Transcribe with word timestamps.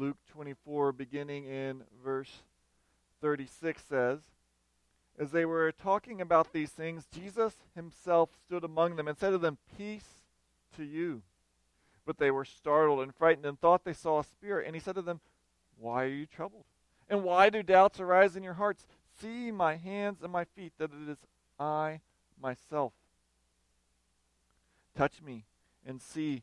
Luke 0.00 0.16
24, 0.32 0.92
beginning 0.92 1.44
in 1.44 1.82
verse 2.02 2.42
36, 3.20 3.82
says, 3.86 4.20
As 5.18 5.30
they 5.30 5.44
were 5.44 5.72
talking 5.72 6.22
about 6.22 6.54
these 6.54 6.70
things, 6.70 7.06
Jesus 7.14 7.56
himself 7.74 8.30
stood 8.46 8.64
among 8.64 8.96
them 8.96 9.06
and 9.06 9.18
said 9.18 9.32
to 9.32 9.36
them, 9.38 9.58
Peace 9.76 10.22
to 10.74 10.84
you. 10.84 11.20
But 12.06 12.16
they 12.16 12.30
were 12.30 12.46
startled 12.46 13.00
and 13.00 13.14
frightened 13.14 13.44
and 13.44 13.60
thought 13.60 13.84
they 13.84 13.92
saw 13.92 14.20
a 14.20 14.24
spirit. 14.24 14.66
And 14.66 14.74
he 14.74 14.80
said 14.80 14.94
to 14.94 15.02
them, 15.02 15.20
Why 15.78 16.04
are 16.04 16.08
you 16.08 16.24
troubled? 16.24 16.64
And 17.10 17.22
why 17.22 17.50
do 17.50 17.62
doubts 17.62 18.00
arise 18.00 18.36
in 18.36 18.42
your 18.42 18.54
hearts? 18.54 18.86
See 19.20 19.50
my 19.50 19.76
hands 19.76 20.22
and 20.22 20.32
my 20.32 20.44
feet, 20.44 20.72
that 20.78 20.92
it 20.94 21.10
is 21.10 21.18
I 21.58 22.00
myself. 22.40 22.94
Touch 24.96 25.20
me 25.20 25.44
and 25.86 26.00
see, 26.00 26.42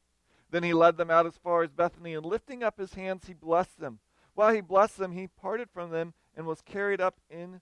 Then 0.51 0.63
he 0.63 0.73
led 0.73 0.97
them 0.97 1.09
out 1.09 1.25
as 1.25 1.37
far 1.37 1.63
as 1.63 1.71
Bethany, 1.71 2.13
and 2.13 2.25
lifting 2.25 2.61
up 2.61 2.77
his 2.77 2.93
hands, 2.93 3.25
he 3.25 3.33
blessed 3.33 3.79
them. 3.79 3.99
While 4.33 4.53
he 4.53 4.61
blessed 4.61 4.97
them, 4.97 5.13
he 5.13 5.27
parted 5.27 5.69
from 5.69 5.91
them 5.91 6.13
and 6.35 6.45
was 6.45 6.61
carried 6.61 7.01
up 7.01 7.19
into 7.29 7.59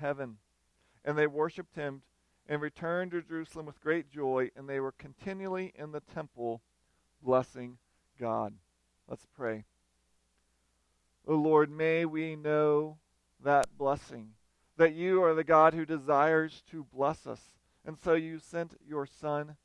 heaven. 0.00 0.38
And 1.04 1.16
they 1.16 1.26
worshipped 1.26 1.76
him 1.76 2.02
and 2.48 2.60
returned 2.60 3.12
to 3.12 3.22
Jerusalem 3.22 3.66
with 3.66 3.80
great 3.80 4.10
joy, 4.10 4.50
and 4.56 4.68
they 4.68 4.80
were 4.80 4.92
continually 4.92 5.72
in 5.76 5.92
the 5.92 6.00
temple 6.00 6.62
blessing 7.22 7.78
God. 8.18 8.54
Let's 9.08 9.26
pray. 9.36 9.64
O 11.26 11.34
Lord, 11.34 11.70
may 11.70 12.04
we 12.04 12.34
know 12.34 12.98
that 13.44 13.66
blessing, 13.78 14.30
that 14.76 14.94
you 14.94 15.22
are 15.22 15.34
the 15.34 15.44
God 15.44 15.74
who 15.74 15.84
desires 15.84 16.62
to 16.70 16.86
bless 16.92 17.26
us, 17.26 17.40
and 17.84 17.96
so 17.96 18.14
you 18.14 18.38
sent 18.38 18.74
your 18.86 19.06
Son 19.06 19.56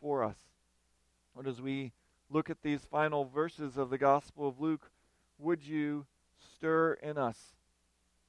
for 0.00 0.24
us. 0.24 0.36
Lord, 1.34 1.46
as 1.46 1.60
we 1.60 1.92
look 2.30 2.50
at 2.50 2.62
these 2.62 2.84
final 2.84 3.24
verses 3.24 3.76
of 3.76 3.90
the 3.90 3.98
Gospel 3.98 4.48
of 4.48 4.60
Luke, 4.60 4.90
would 5.38 5.64
you 5.64 6.06
stir 6.56 6.94
in 6.94 7.18
us? 7.18 7.54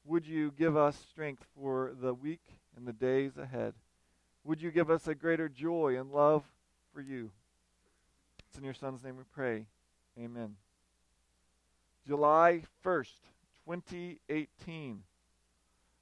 Would 0.05 0.27
you 0.27 0.51
give 0.57 0.77
us 0.77 0.97
strength 1.09 1.45
for 1.55 1.93
the 1.99 2.13
week 2.13 2.43
and 2.75 2.87
the 2.87 2.93
days 2.93 3.37
ahead? 3.37 3.73
Would 4.43 4.61
you 4.61 4.69
give 4.69 4.91
us 4.91 5.07
a 5.07 5.15
greater 5.15 5.49
joy 5.49 5.97
and 5.99 6.11
love 6.11 6.43
for 6.93 7.01
you? 7.01 7.31
It's 8.47 8.57
in 8.57 8.63
your 8.63 8.73
Son's 8.75 9.03
name 9.03 9.17
we 9.17 9.23
pray. 9.33 9.65
Amen. 10.19 10.55
July 12.07 12.61
1st, 12.85 13.13
2018. 13.65 15.01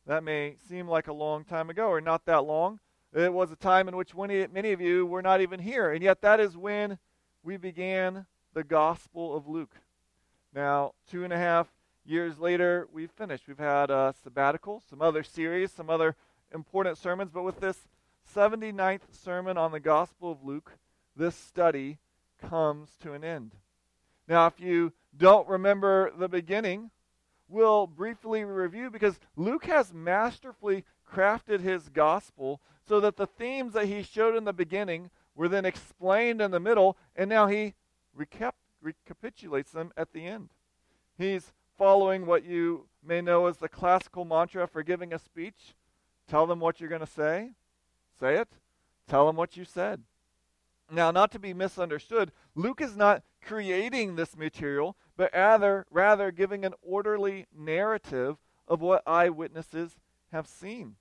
That 0.06 0.24
may 0.24 0.58
seem 0.68 0.88
like 0.88 1.08
a 1.08 1.14
long 1.14 1.46
time 1.46 1.70
ago 1.70 1.88
or 1.88 2.02
not 2.02 2.26
that 2.26 2.44
long. 2.44 2.80
It 3.14 3.32
was 3.32 3.52
a 3.52 3.56
time 3.56 3.88
in 3.88 3.96
which 3.96 4.16
many 4.16 4.48
many 4.48 4.72
of 4.74 4.82
you 4.82 5.06
were 5.06 5.22
not 5.22 5.40
even 5.40 5.60
here, 5.60 5.92
and 5.92 6.04
yet 6.04 6.22
that 6.22 6.40
is 6.40 6.58
when 6.58 6.98
we 7.44 7.58
began 7.58 8.26
the 8.54 8.64
Gospel 8.64 9.36
of 9.36 9.48
Luke. 9.48 9.76
Now, 10.56 10.94
two 11.10 11.24
and 11.24 11.34
a 11.34 11.38
half 11.38 11.68
years 12.06 12.40
later, 12.40 12.88
we've 12.92 13.12
finished. 13.12 13.48
We've 13.48 13.58
had 13.58 13.90
a 13.90 14.14
sabbatical, 14.24 14.82
some 14.90 15.02
other 15.02 15.24
series, 15.24 15.72
some 15.72 15.90
other 15.90 16.16
important 16.54 16.98
sermons, 16.98 17.32
but 17.34 17.44
with 17.44 17.60
this 17.60 17.88
79th 18.34 19.02
sermon 19.12 19.58
on 19.58 19.72
the 19.72 19.80
Gospel 19.80 20.32
of 20.32 20.44
Luke, 20.44 20.78
this 21.16 21.36
study 21.36 21.98
comes 22.42 22.92
to 23.02 23.14
an 23.14 23.24
end. 23.24 23.52
Now, 24.28 24.48
if 24.48 24.60
you 24.60 24.94
don't 25.16 25.48
remember 25.48 26.12
the 26.18 26.30
beginning, 26.30 26.92
we'll 27.50 27.88
briefly 27.88 28.44
review 28.46 28.90
because 28.90 29.20
Luke 29.36 29.66
has 29.66 29.94
masterfully 29.94 30.86
crafted 31.12 31.60
his 31.60 31.90
gospel 31.90 32.62
so 32.88 33.00
that 33.02 33.18
the 33.18 33.28
themes 33.28 33.74
that 33.74 33.86
he 33.86 34.02
showed 34.02 34.36
in 34.36 34.46
the 34.46 34.54
beginning 34.54 35.10
were 35.36 35.48
then 35.48 35.66
explained 35.66 36.42
in 36.42 36.52
the 36.52 36.60
middle, 36.60 36.98
and 37.16 37.30
now 37.30 37.48
he 37.48 37.74
recap- 38.18 38.54
recapitulates 38.82 39.72
them 39.72 39.92
at 39.98 40.14
the 40.14 40.26
end. 40.26 40.50
He's 41.18 41.52
following 41.78 42.26
what 42.26 42.44
you 42.44 42.88
may 43.04 43.22
know 43.22 43.48
as 43.48 43.58
the 43.58 43.70
classical 43.70 44.26
mantra 44.26 44.68
for 44.68 44.84
giving 44.84 45.14
a 45.14 45.20
speech. 45.20 45.76
Tell 46.28 46.46
them 46.48 46.60
what 46.60 46.80
you're 46.80 46.90
going 46.90 47.02
to 47.02 47.08
say, 47.08 47.52
Say 48.20 48.36
it. 48.36 48.50
Tell 49.08 49.28
them 49.28 49.36
what 49.36 49.58
you 49.58 49.66
said. 49.66 50.02
Now, 50.92 51.12
not 51.12 51.32
to 51.32 51.40
be 51.40 51.54
misunderstood, 51.54 52.32
Luke 52.56 52.82
is 52.82 52.96
not 52.96 53.24
creating 53.42 54.16
this 54.16 54.38
material, 54.38 54.96
but 55.18 55.32
rather, 55.34 55.86
rather 55.90 56.32
giving 56.32 56.64
an 56.64 56.74
orderly 56.82 57.48
narrative 57.54 58.38
of 58.68 58.82
what 58.82 59.04
eyewitnesses 59.08 59.98
have 60.32 60.48
seen. 60.48 60.96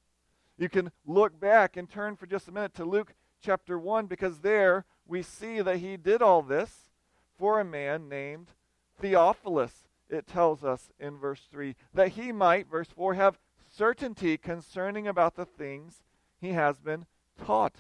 You 0.58 0.68
can 0.68 0.90
look 1.06 1.38
back 1.38 1.76
and 1.76 1.88
turn 1.88 2.16
for 2.16 2.26
just 2.26 2.48
a 2.48 2.52
minute 2.52 2.74
to 2.74 2.84
Luke 2.84 3.14
chapter 3.42 3.78
1 3.78 4.06
because 4.06 4.40
there 4.40 4.84
we 5.06 5.22
see 5.22 5.60
that 5.60 5.78
he 5.78 5.96
did 5.96 6.22
all 6.22 6.42
this 6.42 6.90
for 7.38 7.60
a 7.60 7.64
man 7.64 8.08
named 8.08 8.48
Theophilus. 9.00 9.88
It 10.08 10.26
tells 10.26 10.62
us 10.62 10.90
in 11.00 11.18
verse 11.18 11.42
3 11.50 11.74
that 11.94 12.08
he 12.08 12.32
might, 12.32 12.70
verse 12.70 12.88
4, 12.94 13.14
have 13.14 13.38
certainty 13.74 14.36
concerning 14.36 15.08
about 15.08 15.36
the 15.36 15.44
things 15.44 16.02
he 16.40 16.50
has 16.50 16.78
been 16.78 17.06
taught. 17.44 17.76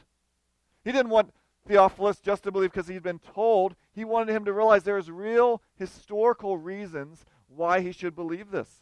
He 0.84 0.92
didn't 0.92 1.10
want 1.10 1.32
Theophilus 1.66 2.18
just 2.18 2.42
to 2.42 2.50
believe 2.50 2.72
because 2.72 2.88
he'd 2.88 3.02
been 3.02 3.20
told. 3.20 3.76
He 3.92 4.04
wanted 4.04 4.34
him 4.34 4.44
to 4.46 4.52
realize 4.52 4.82
there's 4.82 5.10
real 5.10 5.62
historical 5.78 6.58
reasons 6.58 7.24
why 7.48 7.80
he 7.80 7.92
should 7.92 8.16
believe 8.16 8.50
this. 8.50 8.80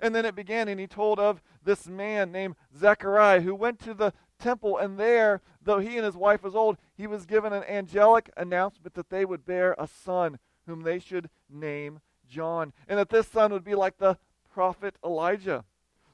And 0.00 0.14
then 0.14 0.24
it 0.24 0.34
began, 0.34 0.68
and 0.68 0.80
he 0.80 0.86
told 0.86 1.18
of 1.18 1.42
this 1.62 1.86
man 1.86 2.32
named 2.32 2.56
Zechariah 2.76 3.42
who 3.42 3.54
went 3.54 3.78
to 3.80 3.94
the 3.94 4.12
temple, 4.42 4.76
and 4.76 4.98
there, 4.98 5.40
though 5.62 5.78
he 5.78 5.96
and 5.96 6.04
his 6.04 6.16
wife 6.16 6.42
was 6.42 6.54
old, 6.54 6.76
he 6.94 7.06
was 7.06 7.26
given 7.26 7.52
an 7.52 7.64
angelic 7.64 8.30
announcement 8.36 8.94
that 8.94 9.10
they 9.10 9.24
would 9.24 9.46
bear 9.46 9.74
a 9.78 9.86
son 9.86 10.38
whom 10.66 10.82
they 10.82 10.98
should 10.98 11.30
name 11.48 12.00
John, 12.28 12.72
and 12.88 12.98
that 12.98 13.10
this 13.10 13.28
son 13.28 13.52
would 13.52 13.64
be 13.64 13.74
like 13.74 13.98
the 13.98 14.18
prophet 14.52 14.96
Elijah. 15.04 15.64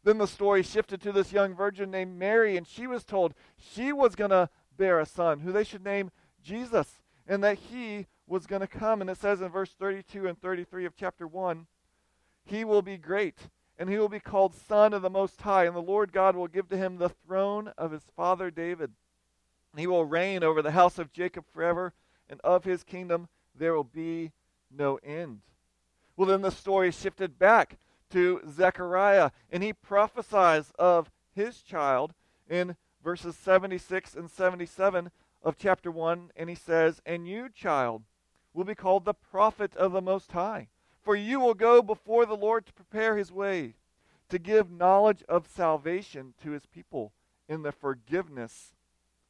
Then 0.04 0.18
the 0.18 0.26
story 0.26 0.62
shifted 0.62 1.00
to 1.02 1.12
this 1.12 1.32
young 1.32 1.54
virgin 1.54 1.90
named 1.90 2.18
Mary, 2.18 2.56
and 2.56 2.66
she 2.66 2.86
was 2.86 3.04
told 3.04 3.34
she 3.56 3.92
was 3.92 4.14
going 4.14 4.30
to 4.30 4.48
bear 4.76 5.00
a 5.00 5.06
son 5.06 5.40
who 5.40 5.52
they 5.52 5.64
should 5.64 5.84
name 5.84 6.10
Jesus, 6.42 7.00
and 7.26 7.42
that 7.44 7.58
he 7.58 8.06
was 8.26 8.46
going 8.46 8.60
to 8.60 8.66
come. 8.66 9.00
And 9.00 9.10
it 9.10 9.18
says 9.18 9.40
in 9.40 9.48
verse 9.48 9.74
32 9.78 10.26
and 10.26 10.40
33 10.40 10.84
of 10.84 10.96
chapter 10.96 11.26
1 11.26 11.66
He 12.44 12.64
will 12.64 12.82
be 12.82 12.96
great, 12.96 13.36
and 13.78 13.88
he 13.88 13.96
will 13.96 14.08
be 14.08 14.20
called 14.20 14.54
Son 14.54 14.92
of 14.92 15.02
the 15.02 15.10
Most 15.10 15.40
High, 15.40 15.64
and 15.64 15.76
the 15.76 15.80
Lord 15.80 16.12
God 16.12 16.34
will 16.34 16.48
give 16.48 16.68
to 16.68 16.76
him 16.76 16.96
the 16.96 17.08
throne 17.08 17.68
of 17.78 17.92
his 17.92 18.02
father 18.16 18.50
David. 18.50 18.90
And 19.72 19.80
he 19.80 19.86
will 19.86 20.04
reign 20.04 20.42
over 20.42 20.62
the 20.62 20.72
house 20.72 20.98
of 20.98 21.12
Jacob 21.12 21.44
forever, 21.52 21.92
and 22.28 22.40
of 22.42 22.64
his 22.64 22.82
kingdom 22.82 23.28
there 23.54 23.74
will 23.74 23.84
be 23.84 24.32
no 24.70 24.96
end. 25.04 25.40
Well, 26.16 26.28
then 26.28 26.42
the 26.42 26.50
story 26.50 26.90
shifted 26.90 27.38
back 27.38 27.78
to 28.10 28.40
Zechariah, 28.50 29.30
and 29.50 29.62
he 29.62 29.72
prophesies 29.72 30.72
of 30.78 31.10
his 31.32 31.62
child 31.62 32.14
in 32.48 32.76
verses 33.04 33.36
76 33.36 34.14
and 34.14 34.28
77 34.28 35.10
of 35.42 35.56
chapter 35.56 35.90
1, 35.90 36.32
and 36.34 36.48
he 36.48 36.56
says, 36.56 37.00
And 37.06 37.28
you, 37.28 37.48
child, 37.48 38.02
will 38.52 38.64
be 38.64 38.74
called 38.74 39.04
the 39.04 39.14
prophet 39.14 39.76
of 39.76 39.92
the 39.92 40.02
Most 40.02 40.32
High, 40.32 40.68
for 41.08 41.16
you 41.16 41.40
will 41.40 41.54
go 41.54 41.80
before 41.80 42.26
the 42.26 42.36
Lord 42.36 42.66
to 42.66 42.72
prepare 42.74 43.16
his 43.16 43.32
way, 43.32 43.72
to 44.28 44.38
give 44.38 44.70
knowledge 44.70 45.24
of 45.26 45.48
salvation 45.48 46.34
to 46.42 46.50
his 46.50 46.66
people 46.66 47.14
in 47.48 47.62
the 47.62 47.72
forgiveness 47.72 48.74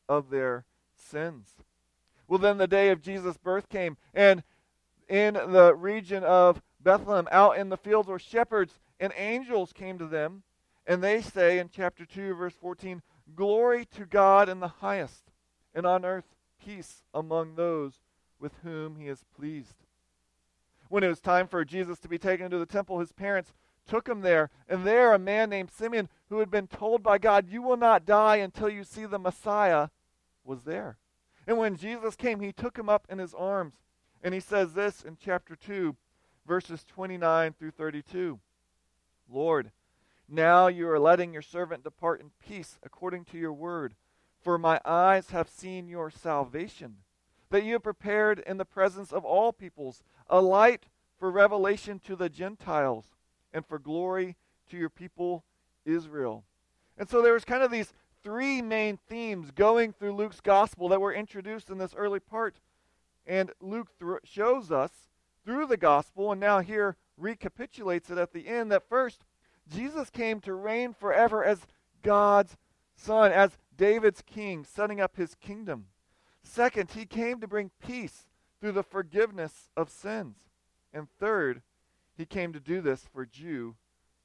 of 0.08 0.28
their 0.30 0.64
sins. 0.96 1.50
Well, 2.26 2.40
then 2.40 2.58
the 2.58 2.66
day 2.66 2.90
of 2.90 3.00
Jesus' 3.00 3.36
birth 3.36 3.68
came, 3.68 3.96
and 4.12 4.42
in 5.08 5.34
the 5.34 5.72
region 5.72 6.24
of 6.24 6.60
Bethlehem, 6.80 7.28
out 7.30 7.56
in 7.56 7.68
the 7.68 7.76
fields 7.76 8.08
were 8.08 8.18
shepherds, 8.18 8.80
and 8.98 9.12
angels 9.16 9.72
came 9.72 9.98
to 9.98 10.06
them. 10.08 10.42
And 10.84 11.00
they 11.00 11.22
say 11.22 11.60
in 11.60 11.68
chapter 11.72 12.04
2, 12.04 12.34
verse 12.34 12.54
14, 12.60 13.02
Glory 13.36 13.84
to 13.94 14.04
God 14.04 14.48
in 14.48 14.58
the 14.58 14.66
highest, 14.66 15.30
and 15.76 15.86
on 15.86 16.04
earth 16.04 16.34
peace 16.60 17.04
among 17.14 17.54
those 17.54 18.00
with 18.40 18.54
whom 18.64 18.96
he 18.96 19.06
is 19.06 19.22
pleased. 19.36 19.76
When 20.88 21.04
it 21.04 21.08
was 21.08 21.20
time 21.20 21.48
for 21.48 21.64
Jesus 21.64 21.98
to 22.00 22.08
be 22.08 22.18
taken 22.18 22.50
to 22.50 22.58
the 22.58 22.66
temple, 22.66 22.98
his 23.00 23.12
parents 23.12 23.52
took 23.86 24.08
him 24.08 24.20
there. 24.20 24.50
And 24.68 24.86
there, 24.86 25.12
a 25.12 25.18
man 25.18 25.50
named 25.50 25.70
Simeon, 25.70 26.08
who 26.28 26.38
had 26.38 26.50
been 26.50 26.66
told 26.66 27.02
by 27.02 27.18
God, 27.18 27.48
You 27.48 27.62
will 27.62 27.76
not 27.76 28.06
die 28.06 28.36
until 28.36 28.68
you 28.68 28.84
see 28.84 29.06
the 29.06 29.18
Messiah, 29.18 29.88
was 30.44 30.62
there. 30.62 30.98
And 31.46 31.56
when 31.58 31.76
Jesus 31.76 32.16
came, 32.16 32.40
he 32.40 32.52
took 32.52 32.78
him 32.78 32.88
up 32.88 33.06
in 33.08 33.18
his 33.18 33.34
arms. 33.34 33.74
And 34.22 34.34
he 34.34 34.40
says 34.40 34.74
this 34.74 35.02
in 35.02 35.16
chapter 35.22 35.56
2, 35.56 35.96
verses 36.46 36.84
29 36.84 37.54
through 37.58 37.70
32 37.70 38.38
Lord, 39.30 39.70
now 40.28 40.68
you 40.68 40.88
are 40.88 40.98
letting 40.98 41.32
your 41.32 41.42
servant 41.42 41.84
depart 41.84 42.20
in 42.20 42.30
peace 42.46 42.78
according 42.82 43.24
to 43.26 43.38
your 43.38 43.52
word. 43.52 43.94
For 44.40 44.58
my 44.58 44.80
eyes 44.84 45.30
have 45.30 45.48
seen 45.48 45.88
your 45.88 46.10
salvation, 46.10 46.96
that 47.50 47.64
you 47.64 47.74
have 47.74 47.82
prepared 47.82 48.38
in 48.40 48.56
the 48.56 48.64
presence 48.64 49.12
of 49.12 49.24
all 49.24 49.52
peoples 49.52 50.02
a 50.28 50.40
light 50.40 50.86
for 51.18 51.30
revelation 51.30 52.00
to 52.06 52.16
the 52.16 52.28
Gentiles 52.28 53.16
and 53.52 53.66
for 53.66 53.78
glory 53.78 54.36
to 54.70 54.76
your 54.76 54.90
people 54.90 55.44
Israel. 55.84 56.44
And 56.96 57.08
so 57.08 57.22
there 57.22 57.32
was 57.32 57.44
kind 57.44 57.62
of 57.62 57.70
these 57.70 57.92
three 58.22 58.60
main 58.60 58.98
themes 59.08 59.50
going 59.50 59.92
through 59.92 60.14
Luke's 60.14 60.40
gospel 60.40 60.88
that 60.88 61.00
were 61.00 61.12
introduced 61.12 61.70
in 61.70 61.78
this 61.78 61.94
early 61.94 62.20
part. 62.20 62.60
And 63.26 63.52
Luke 63.60 63.88
th- 63.98 64.20
shows 64.24 64.70
us 64.70 64.90
through 65.44 65.66
the 65.66 65.76
gospel, 65.76 66.32
and 66.32 66.40
now 66.40 66.60
here 66.60 66.96
recapitulates 67.16 68.10
it 68.10 68.18
at 68.18 68.32
the 68.32 68.46
end, 68.46 68.70
that 68.72 68.88
first, 68.88 69.24
Jesus 69.70 70.10
came 70.10 70.40
to 70.40 70.54
reign 70.54 70.94
forever 70.94 71.44
as 71.44 71.66
God's 72.02 72.56
Son, 72.96 73.32
as 73.32 73.58
David's 73.76 74.22
king, 74.22 74.64
setting 74.64 75.00
up 75.00 75.16
his 75.16 75.34
kingdom. 75.34 75.86
Second, 76.42 76.90
he 76.92 77.06
came 77.06 77.40
to 77.40 77.46
bring 77.46 77.70
peace 77.84 78.27
through 78.60 78.72
the 78.72 78.82
forgiveness 78.82 79.70
of 79.76 79.90
sins. 79.90 80.36
And 80.92 81.08
third, 81.18 81.62
he 82.16 82.24
came 82.24 82.52
to 82.52 82.60
do 82.60 82.80
this 82.80 83.06
for 83.12 83.24
Jew 83.24 83.76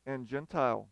and 0.05 0.27
Gentile. 0.27 0.87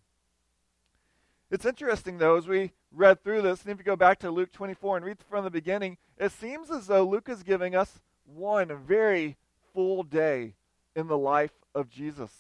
It's 1.50 1.66
interesting, 1.66 2.18
though, 2.18 2.38
as 2.38 2.48
we 2.48 2.72
read 2.92 3.24
through 3.24 3.42
this, 3.42 3.64
and 3.64 3.72
if 3.72 3.78
you 3.78 3.84
go 3.84 3.96
back 3.96 4.20
to 4.20 4.32
Luke 4.32 4.52
24 4.52 4.98
and 4.98 5.06
read 5.06 5.18
from 5.30 5.44
the 5.44 5.50
beginning, 5.50 5.98
it 6.18 6.32
seems 6.32 6.72
as 6.72 6.88
though 6.88 7.04
Luke 7.04 7.28
is 7.28 7.44
giving 7.44 7.76
us 7.76 8.00
one 8.26 8.74
very 8.78 9.38
full 9.74 10.04
day 10.04 10.56
in 10.96 11.08
the 11.08 11.18
life 11.18 11.52
of 11.76 11.90
Jesus. 11.90 12.32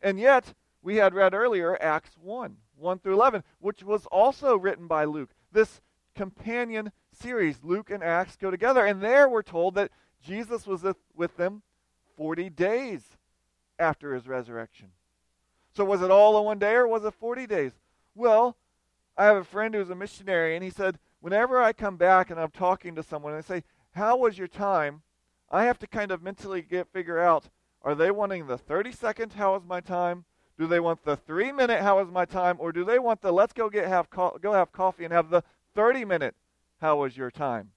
And 0.00 0.18
yet, 0.18 0.54
we 0.82 0.96
had 0.96 1.14
read 1.14 1.34
earlier 1.34 1.76
Acts 1.80 2.16
1, 2.20 2.56
1 2.76 2.98
through 2.98 3.14
11, 3.14 3.42
which 3.60 3.82
was 3.82 4.06
also 4.06 4.56
written 4.56 4.86
by 4.86 5.04
Luke. 5.04 5.30
This 5.50 5.80
companion 6.14 6.92
series, 7.12 7.60
Luke 7.62 7.90
and 7.90 8.02
Acts 8.02 8.36
go 8.36 8.50
together. 8.50 8.84
And 8.84 9.00
there 9.00 9.28
we're 9.28 9.42
told 9.42 9.74
that 9.74 9.90
Jesus 10.24 10.66
was 10.66 10.84
with 11.14 11.36
them 11.36 11.62
40 12.16 12.50
days 12.50 13.02
after 13.78 14.14
his 14.14 14.28
resurrection. 14.28 14.88
So 15.74 15.84
was 15.84 16.02
it 16.02 16.10
all 16.10 16.38
in 16.38 16.44
one 16.44 16.58
day 16.58 16.74
or 16.74 16.86
was 16.86 17.04
it 17.04 17.14
40 17.14 17.46
days? 17.46 17.72
Well, 18.14 18.56
I 19.16 19.24
have 19.24 19.36
a 19.36 19.44
friend 19.44 19.74
who's 19.74 19.90
a 19.90 19.94
missionary, 19.94 20.54
and 20.54 20.64
he 20.64 20.70
said, 20.70 20.98
whenever 21.20 21.62
I 21.62 21.72
come 21.72 21.96
back 21.96 22.30
and 22.30 22.38
I'm 22.38 22.50
talking 22.50 22.94
to 22.94 23.02
someone 23.02 23.32
and 23.32 23.42
I 23.42 23.46
say, 23.46 23.64
How 23.92 24.16
was 24.16 24.36
your 24.36 24.48
time? 24.48 25.02
I 25.50 25.64
have 25.64 25.78
to 25.80 25.86
kind 25.86 26.10
of 26.10 26.22
mentally 26.22 26.62
get 26.62 26.92
figure 26.92 27.18
out 27.18 27.48
are 27.82 27.94
they 27.94 28.10
wanting 28.10 28.46
the 28.46 28.58
30 28.58 28.92
second 28.92 29.32
how 29.32 29.54
was 29.54 29.64
my 29.66 29.80
time? 29.80 30.24
Do 30.58 30.66
they 30.66 30.80
want 30.80 31.04
the 31.04 31.16
3 31.16 31.52
minute 31.52 31.80
how 31.80 31.98
was 31.98 32.08
my 32.10 32.24
time 32.24 32.56
or 32.60 32.72
do 32.72 32.84
they 32.84 32.98
want 32.98 33.22
the 33.22 33.32
let's 33.32 33.52
go 33.52 33.68
get 33.68 33.88
have 33.88 34.10
co- 34.10 34.38
go 34.40 34.52
have 34.52 34.72
coffee 34.72 35.04
and 35.04 35.12
have 35.12 35.30
the 35.30 35.42
30 35.74 36.04
minute 36.04 36.34
how 36.80 36.98
was 36.98 37.16
your 37.16 37.30
time? 37.30 37.70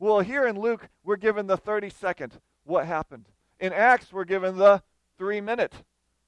Well, 0.00 0.20
here 0.20 0.46
in 0.46 0.58
Luke 0.58 0.88
we're 1.04 1.16
given 1.16 1.46
the 1.46 1.58
30 1.58 1.90
second 1.90 2.40
what 2.64 2.86
happened. 2.86 3.26
In 3.60 3.74
Acts 3.74 4.14
we're 4.14 4.24
given 4.24 4.56
the 4.56 4.82
3 5.18 5.42
minute. 5.42 5.74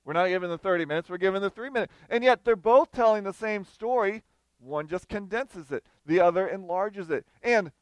We're 0.05 0.13
not 0.13 0.29
given 0.29 0.51
the 0.51 0.59
30 0.59 0.85
minutes, 0.85 1.09
we're 1.09 1.17
given 1.17 1.41
the 1.41 1.49
3 1.49 1.71
minute. 1.71 1.91
And 2.11 2.23
yet 2.23 2.45
they're 2.45 2.55
both 2.55 2.93
telling 2.93 3.25
the 3.25 3.33
same 3.33 3.65
story. 3.65 4.25
One 4.59 4.89
just 4.89 5.09
condenses 5.09 5.73
it, 5.73 5.87
the 6.05 6.21
other 6.21 6.47
enlarges 6.47 7.11
it. 7.11 7.25
And 7.43 7.73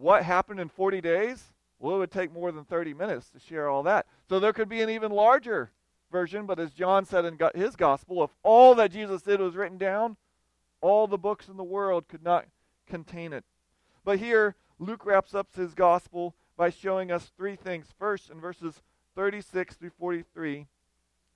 what 0.00 0.24
happened 0.24 0.60
in 0.60 0.70
40 0.70 1.02
days? 1.02 1.52
Well, 1.78 1.96
it 1.96 1.98
would 1.98 2.10
take 2.10 2.32
more 2.32 2.50
than 2.50 2.64
30 2.64 2.94
minutes 2.94 3.28
to 3.30 3.38
share 3.38 3.68
all 3.68 3.82
that. 3.82 4.06
So 4.30 4.40
there 4.40 4.54
could 4.54 4.68
be 4.68 4.80
an 4.80 4.88
even 4.88 5.12
larger 5.12 5.72
version, 6.10 6.46
but 6.46 6.58
as 6.58 6.72
John 6.72 7.04
said 7.04 7.26
in 7.26 7.38
his 7.54 7.76
gospel, 7.76 8.24
if 8.24 8.30
all 8.42 8.74
that 8.76 8.92
Jesus 8.92 9.20
did 9.20 9.40
was 9.40 9.56
written 9.56 9.76
down, 9.76 10.16
all 10.80 11.06
the 11.06 11.18
books 11.18 11.48
in 11.48 11.58
the 11.58 11.64
world 11.64 12.08
could 12.08 12.22
not 12.22 12.46
contain 12.86 13.34
it. 13.34 13.44
But 14.04 14.18
here, 14.18 14.56
Luke 14.82 15.06
wraps 15.06 15.34
up 15.34 15.54
his 15.54 15.74
gospel 15.74 16.34
by 16.56 16.70
showing 16.70 17.10
us 17.10 17.30
three 17.36 17.56
things. 17.56 17.86
First, 17.98 18.30
in 18.30 18.40
verses 18.40 18.82
36 19.14 19.76
through 19.76 19.92
43, 19.98 20.66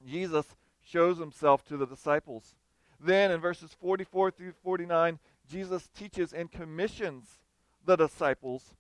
Jesus 0.07 0.47
shows 0.83 1.19
himself 1.19 1.65
to 1.67 1.77
the 1.77 1.87
disciples. 1.87 2.55
Then, 3.01 3.31
in 3.31 3.41
verses 3.41 3.77
44 3.81 4.31
through 4.31 4.53
49, 4.63 5.19
Jesus 5.49 5.89
teaches 5.97 6.33
and 6.33 6.51
commissions 6.51 7.39
the 7.85 7.97
disciples 7.97 8.75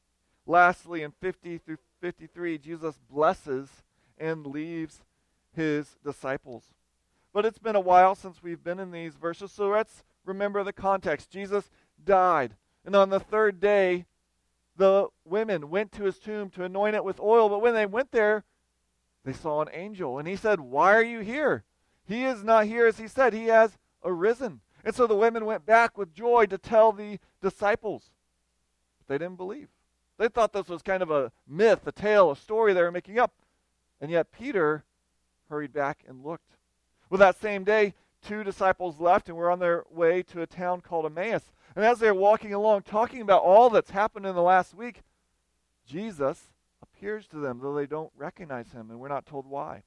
Lastly, 0.46 1.02
in 1.02 1.10
50 1.10 1.58
through 1.58 1.78
53, 2.00 2.58
Jesus 2.58 3.00
blesses 3.10 3.68
and 4.16 4.46
leaves 4.46 5.02
his 5.52 5.96
disciples. 6.04 6.62
But 7.32 7.44
it's 7.44 7.58
been 7.58 7.76
a 7.76 7.80
while 7.80 8.14
since 8.14 8.42
we've 8.42 8.62
been 8.62 8.78
in 8.78 8.92
these 8.92 9.16
verses, 9.16 9.50
so 9.50 9.68
let's 9.68 10.04
remember 10.24 10.62
the 10.62 10.72
context. 10.72 11.30
Jesus 11.30 11.68
died, 12.02 12.54
and 12.84 12.94
on 12.94 13.10
the 13.10 13.20
third 13.20 13.60
day, 13.60 14.06
the 14.76 15.08
women 15.24 15.70
went 15.70 15.92
to 15.92 16.04
his 16.04 16.18
tomb 16.18 16.50
to 16.50 16.64
anoint 16.64 16.96
it 16.96 17.04
with 17.04 17.20
oil, 17.20 17.48
but 17.48 17.60
when 17.60 17.74
they 17.74 17.86
went 17.86 18.12
there, 18.12 18.44
they 19.24 19.32
saw 19.32 19.60
an 19.60 19.68
angel, 19.72 20.18
and 20.18 20.28
he 20.28 20.36
said, 20.36 20.60
Why 20.60 20.94
are 20.94 21.02
you 21.02 21.20
here? 21.20 21.64
He 22.06 22.24
is 22.24 22.44
not 22.44 22.66
here 22.66 22.86
as 22.86 22.98
he 22.98 23.08
said, 23.08 23.32
he 23.32 23.46
has 23.46 23.76
arisen. 24.04 24.60
And 24.84 24.94
so 24.94 25.06
the 25.06 25.16
women 25.16 25.44
went 25.44 25.66
back 25.66 25.98
with 25.98 26.14
joy 26.14 26.46
to 26.46 26.58
tell 26.58 26.92
the 26.92 27.18
disciples. 27.42 28.10
But 28.98 29.08
they 29.08 29.18
didn't 29.18 29.36
believe. 29.36 29.68
They 30.16 30.28
thought 30.28 30.52
this 30.52 30.68
was 30.68 30.82
kind 30.82 31.02
of 31.02 31.10
a 31.10 31.32
myth, 31.46 31.86
a 31.86 31.92
tale, 31.92 32.30
a 32.30 32.36
story 32.36 32.72
they 32.72 32.82
were 32.82 32.92
making 32.92 33.18
up. 33.18 33.32
And 34.00 34.10
yet 34.10 34.30
Peter 34.30 34.84
hurried 35.50 35.72
back 35.72 36.04
and 36.06 36.24
looked. 36.24 36.56
Well, 37.10 37.18
that 37.18 37.40
same 37.40 37.64
day, 37.64 37.94
two 38.22 38.44
disciples 38.44 39.00
left 39.00 39.28
and 39.28 39.36
were 39.36 39.50
on 39.50 39.58
their 39.58 39.84
way 39.90 40.22
to 40.24 40.42
a 40.42 40.46
town 40.46 40.80
called 40.80 41.06
Emmaus. 41.06 41.50
And 41.76 41.84
as 41.84 41.98
they're 41.98 42.14
walking 42.14 42.54
along, 42.54 42.82
talking 42.82 43.20
about 43.20 43.42
all 43.42 43.70
that's 43.70 43.90
happened 43.90 44.26
in 44.26 44.34
the 44.34 44.42
last 44.42 44.74
week, 44.74 45.02
Jesus 45.86 46.50
appears 46.82 47.28
to 47.28 47.36
them, 47.36 47.60
though 47.62 47.74
they 47.74 47.86
don't 47.86 48.10
recognize 48.16 48.72
him, 48.72 48.90
and 48.90 48.98
we're 48.98 49.08
not 49.08 49.26
told 49.26 49.46
why. 49.46 49.82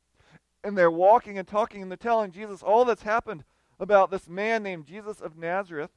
And 0.63 0.77
they're 0.77 0.91
walking 0.91 1.37
and 1.37 1.47
talking, 1.47 1.81
and 1.81 1.89
they're 1.91 1.97
telling 1.97 2.31
Jesus 2.31 2.61
all 2.61 2.85
that's 2.85 3.03
happened 3.03 3.43
about 3.79 4.11
this 4.11 4.29
man 4.29 4.61
named 4.61 4.85
Jesus 4.85 5.19
of 5.19 5.35
Nazareth. 5.35 5.91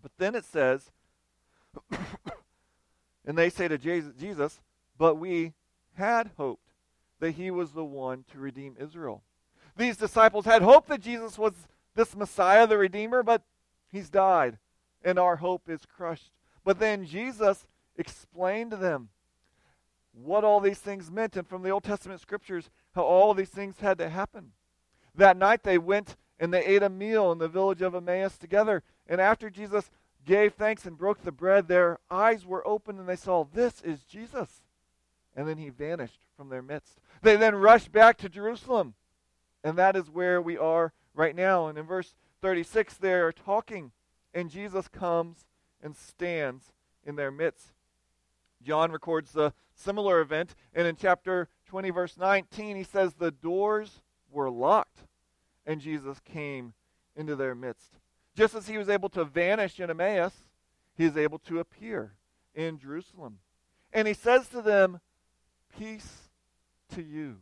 But 0.00 0.12
then 0.18 0.34
it 0.34 0.44
says, 0.44 0.90
And 3.24 3.38
they 3.38 3.50
say 3.50 3.68
to 3.68 3.78
Jesus, 3.78 4.60
But 4.98 5.16
we 5.16 5.52
had 5.94 6.30
hoped 6.36 6.70
that 7.20 7.32
he 7.32 7.50
was 7.50 7.72
the 7.72 7.84
one 7.84 8.24
to 8.32 8.38
redeem 8.38 8.76
Israel. 8.80 9.22
These 9.76 9.96
disciples 9.96 10.44
had 10.44 10.62
hoped 10.62 10.88
that 10.88 11.00
Jesus 11.00 11.38
was 11.38 11.52
this 11.94 12.16
Messiah, 12.16 12.66
the 12.66 12.78
Redeemer, 12.78 13.22
but 13.22 13.42
he's 13.90 14.10
died, 14.10 14.58
and 15.04 15.18
our 15.18 15.36
hope 15.36 15.68
is 15.68 15.86
crushed. 15.86 16.30
But 16.64 16.78
then 16.78 17.04
Jesus 17.04 17.66
explained 17.96 18.70
to 18.70 18.76
them 18.76 19.08
what 20.12 20.44
all 20.44 20.60
these 20.60 20.78
things 20.78 21.10
meant, 21.10 21.36
and 21.36 21.46
from 21.46 21.62
the 21.62 21.70
Old 21.70 21.84
Testament 21.84 22.20
scriptures, 22.20 22.70
how 22.94 23.02
all 23.02 23.34
these 23.34 23.48
things 23.48 23.80
had 23.80 23.98
to 23.98 24.08
happen. 24.08 24.52
That 25.14 25.36
night 25.36 25.62
they 25.62 25.78
went 25.78 26.16
and 26.38 26.52
they 26.52 26.64
ate 26.64 26.82
a 26.82 26.88
meal 26.88 27.32
in 27.32 27.38
the 27.38 27.48
village 27.48 27.82
of 27.82 27.94
Emmaus 27.94 28.36
together. 28.36 28.82
And 29.06 29.20
after 29.20 29.48
Jesus 29.48 29.90
gave 30.24 30.54
thanks 30.54 30.84
and 30.86 30.98
broke 30.98 31.22
the 31.22 31.32
bread, 31.32 31.68
their 31.68 31.98
eyes 32.10 32.44
were 32.44 32.66
opened 32.66 32.98
and 32.98 33.08
they 33.08 33.16
saw, 33.16 33.44
This 33.44 33.80
is 33.82 34.02
Jesus. 34.04 34.62
And 35.34 35.48
then 35.48 35.56
he 35.56 35.70
vanished 35.70 36.20
from 36.36 36.48
their 36.50 36.62
midst. 36.62 36.98
They 37.22 37.36
then 37.36 37.54
rushed 37.54 37.92
back 37.92 38.18
to 38.18 38.28
Jerusalem. 38.28 38.94
And 39.64 39.78
that 39.78 39.96
is 39.96 40.10
where 40.10 40.42
we 40.42 40.58
are 40.58 40.92
right 41.14 41.34
now. 41.34 41.68
And 41.68 41.78
in 41.78 41.86
verse 41.86 42.14
36, 42.42 42.96
they 42.96 43.12
are 43.12 43.32
talking, 43.32 43.92
and 44.34 44.50
Jesus 44.50 44.88
comes 44.88 45.46
and 45.82 45.96
stands 45.96 46.72
in 47.04 47.16
their 47.16 47.30
midst. 47.30 47.72
John 48.62 48.92
records 48.92 49.36
a 49.36 49.52
similar 49.74 50.20
event, 50.20 50.54
and 50.74 50.86
in 50.86 50.96
chapter 50.96 51.48
20, 51.66 51.90
verse 51.90 52.16
19, 52.16 52.76
he 52.76 52.84
says, 52.84 53.14
The 53.14 53.30
doors 53.30 54.02
were 54.30 54.50
locked, 54.50 55.00
and 55.66 55.80
Jesus 55.80 56.20
came 56.24 56.74
into 57.16 57.36
their 57.36 57.54
midst. 57.54 57.98
Just 58.36 58.54
as 58.54 58.68
he 58.68 58.78
was 58.78 58.88
able 58.88 59.08
to 59.10 59.24
vanish 59.24 59.80
in 59.80 59.90
Emmaus, 59.90 60.32
he 60.96 61.04
is 61.04 61.16
able 61.16 61.38
to 61.40 61.58
appear 61.58 62.14
in 62.54 62.78
Jerusalem. 62.78 63.38
And 63.92 64.08
he 64.08 64.14
says 64.14 64.48
to 64.48 64.62
them, 64.62 65.00
Peace 65.78 66.30
to 66.94 67.02
you. 67.02 67.38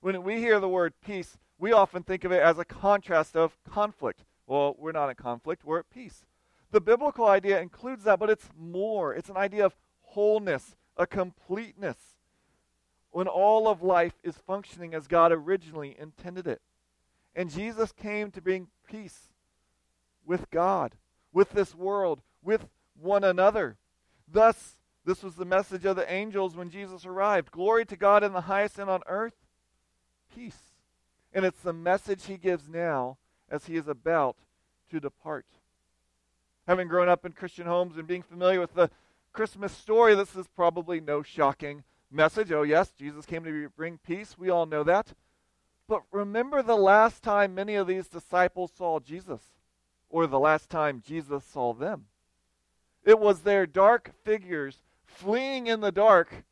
When 0.00 0.22
we 0.22 0.38
hear 0.38 0.60
the 0.60 0.68
word 0.68 0.94
peace, 1.04 1.36
we 1.58 1.72
often 1.72 2.02
think 2.02 2.24
of 2.24 2.32
it 2.32 2.40
as 2.40 2.58
a 2.58 2.64
contrast 2.64 3.36
of 3.36 3.56
conflict. 3.68 4.24
Well, 4.50 4.74
we're 4.76 4.90
not 4.90 5.08
in 5.08 5.14
conflict, 5.14 5.64
we're 5.64 5.78
at 5.78 5.90
peace. 5.90 6.24
The 6.72 6.80
biblical 6.80 7.24
idea 7.24 7.60
includes 7.60 8.02
that, 8.02 8.18
but 8.18 8.30
it's 8.30 8.48
more. 8.58 9.14
It's 9.14 9.28
an 9.28 9.36
idea 9.36 9.64
of 9.64 9.76
wholeness, 10.00 10.74
a 10.96 11.06
completeness, 11.06 12.16
when 13.12 13.28
all 13.28 13.68
of 13.68 13.80
life 13.80 14.14
is 14.24 14.38
functioning 14.38 14.92
as 14.92 15.06
God 15.06 15.30
originally 15.30 15.94
intended 15.96 16.48
it. 16.48 16.62
And 17.32 17.48
Jesus 17.48 17.92
came 17.92 18.32
to 18.32 18.42
bring 18.42 18.66
peace 18.88 19.28
with 20.26 20.50
God, 20.50 20.96
with 21.32 21.50
this 21.50 21.72
world, 21.72 22.20
with 22.42 22.66
one 23.00 23.22
another. 23.22 23.78
Thus, 24.26 24.80
this 25.04 25.22
was 25.22 25.36
the 25.36 25.44
message 25.44 25.84
of 25.84 25.94
the 25.94 26.12
angels 26.12 26.56
when 26.56 26.70
Jesus 26.70 27.06
arrived. 27.06 27.52
Glory 27.52 27.84
to 27.84 27.96
God 27.96 28.24
in 28.24 28.32
the 28.32 28.40
highest 28.40 28.80
and 28.80 28.90
on 28.90 29.02
earth, 29.06 29.36
peace. 30.34 30.74
And 31.32 31.44
it's 31.44 31.60
the 31.60 31.72
message 31.72 32.26
he 32.26 32.36
gives 32.36 32.68
now 32.68 33.18
as 33.50 33.66
he 33.66 33.76
is 33.76 33.88
about 33.88 34.36
to 34.90 35.00
depart. 35.00 35.46
Having 36.66 36.88
grown 36.88 37.08
up 37.08 37.24
in 37.24 37.32
Christian 37.32 37.66
homes 37.66 37.96
and 37.96 38.06
being 38.06 38.22
familiar 38.22 38.60
with 38.60 38.74
the 38.74 38.90
Christmas 39.32 39.72
story, 39.72 40.14
this 40.14 40.36
is 40.36 40.46
probably 40.48 41.00
no 41.00 41.22
shocking 41.22 41.84
message. 42.10 42.52
Oh, 42.52 42.62
yes, 42.62 42.92
Jesus 42.98 43.26
came 43.26 43.44
to 43.44 43.68
bring 43.76 43.98
peace. 43.98 44.36
We 44.38 44.50
all 44.50 44.66
know 44.66 44.82
that. 44.84 45.14
But 45.88 46.02
remember 46.12 46.62
the 46.62 46.76
last 46.76 47.22
time 47.22 47.54
many 47.54 47.74
of 47.74 47.86
these 47.86 48.06
disciples 48.06 48.70
saw 48.76 49.00
Jesus, 49.00 49.40
or 50.08 50.26
the 50.26 50.38
last 50.38 50.70
time 50.70 51.02
Jesus 51.04 51.44
saw 51.44 51.72
them. 51.72 52.06
It 53.04 53.18
was 53.18 53.40
their 53.40 53.66
dark 53.66 54.12
figures 54.24 54.78
fleeing 55.04 55.66
in 55.66 55.80
the 55.80 55.92
dark 55.92 56.44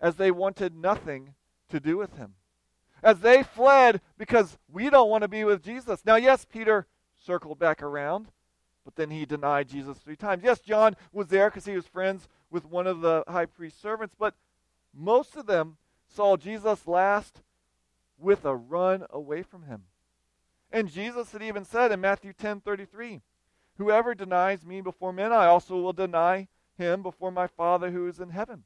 as 0.00 0.16
they 0.16 0.30
wanted 0.30 0.76
nothing 0.76 1.34
to 1.70 1.80
do 1.80 1.96
with 1.96 2.16
him. 2.16 2.34
As 3.06 3.20
they 3.20 3.44
fled 3.44 4.00
because 4.18 4.58
we 4.68 4.90
don't 4.90 5.08
want 5.08 5.22
to 5.22 5.28
be 5.28 5.44
with 5.44 5.62
Jesus. 5.62 6.04
Now, 6.04 6.16
yes, 6.16 6.44
Peter 6.44 6.88
circled 7.24 7.56
back 7.56 7.80
around, 7.80 8.26
but 8.84 8.96
then 8.96 9.10
he 9.10 9.24
denied 9.24 9.68
Jesus 9.68 9.96
three 9.98 10.16
times. 10.16 10.42
Yes, 10.42 10.58
John 10.58 10.96
was 11.12 11.28
there 11.28 11.48
because 11.48 11.66
he 11.66 11.76
was 11.76 11.86
friends 11.86 12.26
with 12.50 12.64
one 12.64 12.88
of 12.88 13.02
the 13.02 13.22
high 13.28 13.46
priest's 13.46 13.80
servants, 13.80 14.16
but 14.18 14.34
most 14.92 15.36
of 15.36 15.46
them 15.46 15.76
saw 16.08 16.36
Jesus 16.36 16.88
last 16.88 17.42
with 18.18 18.44
a 18.44 18.56
run 18.56 19.06
away 19.10 19.44
from 19.44 19.62
him. 19.62 19.84
And 20.72 20.90
Jesus 20.90 21.30
had 21.30 21.42
even 21.42 21.64
said 21.64 21.92
in 21.92 22.00
Matthew 22.00 22.32
10 22.32 22.60
33, 22.62 23.20
Whoever 23.78 24.16
denies 24.16 24.66
me 24.66 24.80
before 24.80 25.12
men, 25.12 25.32
I 25.32 25.46
also 25.46 25.76
will 25.76 25.92
deny 25.92 26.48
him 26.76 27.04
before 27.04 27.30
my 27.30 27.46
Father 27.46 27.92
who 27.92 28.08
is 28.08 28.18
in 28.18 28.30
heaven. 28.30 28.64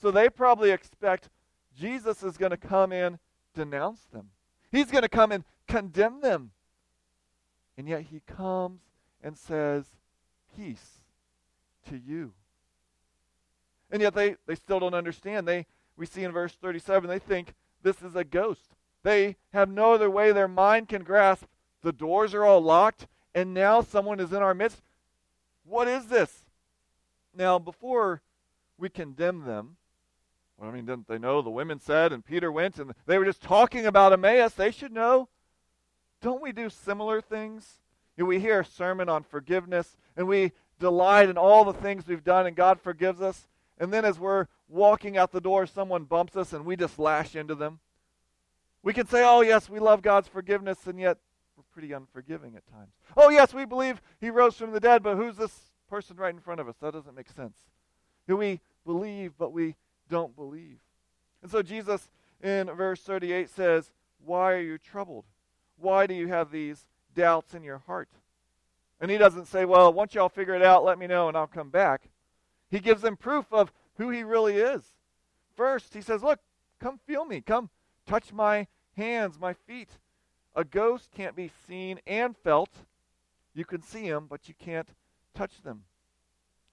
So 0.00 0.12
they 0.12 0.28
probably 0.28 0.70
expect 0.70 1.28
Jesus 1.76 2.22
is 2.22 2.36
going 2.36 2.50
to 2.50 2.56
come 2.56 2.92
and 2.92 3.18
denounce 3.58 4.00
them. 4.12 4.30
He's 4.70 4.90
going 4.90 5.02
to 5.02 5.08
come 5.08 5.32
and 5.32 5.44
condemn 5.66 6.20
them. 6.20 6.52
And 7.76 7.88
yet 7.88 8.02
he 8.10 8.20
comes 8.26 8.80
and 9.22 9.36
says, 9.36 9.84
Peace 10.56 11.00
to 11.88 11.96
you. 11.96 12.32
And 13.90 14.02
yet 14.02 14.14
they, 14.14 14.36
they 14.46 14.54
still 14.54 14.80
don't 14.80 14.94
understand. 14.94 15.46
They 15.46 15.66
we 15.96 16.06
see 16.06 16.22
in 16.22 16.32
verse 16.32 16.52
37, 16.52 17.10
they 17.10 17.18
think 17.18 17.54
this 17.82 18.02
is 18.02 18.14
a 18.14 18.24
ghost. 18.24 18.76
They 19.02 19.36
have 19.52 19.68
no 19.68 19.92
other 19.92 20.08
way 20.08 20.30
their 20.30 20.48
mind 20.48 20.88
can 20.88 21.02
grasp. 21.02 21.44
The 21.82 21.92
doors 21.92 22.34
are 22.34 22.44
all 22.44 22.60
locked, 22.60 23.06
and 23.34 23.52
now 23.52 23.80
someone 23.80 24.20
is 24.20 24.32
in 24.32 24.42
our 24.42 24.54
midst. 24.54 24.82
What 25.64 25.88
is 25.88 26.06
this? 26.06 26.44
Now, 27.34 27.58
before 27.58 28.22
we 28.78 28.88
condemn 28.88 29.44
them, 29.44 29.76
well, 30.58 30.70
I 30.70 30.72
mean, 30.72 30.86
didn't 30.86 31.06
they 31.06 31.18
know 31.18 31.40
the 31.40 31.50
women 31.50 31.78
said, 31.78 32.12
and 32.12 32.24
Peter 32.24 32.50
went, 32.50 32.78
and 32.78 32.92
they 33.06 33.16
were 33.16 33.24
just 33.24 33.42
talking 33.42 33.86
about 33.86 34.12
Emmaus? 34.12 34.54
They 34.54 34.72
should 34.72 34.92
know. 34.92 35.28
Don't 36.20 36.42
we 36.42 36.50
do 36.50 36.68
similar 36.68 37.20
things? 37.20 37.74
You 38.16 38.24
know, 38.24 38.28
we 38.28 38.40
hear 38.40 38.60
a 38.60 38.64
sermon 38.64 39.08
on 39.08 39.22
forgiveness, 39.22 39.96
and 40.16 40.26
we 40.26 40.50
delight 40.80 41.28
in 41.28 41.38
all 41.38 41.64
the 41.64 41.72
things 41.72 42.06
we've 42.06 42.24
done, 42.24 42.46
and 42.46 42.56
God 42.56 42.80
forgives 42.80 43.20
us. 43.20 43.46
And 43.78 43.92
then 43.92 44.04
as 44.04 44.18
we're 44.18 44.46
walking 44.68 45.16
out 45.16 45.30
the 45.30 45.40
door, 45.40 45.66
someone 45.66 46.04
bumps 46.04 46.34
us, 46.34 46.52
and 46.52 46.64
we 46.64 46.74
just 46.74 46.98
lash 46.98 47.36
into 47.36 47.54
them. 47.54 47.78
We 48.82 48.92
can 48.92 49.06
say, 49.06 49.24
oh, 49.24 49.42
yes, 49.42 49.70
we 49.70 49.78
love 49.78 50.02
God's 50.02 50.26
forgiveness, 50.26 50.86
and 50.86 50.98
yet 50.98 51.18
we're 51.56 51.62
pretty 51.72 51.92
unforgiving 51.92 52.56
at 52.56 52.66
times. 52.66 52.90
Oh, 53.16 53.28
yes, 53.28 53.54
we 53.54 53.64
believe 53.64 54.02
he 54.20 54.30
rose 54.30 54.56
from 54.56 54.72
the 54.72 54.80
dead, 54.80 55.04
but 55.04 55.16
who's 55.16 55.36
this 55.36 55.52
person 55.88 56.16
right 56.16 56.34
in 56.34 56.40
front 56.40 56.60
of 56.60 56.68
us? 56.68 56.74
That 56.80 56.94
doesn't 56.94 57.14
make 57.14 57.30
sense. 57.30 57.56
Do 58.26 58.36
we 58.36 58.60
believe, 58.84 59.34
but 59.38 59.52
we 59.52 59.76
don't 60.08 60.36
believe? 60.36 60.78
And 61.42 61.50
so 61.50 61.62
Jesus 61.62 62.08
in 62.42 62.66
verse 62.66 63.00
38 63.00 63.50
says, 63.50 63.90
Why 64.24 64.52
are 64.52 64.60
you 64.60 64.78
troubled? 64.78 65.24
Why 65.78 66.06
do 66.06 66.14
you 66.14 66.28
have 66.28 66.50
these 66.50 66.86
doubts 67.14 67.54
in 67.54 67.62
your 67.62 67.78
heart? 67.78 68.08
And 69.00 69.10
he 69.10 69.18
doesn't 69.18 69.46
say, 69.46 69.64
Well, 69.64 69.92
once 69.92 70.14
y'all 70.14 70.28
figure 70.28 70.54
it 70.54 70.62
out, 70.62 70.84
let 70.84 70.98
me 70.98 71.06
know 71.06 71.28
and 71.28 71.36
I'll 71.36 71.46
come 71.46 71.70
back. 71.70 72.08
He 72.70 72.80
gives 72.80 73.02
them 73.02 73.16
proof 73.16 73.46
of 73.52 73.72
who 73.96 74.10
he 74.10 74.22
really 74.22 74.56
is. 74.56 74.82
First, 75.56 75.94
he 75.94 76.00
says, 76.00 76.22
Look, 76.22 76.40
come 76.80 76.98
feel 77.06 77.24
me. 77.24 77.40
Come 77.40 77.70
touch 78.06 78.32
my 78.32 78.66
hands, 78.96 79.38
my 79.38 79.52
feet. 79.52 79.90
A 80.54 80.64
ghost 80.64 81.10
can't 81.14 81.36
be 81.36 81.50
seen 81.68 82.00
and 82.06 82.36
felt. 82.36 82.70
You 83.54 83.64
can 83.64 83.82
see 83.82 84.08
them, 84.08 84.26
but 84.28 84.48
you 84.48 84.54
can't 84.58 84.88
touch 85.34 85.62
them. 85.62 85.84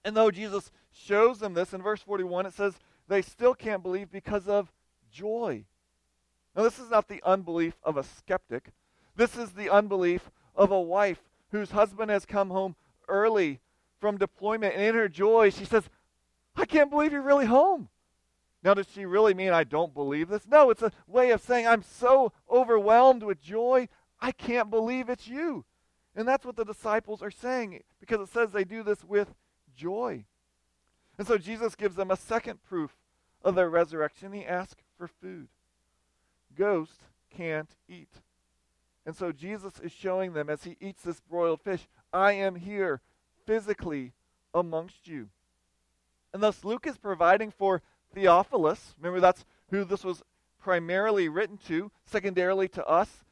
And 0.04 0.16
though 0.16 0.30
Jesus 0.30 0.70
shows 0.92 1.38
them 1.38 1.54
this 1.54 1.72
in 1.72 1.82
verse 1.82 2.00
41, 2.00 2.46
it 2.46 2.54
says 2.54 2.74
they 3.08 3.22
still 3.22 3.54
can't 3.54 3.82
believe 3.82 4.10
because 4.10 4.48
of 4.48 4.72
joy. 5.10 5.64
Now, 6.54 6.62
this 6.62 6.78
is 6.78 6.90
not 6.90 7.08
the 7.08 7.22
unbelief 7.24 7.74
of 7.82 7.96
a 7.96 8.02
skeptic. 8.02 8.72
This 9.14 9.36
is 9.36 9.52
the 9.52 9.70
unbelief 9.70 10.30
of 10.54 10.70
a 10.70 10.80
wife 10.80 11.22
whose 11.50 11.70
husband 11.70 12.10
has 12.10 12.24
come 12.24 12.50
home 12.50 12.76
early 13.08 13.60
from 14.00 14.18
deployment, 14.18 14.74
and 14.74 14.82
in 14.82 14.94
her 14.94 15.08
joy, 15.08 15.50
she 15.50 15.64
says, 15.64 15.84
I 16.54 16.64
can't 16.64 16.90
believe 16.90 17.12
you're 17.12 17.22
really 17.22 17.46
home. 17.46 17.88
Now, 18.62 18.74
does 18.74 18.86
she 18.92 19.04
really 19.04 19.34
mean 19.34 19.52
I 19.52 19.64
don't 19.64 19.94
believe 19.94 20.28
this? 20.28 20.46
No, 20.46 20.70
it's 20.70 20.82
a 20.82 20.92
way 21.06 21.30
of 21.30 21.40
saying 21.40 21.66
I'm 21.66 21.82
so 21.82 22.32
overwhelmed 22.50 23.22
with 23.22 23.40
joy, 23.40 23.88
I 24.20 24.32
can't 24.32 24.70
believe 24.70 25.08
it's 25.08 25.28
you. 25.28 25.64
And 26.14 26.26
that's 26.26 26.44
what 26.46 26.56
the 26.56 26.64
disciples 26.64 27.22
are 27.22 27.30
saying 27.30 27.82
because 28.00 28.20
it 28.20 28.32
says 28.32 28.50
they 28.50 28.64
do 28.64 28.82
this 28.82 29.04
with 29.04 29.34
joy. 29.76 30.24
And 31.18 31.26
so 31.26 31.38
Jesus 31.38 31.74
gives 31.74 31.96
them 31.96 32.10
a 32.10 32.16
second 32.16 32.62
proof 32.62 32.96
of 33.42 33.54
their 33.54 33.70
resurrection. 33.70 34.32
He 34.32 34.44
asks 34.44 34.82
for 34.98 35.08
food. 35.08 35.48
Ghosts 36.56 37.04
can't 37.30 37.70
eat. 37.88 38.10
And 39.04 39.14
so 39.16 39.30
Jesus 39.30 39.78
is 39.80 39.92
showing 39.92 40.32
them 40.32 40.50
as 40.50 40.64
he 40.64 40.76
eats 40.80 41.02
this 41.02 41.20
broiled 41.20 41.60
fish, 41.60 41.86
I 42.12 42.32
am 42.32 42.56
here 42.56 43.00
physically 43.46 44.12
amongst 44.52 45.06
you. 45.06 45.28
And 46.34 46.42
thus 46.42 46.64
Luke 46.64 46.86
is 46.86 46.98
providing 46.98 47.50
for 47.50 47.82
Theophilus. 48.14 48.94
Remember, 48.98 49.20
that's 49.20 49.44
who 49.70 49.84
this 49.84 50.04
was 50.04 50.22
primarily 50.60 51.28
written 51.28 51.58
to, 51.68 51.92
secondarily 52.04 52.68
to 52.68 52.84
us, 52.86 53.24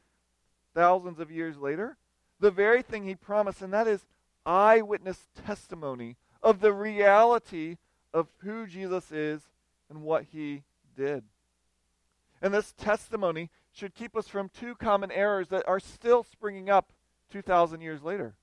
thousands 0.73 1.19
of 1.19 1.29
years 1.29 1.57
later. 1.57 1.97
The 2.39 2.51
very 2.51 2.81
thing 2.81 3.03
he 3.03 3.15
promised, 3.15 3.61
and 3.61 3.73
that 3.73 3.87
is 3.87 4.05
eyewitness 4.45 5.27
testimony 5.45 6.15
of 6.45 6.61
the 6.61 6.71
reality 6.71 7.77
of 8.13 8.27
who 8.43 8.67
Jesus 8.67 9.11
is 9.11 9.41
and 9.89 10.03
what 10.03 10.25
he 10.31 10.61
did. 10.95 11.23
And 12.41 12.53
this 12.53 12.73
testimony 12.77 13.49
should 13.73 13.95
keep 13.95 14.15
us 14.15 14.27
from 14.27 14.49
two 14.49 14.75
common 14.75 15.11
errors 15.11 15.49
that 15.49 15.67
are 15.67 15.79
still 15.79 16.23
springing 16.23 16.69
up 16.69 16.93
2,000 17.31 17.81
years 17.81 18.03
later. 18.03 18.35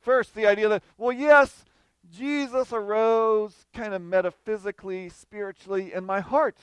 First, 0.00 0.34
the 0.34 0.46
idea 0.46 0.68
that, 0.68 0.82
well, 0.96 1.12
yes, 1.12 1.64
Jesus 2.10 2.72
arose 2.72 3.66
kind 3.74 3.92
of 3.92 4.00
metaphysically, 4.00 5.10
spiritually 5.10 5.92
in 5.92 6.04
my 6.04 6.20
heart. 6.20 6.56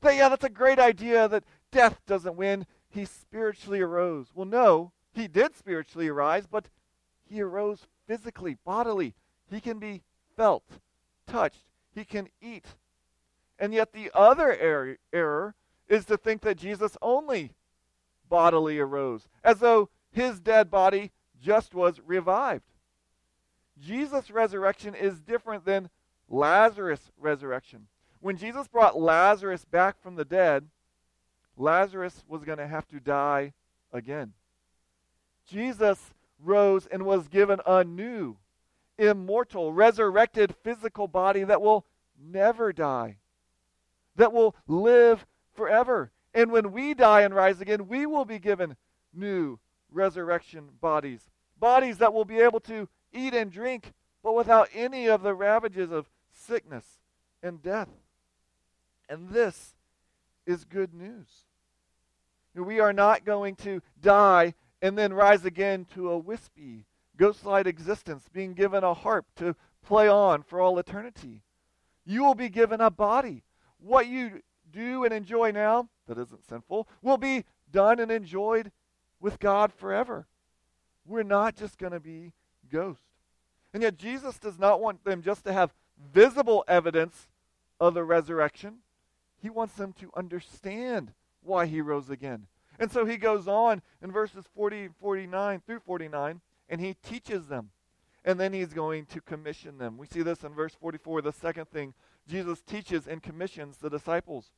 That, 0.00 0.16
yeah, 0.16 0.28
that's 0.28 0.44
a 0.44 0.50
great 0.50 0.80
idea 0.80 1.28
that 1.28 1.44
death 1.70 2.00
doesn't 2.06 2.36
win. 2.36 2.66
He 2.90 3.04
spiritually 3.04 3.80
arose. 3.80 4.28
Well, 4.34 4.46
no, 4.46 4.92
he 5.12 5.28
did 5.28 5.54
spiritually 5.56 6.08
arise, 6.08 6.46
but 6.50 6.68
he 7.24 7.40
arose 7.40 7.86
physically, 8.06 8.56
bodily. 8.64 9.14
He 9.50 9.60
can 9.60 9.78
be 9.78 10.02
felt, 10.38 10.62
touched, 11.26 11.64
he 11.92 12.04
can 12.04 12.28
eat. 12.40 12.64
And 13.58 13.74
yet, 13.74 13.92
the 13.92 14.10
other 14.14 14.52
er- 14.52 14.98
error 15.12 15.54
is 15.88 16.04
to 16.06 16.16
think 16.16 16.42
that 16.42 16.56
Jesus 16.56 16.96
only 17.02 17.50
bodily 18.28 18.78
arose, 18.78 19.28
as 19.42 19.58
though 19.58 19.88
his 20.12 20.38
dead 20.38 20.70
body 20.70 21.10
just 21.42 21.74
was 21.74 22.00
revived. 22.06 22.64
Jesus' 23.80 24.30
resurrection 24.30 24.94
is 24.94 25.20
different 25.20 25.64
than 25.64 25.90
Lazarus' 26.28 27.10
resurrection. 27.18 27.88
When 28.20 28.36
Jesus 28.36 28.68
brought 28.68 28.98
Lazarus 28.98 29.64
back 29.64 30.00
from 30.00 30.14
the 30.14 30.24
dead, 30.24 30.66
Lazarus 31.56 32.24
was 32.28 32.44
going 32.44 32.58
to 32.58 32.66
have 32.66 32.86
to 32.88 33.00
die 33.00 33.54
again. 33.92 34.34
Jesus 35.46 36.12
rose 36.38 36.86
and 36.86 37.04
was 37.04 37.26
given 37.26 37.60
a 37.66 37.82
new, 37.82 38.36
immortal, 38.98 39.72
resurrected 39.72 40.54
physical 40.62 41.06
body 41.06 41.44
that 41.44 41.62
will 41.62 41.86
never 42.20 42.72
die, 42.72 43.16
that 44.16 44.32
will 44.32 44.54
live 44.66 45.26
forever. 45.54 46.10
And 46.34 46.52
when 46.52 46.72
we 46.72 46.94
die 46.94 47.22
and 47.22 47.34
rise 47.34 47.60
again, 47.60 47.88
we 47.88 48.06
will 48.06 48.24
be 48.24 48.38
given 48.38 48.76
new 49.14 49.58
resurrection 49.90 50.68
bodies. 50.80 51.20
Bodies 51.58 51.98
that 51.98 52.12
will 52.12 52.24
be 52.24 52.38
able 52.38 52.60
to 52.60 52.88
eat 53.12 53.34
and 53.34 53.50
drink, 53.50 53.92
but 54.22 54.34
without 54.34 54.68
any 54.74 55.06
of 55.06 55.22
the 55.22 55.34
ravages 55.34 55.90
of 55.90 56.10
sickness 56.32 56.84
and 57.42 57.62
death. 57.62 57.88
And 59.08 59.30
this 59.30 59.74
is 60.46 60.64
good 60.64 60.92
news. 60.92 61.44
We 62.54 62.80
are 62.80 62.92
not 62.92 63.24
going 63.24 63.56
to 63.56 63.82
die 64.00 64.54
and 64.82 64.96
then 64.96 65.12
rise 65.12 65.44
again 65.44 65.86
to 65.94 66.10
a 66.10 66.18
wispy, 66.18 66.84
ghost 67.18 67.44
like 67.44 67.66
existence, 67.66 68.24
being 68.32 68.54
given 68.54 68.82
a 68.82 68.94
harp 68.94 69.26
to 69.36 69.54
play 69.84 70.08
on 70.08 70.42
for 70.42 70.60
all 70.60 70.78
eternity. 70.78 71.42
You 72.06 72.24
will 72.24 72.34
be 72.34 72.48
given 72.48 72.80
a 72.80 72.90
body. 72.90 73.42
What 73.78 74.06
you 74.06 74.40
do 74.72 75.04
and 75.04 75.12
enjoy 75.12 75.50
now, 75.50 75.88
that 76.06 76.18
isn't 76.18 76.48
sinful, 76.48 76.88
will 77.02 77.18
be 77.18 77.44
done 77.70 77.98
and 77.98 78.10
enjoyed 78.10 78.72
with 79.20 79.38
God 79.38 79.72
forever. 79.72 80.26
We're 81.04 81.22
not 81.22 81.56
just 81.56 81.78
going 81.78 81.92
to 81.92 82.00
be 82.00 82.32
ghosts. 82.70 83.02
And 83.74 83.82
yet, 83.82 83.98
Jesus 83.98 84.38
does 84.38 84.58
not 84.58 84.80
want 84.80 85.04
them 85.04 85.22
just 85.22 85.44
to 85.44 85.52
have 85.52 85.74
visible 86.12 86.64
evidence 86.66 87.28
of 87.80 87.94
the 87.94 88.04
resurrection. 88.04 88.78
He 89.40 89.50
wants 89.50 89.74
them 89.74 89.92
to 89.94 90.10
understand 90.16 91.12
why 91.42 91.66
he 91.66 91.80
rose 91.80 92.10
again. 92.10 92.46
And 92.78 92.90
so 92.90 93.04
he 93.04 93.16
goes 93.16 93.48
on 93.48 93.82
in 94.02 94.12
verses 94.12 94.44
40, 94.54 94.90
49 95.00 95.62
through 95.66 95.80
49, 95.80 96.40
and 96.68 96.80
he 96.80 96.94
teaches 96.94 97.46
them. 97.46 97.70
And 98.24 98.38
then 98.38 98.52
he's 98.52 98.72
going 98.72 99.06
to 99.06 99.20
commission 99.20 99.78
them. 99.78 99.96
We 99.96 100.06
see 100.06 100.22
this 100.22 100.42
in 100.42 100.52
verse 100.52 100.74
44, 100.74 101.22
the 101.22 101.32
second 101.32 101.70
thing 101.70 101.94
Jesus 102.28 102.60
teaches 102.60 103.06
and 103.06 103.22
commissions 103.22 103.78
the 103.78 103.88
disciples. 103.88 104.50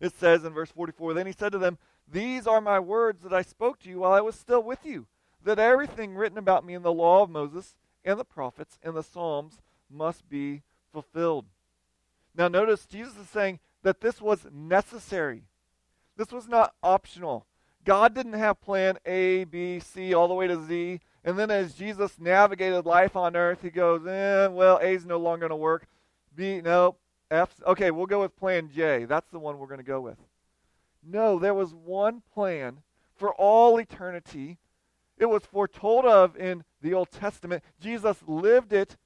It 0.00 0.14
says 0.18 0.44
in 0.44 0.52
verse 0.52 0.70
44 0.70 1.14
Then 1.14 1.26
he 1.26 1.32
said 1.32 1.52
to 1.52 1.58
them, 1.58 1.78
These 2.10 2.46
are 2.46 2.60
my 2.60 2.78
words 2.78 3.22
that 3.22 3.32
I 3.32 3.42
spoke 3.42 3.80
to 3.80 3.88
you 3.88 4.00
while 4.00 4.12
I 4.12 4.20
was 4.20 4.36
still 4.36 4.62
with 4.62 4.84
you, 4.84 5.06
that 5.44 5.58
everything 5.58 6.14
written 6.14 6.38
about 6.38 6.64
me 6.64 6.74
in 6.74 6.82
the 6.82 6.92
law 6.92 7.22
of 7.22 7.30
Moses 7.30 7.74
and 8.04 8.18
the 8.18 8.24
prophets 8.24 8.78
and 8.82 8.96
the 8.96 9.02
Psalms 9.02 9.60
must 9.90 10.28
be 10.28 10.62
fulfilled. 10.92 11.46
Now, 12.34 12.48
notice 12.48 12.86
Jesus 12.86 13.16
is 13.16 13.28
saying 13.28 13.60
that 13.82 14.00
this 14.00 14.20
was 14.20 14.46
necessary. 14.52 15.44
This 16.16 16.32
was 16.32 16.48
not 16.48 16.74
optional. 16.82 17.46
God 17.86 18.14
didn't 18.14 18.34
have 18.34 18.60
plan 18.60 18.98
A, 19.06 19.44
B, 19.44 19.78
C, 19.80 20.12
all 20.12 20.28
the 20.28 20.34
way 20.34 20.48
to 20.48 20.62
Z. 20.66 21.00
And 21.24 21.38
then 21.38 21.50
as 21.50 21.72
Jesus 21.72 22.18
navigated 22.20 22.84
life 22.84 23.16
on 23.16 23.36
earth, 23.36 23.62
he 23.62 23.70
goes, 23.70 24.04
eh, 24.06 24.48
well, 24.48 24.78
A's 24.82 25.06
no 25.06 25.18
longer 25.18 25.48
going 25.48 25.50
to 25.50 25.56
work. 25.56 25.86
B, 26.34 26.60
no. 26.60 26.96
F, 27.30 27.54
okay, 27.66 27.90
we'll 27.90 28.06
go 28.06 28.20
with 28.20 28.36
plan 28.36 28.70
J. 28.74 29.04
That's 29.04 29.30
the 29.30 29.38
one 29.38 29.58
we're 29.58 29.66
going 29.66 29.78
to 29.78 29.84
go 29.84 30.00
with. 30.00 30.18
No, 31.02 31.38
there 31.38 31.54
was 31.54 31.74
one 31.74 32.22
plan 32.34 32.78
for 33.14 33.32
all 33.34 33.78
eternity. 33.78 34.58
It 35.16 35.26
was 35.26 35.44
foretold 35.44 36.04
of 36.04 36.36
in 36.36 36.64
the 36.82 36.92
Old 36.92 37.10
Testament. 37.10 37.64
Jesus 37.80 38.18
lived 38.26 38.72
it 38.72 38.96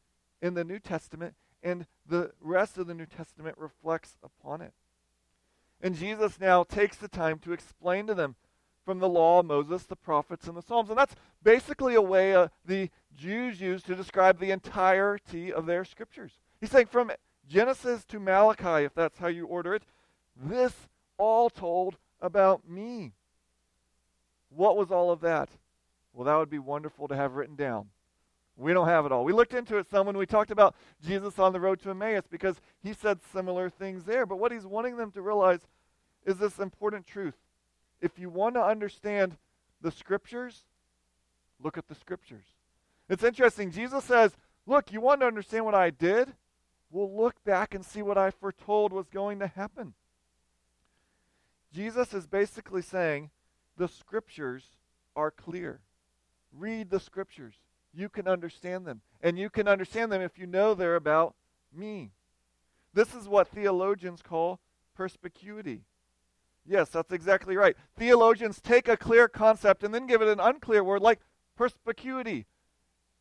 in 0.43 0.55
the 0.55 0.65
New 0.65 0.79
Testament, 0.79 1.35
and 1.63 1.87
the 2.07 2.33
rest 2.41 2.79
of 2.79 2.87
the 2.87 2.95
New 2.95 3.07
Testament 3.07 3.57
reflects 3.59 4.17
upon 4.23 4.61
it. 4.63 4.73
And 5.83 5.97
Jesus 5.97 6.41
now 6.41 6.65
takes 6.65 6.97
the 6.97 7.09
time 7.09 7.39
to 7.41 7.53
explain 7.53 8.07
to 8.07 8.15
them 8.15 8.37
from 8.91 8.99
the 8.99 9.09
law 9.09 9.41
Moses, 9.41 9.85
the 9.85 9.95
prophets, 9.95 10.49
and 10.49 10.57
the 10.57 10.63
Psalms. 10.63 10.89
And 10.89 10.99
that's 10.99 11.15
basically 11.45 11.95
a 11.95 12.03
way 12.03 12.35
uh, 12.35 12.49
the 12.67 12.91
Jews 13.17 13.61
use 13.61 13.85
to 13.85 13.95
describe 13.95 14.41
the 14.41 14.51
entirety 14.51 15.53
of 15.53 15.65
their 15.65 15.85
scriptures. 15.85 16.33
He's 16.61 16.73
saying 16.73 16.87
from 16.87 17.13
Genesis 17.49 18.05
to 18.07 18.19
Malachi, 18.19 18.85
if 18.85 18.93
that's 18.93 19.19
how 19.19 19.29
you 19.29 19.47
order 19.47 19.77
it, 19.77 19.85
this 20.35 20.73
all 21.19 21.49
told 21.51 21.99
about 22.21 22.69
me. 22.69 23.13
What 24.49 24.77
was 24.77 24.91
all 24.91 25.13
of 25.13 25.21
that? 25.21 25.51
Well, 26.13 26.25
that 26.25 26.35
would 26.35 26.51
be 26.51 26.59
wonderful 26.59 27.07
to 27.07 27.15
have 27.15 27.35
written 27.35 27.55
down. 27.55 27.91
We 28.57 28.73
don't 28.73 28.89
have 28.89 29.07
it 29.07 29.13
all. 29.13 29.23
We 29.23 29.33
looked 29.33 29.55
into 29.55 29.77
it 29.77 29.89
some 29.89 30.07
when 30.07 30.19
we 30.19 30.27
talked 30.27 30.51
about 30.51 30.75
Jesus 31.07 31.39
on 31.39 31.53
the 31.53 31.61
road 31.61 31.81
to 31.83 31.91
Emmaus 31.91 32.25
because 32.29 32.57
he 32.83 32.93
said 32.93 33.21
similar 33.33 33.71
things 33.71 34.03
there. 34.03 34.27
But 34.27 34.41
what 34.41 34.51
he's 34.51 34.67
wanting 34.67 34.97
them 34.97 35.13
to 35.13 35.23
realize 35.23 35.61
is 36.27 36.39
this 36.39 36.59
important 36.59 37.07
truth. 37.07 37.37
If 38.01 38.19
you 38.19 38.29
want 38.29 38.55
to 38.55 38.63
understand 38.63 39.37
the 39.81 39.91
scriptures, 39.91 40.65
look 41.63 41.79
at 41.79 41.89
the 41.89 41.95
scriptures. 41.95 42.45
It's 43.09 43.25
interesting. 43.25 43.71
Jesus 43.71 44.05
says, 44.05 44.37
Look, 44.67 44.93
you 44.93 45.01
want 45.01 45.21
to 45.21 45.27
understand 45.27 45.65
what 45.65 45.75
I 45.75 45.91
did? 45.91 46.33
Well, 46.91 47.11
look 47.17 47.43
back 47.45 47.75
and 47.75 47.85
see 47.85 48.03
what 48.03 48.19
I 48.19 48.31
foretold 48.31 48.93
was 48.93 49.09
going 49.09 49.39
to 49.41 49.47
happen. 49.47 49.95
Jesus 51.73 52.13
is 52.13 52.27
basically 52.27 52.83
saying 52.83 53.31
the 53.77 53.89
scriptures 53.89 54.65
are 55.17 55.31
clear. 55.31 55.81
Read 56.53 56.91
the 56.91 57.01
scriptures 57.01 57.55
you 57.93 58.09
can 58.09 58.29
understand 58.29 58.87
them. 58.87 59.01
And 59.21 59.39
you 59.39 59.51
can 59.51 59.69
understand 59.69 60.13
them 60.13 60.23
if 60.23 60.39
you 60.39 60.47
know 60.47 60.75
they're 60.75 60.97
about 60.97 61.35
me. 61.75 62.13
This 62.93 63.15
is 63.15 63.29
what 63.29 63.49
theologians 63.49 64.23
call 64.23 64.61
perspicuity. 64.95 65.83
Yes, 66.67 66.91
that's 66.91 67.13
exactly 67.13 67.57
right. 67.57 67.77
Theologians 67.97 68.61
take 68.61 68.89
a 68.89 68.97
clear 68.97 69.29
concept 69.29 69.83
and 69.83 69.95
then 69.95 70.07
give 70.07 70.23
it 70.23 70.29
an 70.29 70.41
unclear 70.41 70.85
word 70.85 71.03
like 71.03 71.21
perspicuity. 71.57 72.47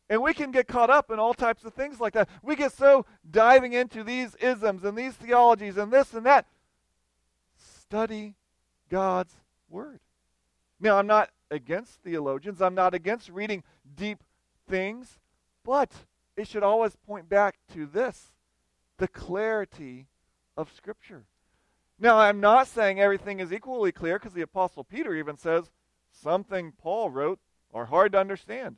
And 0.08 0.22
we 0.22 0.34
can 0.34 0.50
get 0.50 0.66
caught 0.66 0.90
up 0.90 1.10
in 1.10 1.18
all 1.18 1.34
types 1.34 1.64
of 1.64 1.72
things 1.72 2.00
like 2.00 2.14
that. 2.14 2.28
We 2.42 2.56
get 2.56 2.72
so 2.72 3.06
diving 3.30 3.72
into 3.72 4.02
these 4.02 4.34
isms 4.36 4.82
and 4.84 4.98
these 4.98 5.14
theologies 5.14 5.76
and 5.76 5.92
this 5.92 6.12
and 6.14 6.26
that. 6.26 6.46
Study 7.56 8.34
God's 8.88 9.34
Word. 9.68 10.00
Now, 10.80 10.98
I'm 10.98 11.06
not 11.06 11.30
against 11.50 12.02
theologians. 12.02 12.60
I'm 12.60 12.74
not 12.74 12.94
against 12.94 13.28
reading 13.28 13.62
deep 13.94 14.24
things, 14.68 15.18
but 15.64 15.92
it 16.36 16.48
should 16.48 16.62
always 16.62 16.96
point 16.96 17.28
back 17.28 17.58
to 17.74 17.86
this 17.86 18.32
the 18.98 19.08
clarity 19.08 20.08
of 20.56 20.72
Scripture. 20.72 21.24
Now, 22.02 22.18
I'm 22.18 22.40
not 22.40 22.66
saying 22.66 22.98
everything 22.98 23.40
is 23.40 23.52
equally 23.52 23.92
clear 23.92 24.18
because 24.18 24.32
the 24.32 24.40
Apostle 24.40 24.84
Peter 24.84 25.14
even 25.14 25.36
says 25.36 25.70
something 26.10 26.72
Paul 26.72 27.10
wrote 27.10 27.38
are 27.74 27.84
hard 27.84 28.12
to 28.12 28.18
understand. 28.18 28.76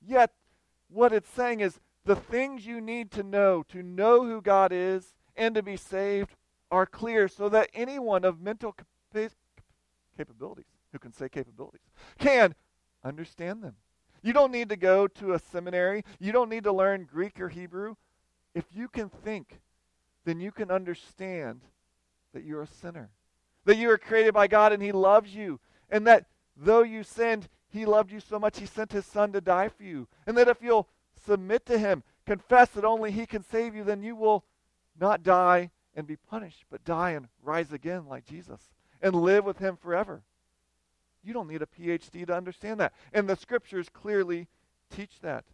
Yet, 0.00 0.32
what 0.88 1.12
it's 1.12 1.28
saying 1.28 1.60
is 1.60 1.78
the 2.06 2.16
things 2.16 2.66
you 2.66 2.80
need 2.80 3.10
to 3.12 3.22
know 3.22 3.62
to 3.68 3.82
know 3.82 4.24
who 4.24 4.40
God 4.40 4.72
is 4.72 5.14
and 5.36 5.54
to 5.54 5.62
be 5.62 5.76
saved 5.76 6.36
are 6.70 6.86
clear 6.86 7.28
so 7.28 7.50
that 7.50 7.68
anyone 7.74 8.24
of 8.24 8.40
mental 8.40 8.74
capabilities, 10.16 10.64
who 10.90 10.98
can 10.98 11.12
say 11.12 11.28
capabilities, 11.28 11.82
can 12.18 12.54
understand 13.04 13.62
them. 13.62 13.76
You 14.22 14.32
don't 14.32 14.52
need 14.52 14.70
to 14.70 14.76
go 14.76 15.06
to 15.06 15.34
a 15.34 15.38
seminary. 15.38 16.02
You 16.18 16.32
don't 16.32 16.48
need 16.48 16.64
to 16.64 16.72
learn 16.72 17.04
Greek 17.04 17.38
or 17.38 17.50
Hebrew. 17.50 17.96
If 18.54 18.64
you 18.74 18.88
can 18.88 19.10
think, 19.10 19.60
then 20.24 20.40
you 20.40 20.50
can 20.50 20.70
understand 20.70 21.60
that 22.34 22.44
you're 22.44 22.62
a 22.62 22.66
sinner, 22.66 23.10
that 23.64 23.76
you 23.76 23.90
are 23.90 23.98
created 23.98 24.34
by 24.34 24.46
God 24.46 24.72
and 24.72 24.82
He 24.82 24.92
loves 24.92 25.34
you, 25.34 25.58
and 25.88 26.06
that 26.06 26.26
though 26.56 26.82
you 26.82 27.02
sinned, 27.02 27.48
He 27.68 27.86
loved 27.86 28.12
you 28.12 28.20
so 28.20 28.38
much 28.38 28.58
He 28.58 28.66
sent 28.66 28.92
His 28.92 29.06
Son 29.06 29.32
to 29.32 29.40
die 29.40 29.68
for 29.68 29.84
you, 29.84 30.06
and 30.26 30.36
that 30.36 30.48
if 30.48 30.60
you'll 30.60 30.88
submit 31.26 31.64
to 31.66 31.78
Him, 31.78 32.02
confess 32.26 32.68
that 32.70 32.84
only 32.84 33.10
He 33.10 33.24
can 33.24 33.42
save 33.42 33.74
you, 33.74 33.82
then 33.84 34.02
you 34.02 34.14
will 34.14 34.44
not 35.00 35.22
die 35.22 35.70
and 35.96 36.06
be 36.06 36.16
punished, 36.16 36.64
but 36.70 36.84
die 36.84 37.12
and 37.12 37.28
rise 37.42 37.72
again 37.72 38.06
like 38.08 38.26
Jesus 38.26 38.60
and 39.00 39.14
live 39.14 39.44
with 39.44 39.58
Him 39.58 39.76
forever. 39.76 40.22
You 41.22 41.32
don't 41.32 41.48
need 41.48 41.62
a 41.62 41.66
PhD 41.66 42.26
to 42.26 42.36
understand 42.36 42.80
that. 42.80 42.92
And 43.12 43.28
the 43.28 43.36
scriptures 43.36 43.88
clearly 43.88 44.48
teach 44.94 45.20
that. 45.20 45.44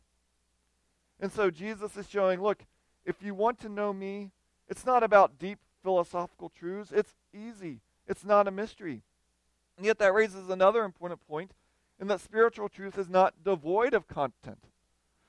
And 1.20 1.30
so 1.30 1.50
Jesus 1.50 1.96
is 1.96 2.08
showing 2.08 2.40
look, 2.40 2.64
if 3.04 3.22
you 3.22 3.34
want 3.34 3.60
to 3.60 3.68
know 3.68 3.92
me, 3.92 4.30
it's 4.68 4.86
not 4.86 5.02
about 5.02 5.38
deep 5.38 5.58
philosophical 5.82 6.50
truths, 6.50 6.92
it's 6.92 7.14
easy, 7.34 7.80
it's 8.06 8.24
not 8.24 8.48
a 8.48 8.50
mystery. 8.50 9.02
And 9.76 9.86
yet 9.86 9.98
that 9.98 10.14
raises 10.14 10.48
another 10.48 10.84
important 10.84 11.26
point 11.26 11.52
in 12.00 12.08
that 12.08 12.20
spiritual 12.20 12.68
truth 12.68 12.98
is 12.98 13.08
not 13.08 13.44
devoid 13.44 13.94
of 13.94 14.08
content. 14.08 14.64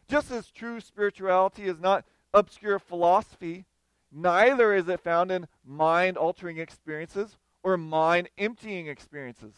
Just 0.07 0.31
as 0.31 0.51
true 0.51 0.79
spirituality 0.79 1.63
is 1.63 1.79
not 1.79 2.05
obscure 2.33 2.79
philosophy, 2.79 3.65
neither 4.11 4.73
is 4.73 4.87
it 4.87 4.99
found 4.99 5.31
in 5.31 5.47
mind 5.65 6.17
altering 6.17 6.57
experiences 6.57 7.37
or 7.63 7.77
mind 7.77 8.29
emptying 8.37 8.87
experiences. 8.87 9.53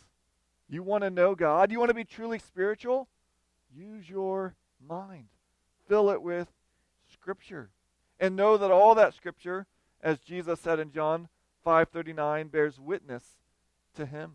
You 0.70 0.84
want 0.84 1.04
to 1.04 1.10
know 1.10 1.36
God? 1.36 1.72
You 1.72 1.80
want 1.80 1.90
to 1.90 1.96
be 1.96 2.04
truly 2.04 2.40
spiritual? 2.40 3.08
Use 3.76 4.10
your 4.10 4.56
mind. 4.88 5.28
Fill 5.88 6.10
it 6.10 6.22
with 6.22 6.48
Scripture. 7.12 7.70
And 8.20 8.36
know 8.36 8.58
that 8.58 8.72
all 8.72 8.96
that 8.96 9.14
Scripture, 9.14 9.66
as 10.04 10.20
Jesus 10.20 10.60
said 10.60 10.80
in 10.80 10.92
John 10.92 11.30
5.39, 11.66 12.52
bears 12.52 12.80
witness 12.80 13.24
to 13.96 14.06
Him. 14.06 14.34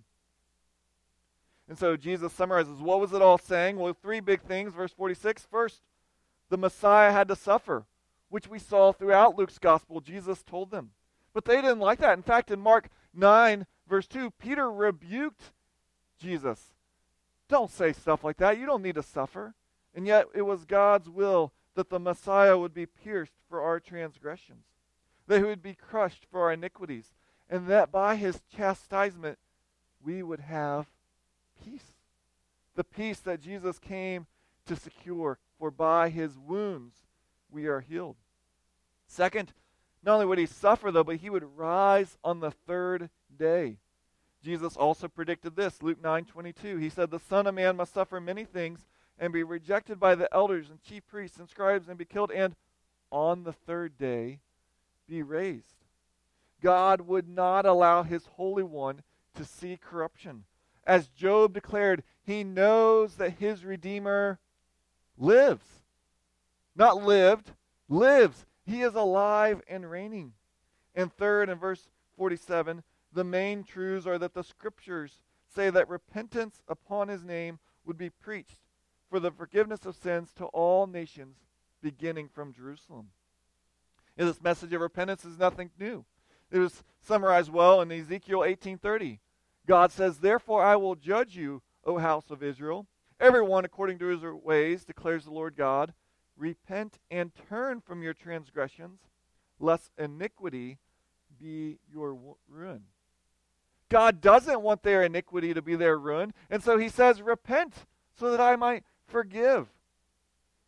And 1.68 1.78
so 1.78 1.96
Jesus 1.96 2.32
summarizes, 2.32 2.80
what 2.80 3.00
was 3.00 3.12
it 3.12 3.22
all 3.22 3.38
saying? 3.38 3.76
Well, 3.76 3.92
three 3.92 4.20
big 4.20 4.40
things. 4.40 4.72
Verse 4.72 4.92
46. 4.92 5.46
First, 5.50 5.82
the 6.48 6.56
Messiah 6.56 7.12
had 7.12 7.28
to 7.28 7.36
suffer, 7.36 7.84
which 8.30 8.48
we 8.48 8.58
saw 8.58 8.92
throughout 8.92 9.36
Luke's 9.36 9.58
gospel. 9.58 10.00
Jesus 10.00 10.42
told 10.42 10.70
them. 10.70 10.90
But 11.34 11.44
they 11.44 11.56
didn't 11.56 11.80
like 11.80 11.98
that. 11.98 12.16
In 12.16 12.22
fact, 12.22 12.50
in 12.50 12.58
Mark 12.58 12.88
9, 13.14 13.66
verse 13.86 14.06
2, 14.06 14.30
Peter 14.32 14.70
rebuked 14.70 15.52
Jesus. 16.18 16.72
Don't 17.48 17.70
say 17.70 17.92
stuff 17.92 18.24
like 18.24 18.38
that. 18.38 18.58
You 18.58 18.64
don't 18.64 18.82
need 18.82 18.94
to 18.94 19.02
suffer. 19.02 19.54
And 19.94 20.06
yet 20.06 20.26
it 20.34 20.42
was 20.42 20.64
God's 20.64 21.10
will 21.10 21.52
that 21.74 21.90
the 21.90 21.98
Messiah 21.98 22.56
would 22.56 22.74
be 22.74 22.86
pierced 22.86 23.34
for 23.48 23.60
our 23.60 23.78
transgressions, 23.78 24.64
that 25.28 25.38
he 25.38 25.44
would 25.44 25.62
be 25.62 25.74
crushed 25.74 26.26
for 26.30 26.40
our 26.42 26.52
iniquities, 26.52 27.12
and 27.48 27.68
that 27.68 27.92
by 27.92 28.16
his 28.16 28.40
chastisement 28.54 29.38
we 30.02 30.22
would 30.22 30.40
have 30.40 30.86
peace. 31.64 31.94
The 32.74 32.84
peace 32.84 33.20
that 33.20 33.40
Jesus 33.40 33.78
came 33.78 34.26
to 34.66 34.74
secure, 34.74 35.38
for 35.58 35.70
by 35.70 36.08
his 36.08 36.38
wounds 36.38 36.96
we 37.50 37.66
are 37.66 37.80
healed. 37.80 38.16
Second, 39.06 39.52
not 40.02 40.14
only 40.14 40.26
would 40.26 40.38
he 40.38 40.46
suffer, 40.46 40.90
though, 40.90 41.04
but 41.04 41.16
he 41.16 41.30
would 41.30 41.56
rise 41.56 42.16
on 42.24 42.40
the 42.40 42.50
third 42.50 43.10
day. 43.36 43.78
Jesus 44.42 44.76
also 44.76 45.08
predicted 45.08 45.56
this, 45.56 45.82
Luke 45.82 46.00
9:22. 46.00 46.78
He 46.78 46.88
said, 46.88 47.10
"The 47.10 47.18
Son 47.18 47.46
of 47.46 47.54
Man 47.54 47.76
must 47.76 47.92
suffer 47.92 48.20
many 48.20 48.44
things 48.44 48.86
and 49.18 49.32
be 49.32 49.42
rejected 49.42 49.98
by 49.98 50.14
the 50.14 50.32
elders 50.32 50.70
and 50.70 50.80
chief 50.80 51.06
priests 51.06 51.38
and 51.38 51.48
scribes 51.48 51.88
and 51.88 51.98
be 51.98 52.04
killed 52.04 52.30
and 52.30 52.54
on 53.10 53.42
the 53.42 53.52
third 53.52 53.98
day 53.98 54.40
be 55.08 55.22
raised." 55.22 55.84
God 56.60 57.02
would 57.02 57.28
not 57.28 57.66
allow 57.66 58.02
his 58.02 58.26
holy 58.26 58.62
one 58.62 59.02
to 59.34 59.44
see 59.44 59.76
corruption. 59.76 60.44
As 60.84 61.08
Job 61.08 61.52
declared, 61.52 62.02
he 62.22 62.44
knows 62.44 63.16
that 63.16 63.38
his 63.38 63.64
redeemer 63.64 64.38
lives. 65.16 65.82
Not 66.74 67.02
lived, 67.02 67.52
lives. 67.88 68.46
He 68.64 68.82
is 68.82 68.94
alive 68.94 69.62
and 69.68 69.90
reigning. 69.90 70.34
And 70.94 71.12
third, 71.12 71.48
in 71.48 71.58
verse 71.58 71.88
47, 72.16 72.82
the 73.12 73.24
main 73.24 73.64
truths 73.64 74.06
are 74.06 74.18
that 74.18 74.34
the 74.34 74.42
scriptures 74.42 75.22
say 75.46 75.70
that 75.70 75.88
repentance 75.88 76.62
upon 76.68 77.08
his 77.08 77.24
name 77.24 77.58
would 77.84 77.96
be 77.96 78.10
preached 78.10 78.60
for 79.08 79.20
the 79.20 79.30
forgiveness 79.30 79.86
of 79.86 79.96
sins 79.96 80.32
to 80.34 80.46
all 80.46 80.86
nations, 80.86 81.38
beginning 81.80 82.28
from 82.28 82.52
Jerusalem. 82.52 83.10
This 84.26 84.42
message 84.42 84.72
of 84.72 84.80
repentance 84.80 85.24
is 85.24 85.38
nothing 85.38 85.70
new. 85.78 86.04
It 86.50 86.58
was 86.58 86.82
summarized 87.00 87.52
well 87.52 87.80
in 87.80 87.92
Ezekiel 87.92 88.40
18:30. 88.40 89.20
God 89.64 89.92
says, 89.92 90.18
"Therefore 90.18 90.62
I 90.62 90.76
will 90.76 90.96
judge 90.96 91.36
you, 91.36 91.62
O 91.84 91.98
house 91.98 92.30
of 92.30 92.42
Israel, 92.42 92.88
everyone 93.20 93.64
according 93.64 93.98
to 94.00 94.06
his 94.06 94.22
ways, 94.22 94.84
declares 94.84 95.24
the 95.24 95.30
Lord 95.30 95.54
God. 95.56 95.94
Repent 96.36 96.98
and 97.10 97.34
turn 97.34 97.80
from 97.80 98.02
your 98.02 98.12
transgressions, 98.12 99.08
lest 99.60 99.92
iniquity 99.96 100.78
be 101.38 101.78
your 101.88 102.36
ruin." 102.48 102.88
God 103.88 104.20
doesn't 104.20 104.62
want 104.62 104.82
their 104.82 105.04
iniquity 105.04 105.54
to 105.54 105.62
be 105.62 105.76
their 105.76 105.96
ruin, 105.96 106.34
and 106.50 106.62
so 106.62 106.76
he 106.76 106.88
says, 106.88 107.22
"Repent 107.22 107.86
so 108.14 108.30
that 108.30 108.40
I 108.40 108.56
might 108.56 108.84
forgive." 109.06 109.72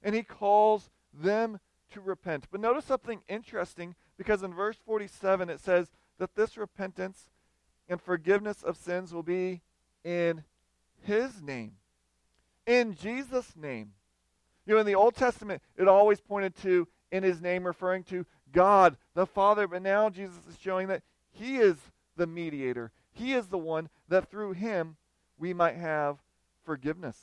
And 0.02 0.14
he 0.14 0.22
calls 0.22 0.88
them 1.12 1.58
to 1.90 2.00
repent. 2.00 2.46
But 2.50 2.60
notice 2.60 2.84
something 2.84 3.20
interesting 3.28 3.94
because 4.16 4.42
in 4.42 4.54
verse 4.54 4.76
47 4.84 5.48
it 5.50 5.60
says 5.60 5.90
that 6.18 6.34
this 6.34 6.56
repentance 6.56 7.30
and 7.88 8.00
forgiveness 8.00 8.62
of 8.62 8.76
sins 8.76 9.12
will 9.12 9.22
be 9.22 9.62
in 10.04 10.44
his 11.02 11.42
name. 11.42 11.72
In 12.66 12.94
Jesus' 12.94 13.54
name. 13.56 13.92
You 14.66 14.74
know, 14.74 14.80
in 14.80 14.86
the 14.86 14.94
Old 14.94 15.16
Testament, 15.16 15.62
it 15.76 15.88
always 15.88 16.20
pointed 16.20 16.54
to 16.62 16.86
in 17.10 17.22
his 17.22 17.40
name, 17.40 17.66
referring 17.66 18.04
to 18.04 18.24
God, 18.52 18.96
the 19.14 19.26
Father. 19.26 19.66
But 19.66 19.82
now 19.82 20.10
Jesus 20.10 20.46
is 20.48 20.56
showing 20.60 20.88
that 20.88 21.02
he 21.32 21.56
is 21.56 21.76
the 22.16 22.26
mediator. 22.26 22.92
He 23.12 23.32
is 23.32 23.48
the 23.48 23.58
one 23.58 23.88
that 24.08 24.30
through 24.30 24.52
him 24.52 24.96
we 25.38 25.52
might 25.52 25.76
have 25.76 26.18
forgiveness. 26.64 27.16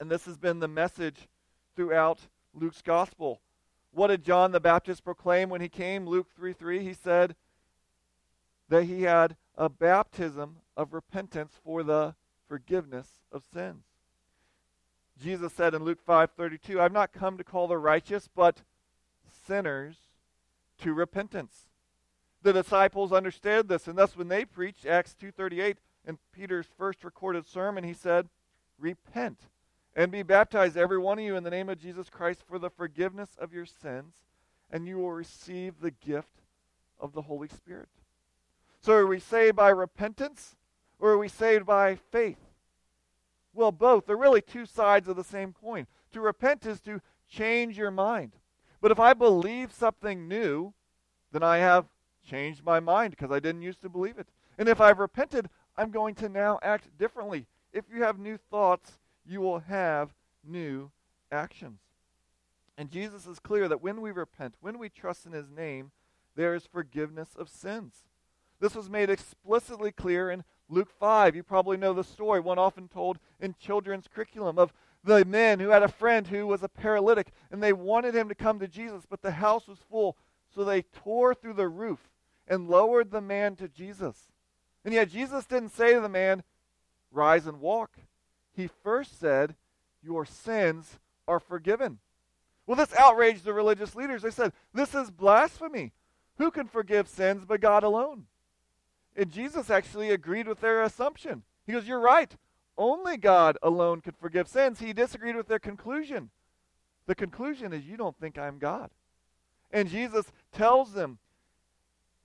And 0.00 0.10
this 0.10 0.24
has 0.24 0.36
been 0.36 0.58
the 0.58 0.68
message 0.68 1.28
throughout 1.76 2.18
Luke's 2.54 2.82
gospel. 2.82 3.40
What 3.92 4.08
did 4.08 4.24
John 4.24 4.52
the 4.52 4.60
Baptist 4.60 5.04
proclaim 5.04 5.50
when 5.50 5.60
he 5.60 5.68
came? 5.68 6.06
Luke 6.06 6.28
3 6.34 6.52
3, 6.54 6.82
he 6.82 6.94
said 6.94 7.36
that 8.68 8.84
he 8.84 9.02
had 9.02 9.36
a 9.56 9.68
baptism 9.68 10.56
of 10.76 10.94
repentance 10.94 11.52
for 11.62 11.82
the 11.82 12.14
forgiveness 12.48 13.20
of 13.30 13.44
sins. 13.52 13.84
Jesus 15.20 15.52
said 15.52 15.74
in 15.74 15.84
Luke 15.84 16.04
5:32, 16.04 16.80
I've 16.80 16.92
not 16.92 17.12
come 17.12 17.36
to 17.36 17.44
call 17.44 17.68
the 17.68 17.76
righteous, 17.76 18.28
but 18.34 18.62
sinners 19.46 19.96
to 20.78 20.94
repentance. 20.94 21.68
The 22.42 22.54
disciples 22.54 23.12
understood 23.12 23.68
this, 23.68 23.86
and 23.86 23.96
thus 23.96 24.16
when 24.16 24.28
they 24.28 24.46
preached 24.46 24.86
Acts 24.86 25.14
2:38 25.14 25.76
in 26.06 26.18
Peter's 26.32 26.66
first 26.66 27.04
recorded 27.04 27.46
sermon, 27.46 27.84
he 27.84 27.94
said, 27.94 28.30
"Repent 28.78 29.48
and 29.94 30.10
be 30.10 30.22
baptized 30.22 30.76
every 30.76 30.98
one 30.98 31.18
of 31.18 31.24
you 31.24 31.36
in 31.36 31.44
the 31.44 31.50
name 31.50 31.68
of 31.68 31.78
Jesus 31.78 32.08
Christ 32.08 32.42
for 32.42 32.58
the 32.58 32.70
forgiveness 32.70 33.36
of 33.38 33.52
your 33.52 33.66
sins, 33.66 34.14
and 34.70 34.86
you 34.86 34.98
will 34.98 35.12
receive 35.12 35.80
the 35.80 35.90
gift 35.90 36.42
of 36.98 37.12
the 37.12 37.22
Holy 37.22 37.48
Spirit." 37.48 37.88
So 38.80 38.94
are 38.94 39.06
we 39.06 39.20
saved 39.20 39.56
by 39.56 39.68
repentance 39.68 40.56
or 40.98 41.10
are 41.10 41.18
we 41.18 41.28
saved 41.28 41.66
by 41.66 41.96
faith? 41.96 42.38
Well, 43.52 43.72
both. 43.72 44.06
They're 44.06 44.16
really 44.16 44.40
two 44.40 44.66
sides 44.66 45.08
of 45.08 45.16
the 45.16 45.24
same 45.24 45.52
coin. 45.52 45.86
To 46.12 46.20
repent 46.20 46.64
is 46.64 46.80
to 46.82 47.00
change 47.28 47.76
your 47.76 47.90
mind. 47.90 48.36
But 48.80 48.90
if 48.90 48.98
I 48.98 49.12
believe 49.12 49.72
something 49.72 50.26
new, 50.26 50.74
then 51.30 51.42
I 51.42 51.58
have 51.58 51.86
changed 52.24 52.64
my 52.64 52.80
mind 52.80 53.10
because 53.10 53.30
I 53.30 53.40
didn't 53.40 53.62
used 53.62 53.82
to 53.82 53.88
believe 53.88 54.18
it. 54.18 54.28
And 54.58 54.68
if 54.68 54.80
I've 54.80 54.98
repented, 54.98 55.48
I'm 55.76 55.90
going 55.90 56.14
to 56.16 56.28
now 56.28 56.58
act 56.62 56.96
differently. 56.98 57.46
If 57.72 57.84
you 57.92 58.02
have 58.02 58.18
new 58.18 58.36
thoughts, 58.36 58.98
you 59.26 59.40
will 59.40 59.60
have 59.60 60.14
new 60.44 60.90
actions. 61.30 61.80
And 62.76 62.90
Jesus 62.90 63.26
is 63.26 63.38
clear 63.38 63.68
that 63.68 63.82
when 63.82 64.00
we 64.00 64.10
repent, 64.10 64.54
when 64.60 64.78
we 64.78 64.88
trust 64.88 65.26
in 65.26 65.32
his 65.32 65.50
name, 65.50 65.90
there 66.34 66.54
is 66.54 66.66
forgiveness 66.66 67.30
of 67.36 67.48
sins. 67.48 68.04
This 68.60 68.74
was 68.74 68.88
made 68.88 69.10
explicitly 69.10 69.92
clear 69.92 70.30
in 70.30 70.44
Luke 70.68 70.90
5. 70.98 71.36
You 71.36 71.42
probably 71.42 71.76
know 71.76 71.92
the 71.92 72.04
story, 72.04 72.40
one 72.40 72.58
often 72.58 72.88
told 72.88 73.18
in 73.40 73.54
children's 73.58 74.08
curriculum, 74.08 74.58
of 74.58 74.72
the 75.04 75.24
men 75.24 75.58
who 75.58 75.70
had 75.70 75.82
a 75.82 75.88
friend 75.88 76.26
who 76.28 76.46
was 76.46 76.62
a 76.62 76.68
paralytic, 76.68 77.32
and 77.50 77.62
they 77.62 77.72
wanted 77.72 78.14
him 78.14 78.28
to 78.28 78.34
come 78.34 78.58
to 78.60 78.68
Jesus, 78.68 79.04
but 79.08 79.20
the 79.20 79.32
house 79.32 79.66
was 79.66 79.78
full. 79.90 80.16
So 80.54 80.64
they 80.64 80.82
tore 80.82 81.34
through 81.34 81.54
the 81.54 81.68
roof 81.68 82.10
and 82.46 82.68
lowered 82.68 83.10
the 83.10 83.20
man 83.20 83.56
to 83.56 83.68
Jesus. 83.68 84.28
And 84.84 84.94
yet 84.94 85.10
Jesus 85.10 85.46
didn't 85.46 85.74
say 85.74 85.94
to 85.94 86.00
the 86.00 86.08
man, 86.08 86.42
Rise 87.10 87.46
and 87.46 87.60
walk. 87.60 87.98
He 88.54 88.68
first 88.82 89.18
said, 89.18 89.54
Your 90.02 90.24
sins 90.24 90.98
are 91.26 91.40
forgiven. 91.40 91.98
Well, 92.66 92.76
this 92.76 92.94
outraged 92.94 93.44
the 93.44 93.52
religious 93.52 93.94
leaders. 93.94 94.22
They 94.22 94.30
said, 94.30 94.52
This 94.72 94.94
is 94.94 95.10
blasphemy. 95.10 95.92
Who 96.38 96.50
can 96.50 96.66
forgive 96.66 97.08
sins 97.08 97.44
but 97.46 97.60
God 97.60 97.82
alone? 97.82 98.26
And 99.16 99.30
Jesus 99.30 99.70
actually 99.70 100.10
agreed 100.10 100.48
with 100.48 100.60
their 100.60 100.82
assumption. 100.82 101.42
He 101.66 101.72
goes, 101.72 101.86
You're 101.86 102.00
right. 102.00 102.34
Only 102.78 103.16
God 103.16 103.58
alone 103.62 104.00
could 104.00 104.16
forgive 104.16 104.48
sins. 104.48 104.80
He 104.80 104.92
disagreed 104.92 105.36
with 105.36 105.48
their 105.48 105.58
conclusion. 105.58 106.30
The 107.06 107.14
conclusion 107.14 107.72
is, 107.72 107.84
You 107.84 107.96
don't 107.96 108.18
think 108.18 108.38
I'm 108.38 108.58
God. 108.58 108.90
And 109.70 109.88
Jesus 109.88 110.26
tells 110.52 110.92
them 110.92 111.18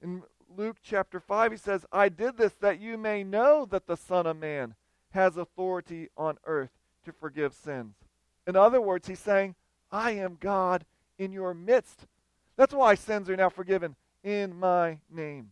in 0.02 0.24
Luke 0.56 0.78
chapter 0.82 1.20
5, 1.20 1.52
he 1.52 1.58
says, 1.58 1.86
I 1.92 2.10
did 2.10 2.38
this 2.38 2.54
that 2.62 2.80
you 2.80 2.98
may 2.98 3.24
know 3.24 3.66
that 3.66 3.88
the 3.88 3.98
Son 3.98 4.26
of 4.26 4.38
Man 4.38 4.76
has 5.18 5.36
authority 5.36 6.10
on 6.16 6.38
earth 6.46 6.70
to 7.04 7.12
forgive 7.12 7.52
sins. 7.54 7.96
In 8.46 8.56
other 8.56 8.80
words, 8.80 9.08
he's 9.08 9.20
saying, 9.20 9.56
I 9.92 10.12
am 10.12 10.38
God 10.40 10.86
in 11.18 11.32
your 11.32 11.56
midst. 11.56 12.06
That's 12.56 12.74
why 12.74 12.94
sins 12.94 13.28
are 13.28 13.36
now 13.36 13.50
forgiven 13.50 13.96
in 14.24 14.58
my 14.58 15.00
name. 15.12 15.50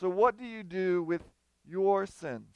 So, 0.00 0.08
what 0.08 0.36
do 0.36 0.44
you 0.44 0.64
do 0.64 1.02
with 1.02 1.22
your 1.64 2.06
sins? 2.06 2.48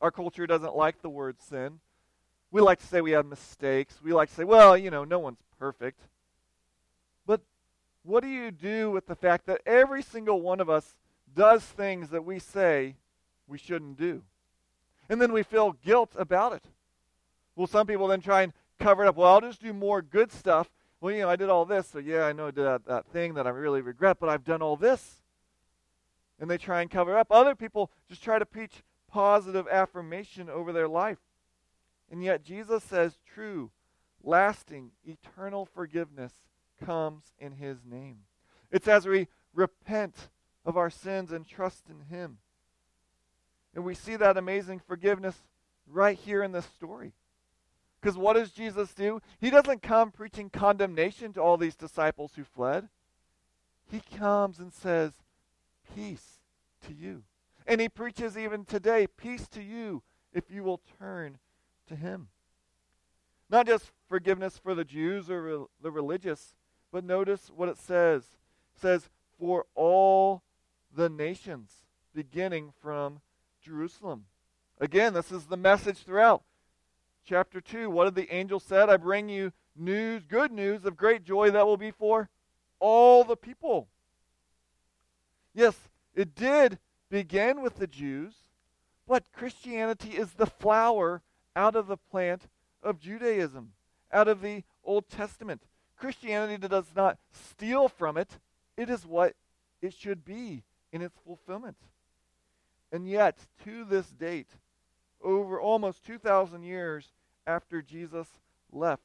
Our 0.00 0.12
culture 0.12 0.46
doesn't 0.46 0.76
like 0.76 1.02
the 1.02 1.10
word 1.10 1.42
sin. 1.42 1.80
We 2.52 2.60
like 2.60 2.78
to 2.78 2.86
say 2.86 3.00
we 3.00 3.10
have 3.12 3.26
mistakes. 3.26 4.00
We 4.00 4.12
like 4.12 4.28
to 4.28 4.34
say, 4.36 4.44
well, 4.44 4.78
you 4.78 4.90
know, 4.90 5.02
no 5.02 5.18
one's 5.18 5.42
perfect. 5.58 6.00
But 7.26 7.40
what 8.04 8.22
do 8.22 8.28
you 8.28 8.52
do 8.52 8.92
with 8.92 9.06
the 9.06 9.16
fact 9.16 9.46
that 9.46 9.60
every 9.66 10.02
single 10.02 10.40
one 10.40 10.60
of 10.60 10.70
us 10.70 10.94
does 11.34 11.64
things 11.64 12.10
that 12.10 12.24
we 12.24 12.38
say 12.38 12.94
we 13.48 13.58
shouldn't 13.58 13.98
do? 13.98 14.22
And 15.08 15.20
then 15.20 15.32
we 15.32 15.42
feel 15.42 15.72
guilt 15.72 16.12
about 16.16 16.52
it. 16.52 16.64
Well, 17.56 17.66
some 17.66 17.86
people 17.86 18.06
then 18.06 18.20
try 18.20 18.42
and 18.42 18.52
cover 18.78 19.04
it 19.04 19.08
up. 19.08 19.16
Well, 19.16 19.32
I'll 19.32 19.40
just 19.40 19.62
do 19.62 19.72
more 19.72 20.02
good 20.02 20.30
stuff. 20.30 20.68
Well, 21.00 21.14
you 21.14 21.22
know, 21.22 21.30
I 21.30 21.36
did 21.36 21.48
all 21.48 21.64
this, 21.64 21.88
so 21.88 21.98
yeah, 21.98 22.24
I 22.24 22.32
know 22.32 22.48
I 22.48 22.50
did 22.50 22.64
that, 22.64 22.86
that 22.86 23.06
thing 23.06 23.34
that 23.34 23.46
I 23.46 23.50
really 23.50 23.80
regret, 23.80 24.18
but 24.20 24.28
I've 24.28 24.44
done 24.44 24.62
all 24.62 24.76
this 24.76 25.22
and 26.40 26.48
they 26.48 26.58
try 26.58 26.82
and 26.82 26.90
cover 26.90 27.16
up. 27.16 27.28
Other 27.30 27.54
people 27.54 27.90
just 28.08 28.22
try 28.22 28.38
to 28.38 28.46
preach 28.46 28.82
positive 29.10 29.66
affirmation 29.68 30.48
over 30.48 30.72
their 30.72 30.88
life. 30.88 31.18
And 32.10 32.22
yet 32.22 32.44
Jesus 32.44 32.84
says 32.84 33.18
true, 33.26 33.70
lasting, 34.22 34.92
eternal 35.04 35.66
forgiveness 35.66 36.32
comes 36.84 37.32
in 37.38 37.52
his 37.52 37.78
name. 37.84 38.18
It's 38.70 38.88
as 38.88 39.06
we 39.06 39.28
repent 39.54 40.28
of 40.64 40.76
our 40.76 40.90
sins 40.90 41.32
and 41.32 41.46
trust 41.46 41.84
in 41.88 42.14
Him. 42.14 42.38
And 43.74 43.84
we 43.84 43.94
see 43.94 44.16
that 44.16 44.36
amazing 44.36 44.80
forgiveness 44.80 45.36
right 45.86 46.16
here 46.16 46.42
in 46.42 46.52
this 46.52 46.66
story. 46.66 47.12
Because 48.00 48.16
what 48.16 48.34
does 48.34 48.52
Jesus 48.52 48.94
do? 48.94 49.20
He 49.40 49.50
doesn't 49.50 49.82
come 49.82 50.10
preaching 50.10 50.50
condemnation 50.50 51.32
to 51.32 51.42
all 51.42 51.56
these 51.56 51.76
disciples 51.76 52.32
who 52.36 52.44
fled. 52.44 52.88
He 53.90 54.00
comes 54.16 54.58
and 54.58 54.72
says, 54.72 55.12
Peace 55.94 56.40
to 56.86 56.92
you. 56.92 57.24
And 57.66 57.80
he 57.80 57.88
preaches 57.88 58.36
even 58.36 58.64
today, 58.64 59.06
Peace 59.06 59.48
to 59.48 59.62
you 59.62 60.02
if 60.32 60.50
you 60.50 60.62
will 60.62 60.80
turn 60.98 61.38
to 61.88 61.96
him. 61.96 62.28
Not 63.50 63.66
just 63.66 63.90
forgiveness 64.08 64.58
for 64.58 64.74
the 64.74 64.84
Jews 64.84 65.30
or 65.30 65.42
re- 65.42 65.66
the 65.82 65.90
religious, 65.90 66.54
but 66.92 67.04
notice 67.04 67.50
what 67.54 67.68
it 67.68 67.78
says. 67.78 68.22
It 68.74 68.80
says, 68.80 69.08
For 69.38 69.66
all 69.74 70.42
the 70.94 71.08
nations, 71.08 71.72
beginning 72.14 72.72
from 72.80 73.20
Jerusalem. 73.68 74.24
Again, 74.80 75.12
this 75.12 75.30
is 75.30 75.44
the 75.44 75.56
message 75.56 75.98
throughout 75.98 76.42
chapter 77.26 77.60
2. 77.60 77.90
What 77.90 78.04
did 78.04 78.14
the 78.14 78.34
angel 78.34 78.58
said? 78.58 78.88
I 78.88 78.96
bring 78.96 79.28
you 79.28 79.52
news, 79.76 80.24
good 80.26 80.50
news 80.50 80.84
of 80.84 80.96
great 80.96 81.22
joy 81.22 81.50
that 81.50 81.66
will 81.66 81.76
be 81.76 81.90
for 81.90 82.30
all 82.80 83.24
the 83.24 83.36
people. 83.36 83.88
Yes, 85.54 85.76
it 86.14 86.34
did 86.34 86.78
begin 87.10 87.60
with 87.60 87.76
the 87.76 87.86
Jews, 87.86 88.34
but 89.06 89.24
Christianity 89.32 90.16
is 90.16 90.32
the 90.32 90.46
flower 90.46 91.22
out 91.54 91.76
of 91.76 91.86
the 91.88 91.96
plant 91.96 92.48
of 92.82 92.98
Judaism, 92.98 93.72
out 94.12 94.28
of 94.28 94.40
the 94.40 94.64
Old 94.82 95.08
Testament. 95.08 95.62
Christianity 95.96 96.66
does 96.66 96.92
not 96.96 97.18
steal 97.32 97.88
from 97.88 98.16
it, 98.16 98.38
it 98.76 98.88
is 98.88 99.04
what 99.04 99.34
it 99.82 99.92
should 99.92 100.24
be 100.24 100.62
in 100.92 101.02
its 101.02 101.18
fulfillment. 101.26 101.76
And 102.90 103.08
yet, 103.08 103.38
to 103.64 103.84
this 103.84 104.08
date, 104.08 104.48
over 105.22 105.60
almost 105.60 106.04
2,000 106.06 106.62
years 106.62 107.12
after 107.46 107.82
Jesus 107.82 108.28
left, 108.72 109.02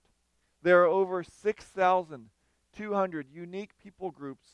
there 0.61 0.81
are 0.83 0.87
over 0.87 1.23
6,200 1.23 3.27
unique 3.33 3.71
people 3.81 4.11
groups 4.11 4.49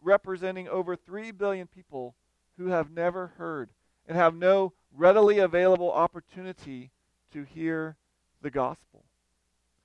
representing 0.00 0.68
over 0.68 0.96
3 0.96 1.30
billion 1.32 1.66
people 1.66 2.14
who 2.56 2.68
have 2.68 2.90
never 2.90 3.32
heard 3.38 3.70
and 4.06 4.16
have 4.16 4.34
no 4.34 4.72
readily 4.94 5.38
available 5.38 5.92
opportunity 5.92 6.90
to 7.32 7.44
hear 7.44 7.96
the 8.40 8.50
gospel. 8.50 9.04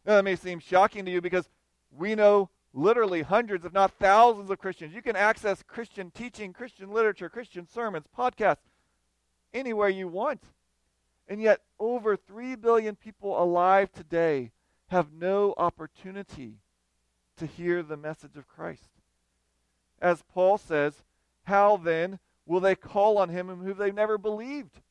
Now, 0.05 0.15
that 0.15 0.23
may 0.23 0.35
seem 0.35 0.59
shocking 0.59 1.05
to 1.05 1.11
you 1.11 1.21
because 1.21 1.49
we 1.91 2.15
know 2.15 2.49
literally 2.73 3.21
hundreds, 3.21 3.65
if 3.65 3.73
not 3.73 3.91
thousands, 3.99 4.49
of 4.49 4.59
Christians. 4.59 4.93
You 4.93 5.01
can 5.01 5.15
access 5.15 5.63
Christian 5.63 6.11
teaching, 6.11 6.53
Christian 6.53 6.91
literature, 6.91 7.29
Christian 7.29 7.67
sermons, 7.67 8.05
podcasts, 8.17 8.57
anywhere 9.53 9.89
you 9.89 10.07
want. 10.07 10.43
And 11.27 11.41
yet, 11.41 11.61
over 11.79 12.15
3 12.15 12.55
billion 12.55 12.95
people 12.95 13.41
alive 13.41 13.91
today 13.91 14.51
have 14.87 15.11
no 15.11 15.53
opportunity 15.57 16.59
to 17.37 17.45
hear 17.45 17.83
the 17.83 17.97
message 17.97 18.37
of 18.37 18.47
Christ. 18.47 18.89
As 20.01 20.23
Paul 20.33 20.57
says, 20.57 21.03
how 21.43 21.77
then 21.77 22.19
will 22.45 22.59
they 22.59 22.75
call 22.75 23.17
on 23.17 23.29
him 23.29 23.47
whom 23.47 23.77
they've 23.77 23.93
never 23.93 24.17
believed? 24.17 24.81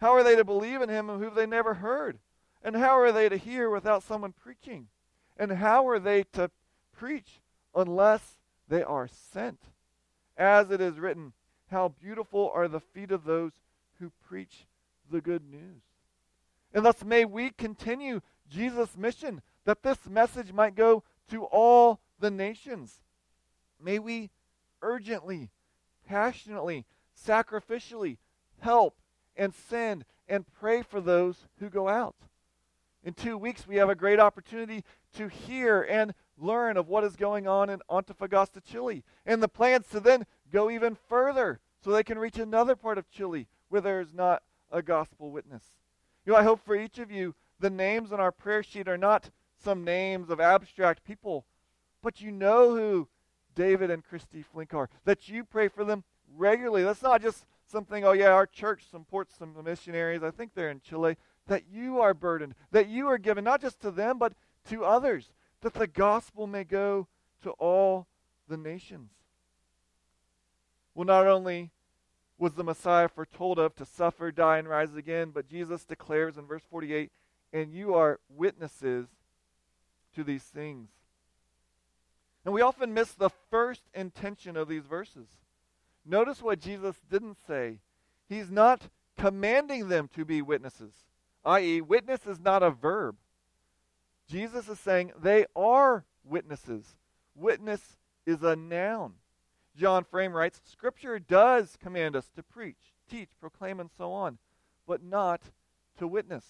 How 0.00 0.14
are 0.14 0.24
they 0.24 0.36
to 0.36 0.44
believe 0.44 0.82
in 0.82 0.88
him 0.88 1.08
whom 1.08 1.34
they 1.34 1.46
never 1.46 1.74
heard? 1.74 2.18
And 2.62 2.76
how 2.76 2.98
are 2.98 3.12
they 3.12 3.28
to 3.28 3.36
hear 3.36 3.70
without 3.70 4.02
someone 4.02 4.32
preaching? 4.32 4.88
And 5.36 5.52
how 5.52 5.88
are 5.88 5.98
they 5.98 6.24
to 6.32 6.50
preach 6.92 7.40
unless 7.74 8.36
they 8.68 8.82
are 8.82 9.08
sent? 9.08 9.60
As 10.36 10.70
it 10.70 10.80
is 10.80 10.98
written, 10.98 11.32
how 11.70 11.94
beautiful 12.00 12.50
are 12.54 12.68
the 12.68 12.80
feet 12.80 13.10
of 13.10 13.24
those 13.24 13.52
who 14.00 14.10
preach 14.26 14.66
the 15.10 15.20
good 15.20 15.44
news. 15.48 15.82
And 16.72 16.84
thus 16.84 17.04
may 17.04 17.24
we 17.24 17.50
continue 17.50 18.20
Jesus' 18.48 18.96
mission 18.96 19.42
that 19.64 19.82
this 19.82 20.08
message 20.08 20.52
might 20.52 20.74
go 20.74 21.04
to 21.30 21.44
all 21.44 22.00
the 22.18 22.30
nations. 22.30 23.00
May 23.82 23.98
we 23.98 24.30
urgently, 24.82 25.50
passionately, 26.06 26.86
sacrificially 27.16 28.18
help 28.60 28.98
and 29.36 29.54
send 29.54 30.04
and 30.28 30.44
pray 30.58 30.82
for 30.82 31.00
those 31.00 31.46
who 31.58 31.68
go 31.68 31.88
out. 31.88 32.16
In 33.02 33.14
two 33.14 33.38
weeks, 33.38 33.66
we 33.66 33.76
have 33.76 33.88
a 33.88 33.94
great 33.94 34.20
opportunity 34.20 34.84
to 35.14 35.28
hear 35.28 35.82
and 35.82 36.14
learn 36.36 36.76
of 36.76 36.88
what 36.88 37.04
is 37.04 37.16
going 37.16 37.48
on 37.48 37.70
in 37.70 37.80
Antofagasta, 37.90 38.62
Chile, 38.62 39.02
and 39.24 39.42
the 39.42 39.48
plans 39.48 39.86
to 39.88 40.00
then 40.00 40.26
go 40.52 40.70
even 40.70 40.96
further 41.08 41.60
so 41.82 41.90
they 41.90 42.02
can 42.02 42.18
reach 42.18 42.38
another 42.38 42.76
part 42.76 42.98
of 42.98 43.10
Chile 43.10 43.46
where 43.70 43.80
there 43.80 44.00
is 44.00 44.12
not 44.12 44.42
a 44.70 44.82
gospel 44.82 45.30
witness. 45.30 45.64
You 46.26 46.32
know, 46.32 46.38
I 46.38 46.42
hope 46.42 46.60
for 46.62 46.76
each 46.76 46.98
of 46.98 47.10
you, 47.10 47.34
the 47.58 47.70
names 47.70 48.12
on 48.12 48.20
our 48.20 48.32
prayer 48.32 48.62
sheet 48.62 48.88
are 48.88 48.98
not 48.98 49.30
some 49.62 49.84
names 49.84 50.28
of 50.28 50.40
abstract 50.40 51.04
people, 51.04 51.46
but 52.02 52.20
you 52.20 52.30
know 52.30 52.74
who 52.74 53.08
David 53.54 53.90
and 53.90 54.04
Christy 54.04 54.42
Flink 54.42 54.74
are, 54.74 54.88
that 55.04 55.28
you 55.28 55.44
pray 55.44 55.68
for 55.68 55.84
them 55.84 56.04
regularly. 56.36 56.82
That's 56.82 57.02
not 57.02 57.22
just 57.22 57.46
something, 57.66 58.04
oh, 58.04 58.12
yeah, 58.12 58.32
our 58.32 58.46
church 58.46 58.82
supports 58.90 59.34
some 59.38 59.54
missionaries. 59.64 60.22
I 60.22 60.30
think 60.30 60.54
they're 60.54 60.70
in 60.70 60.80
Chile. 60.80 61.16
That 61.46 61.64
you 61.70 62.00
are 62.00 62.14
burdened, 62.14 62.54
that 62.70 62.88
you 62.88 63.08
are 63.08 63.18
given 63.18 63.44
not 63.44 63.60
just 63.60 63.80
to 63.80 63.90
them, 63.90 64.18
but 64.18 64.34
to 64.68 64.84
others, 64.84 65.32
that 65.62 65.74
the 65.74 65.86
gospel 65.86 66.46
may 66.46 66.64
go 66.64 67.08
to 67.42 67.50
all 67.52 68.06
the 68.48 68.56
nations. 68.56 69.10
Well, 70.94 71.06
not 71.06 71.26
only 71.26 71.70
was 72.40 72.54
the 72.54 72.64
Messiah 72.64 73.08
foretold 73.08 73.58
of 73.58 73.76
to 73.76 73.84
suffer, 73.84 74.32
die, 74.32 74.58
and 74.58 74.68
rise 74.68 74.96
again. 74.96 75.30
But 75.32 75.46
Jesus 75.46 75.84
declares 75.84 76.36
in 76.36 76.46
verse 76.46 76.64
48 76.70 77.12
and 77.52 77.72
you 77.72 77.94
are 77.94 78.20
witnesses 78.28 79.06
to 80.14 80.24
these 80.24 80.42
things. 80.42 80.88
And 82.44 82.54
we 82.54 82.62
often 82.62 82.94
miss 82.94 83.12
the 83.12 83.30
first 83.50 83.82
intention 83.94 84.56
of 84.56 84.68
these 84.68 84.86
verses. 84.86 85.28
Notice 86.06 86.42
what 86.42 86.60
Jesus 86.60 86.96
didn't 87.10 87.36
say. 87.46 87.78
He's 88.28 88.50
not 88.50 88.88
commanding 89.18 89.88
them 89.88 90.08
to 90.14 90.24
be 90.24 90.40
witnesses, 90.40 90.94
i.e., 91.44 91.80
witness 91.80 92.26
is 92.26 92.40
not 92.40 92.62
a 92.62 92.70
verb. 92.70 93.16
Jesus 94.26 94.68
is 94.68 94.78
saying 94.80 95.12
they 95.20 95.44
are 95.54 96.04
witnesses. 96.24 96.96
Witness 97.34 97.98
is 98.24 98.42
a 98.42 98.56
noun. 98.56 99.14
John 99.76 100.04
Frame 100.04 100.32
writes 100.32 100.60
Scripture 100.64 101.18
does 101.18 101.76
command 101.80 102.16
us 102.16 102.30
to 102.36 102.42
preach, 102.42 102.94
teach, 103.08 103.30
proclaim, 103.40 103.80
and 103.80 103.90
so 103.96 104.12
on, 104.12 104.38
but 104.86 105.02
not 105.02 105.42
to 105.98 106.06
witness. 106.06 106.44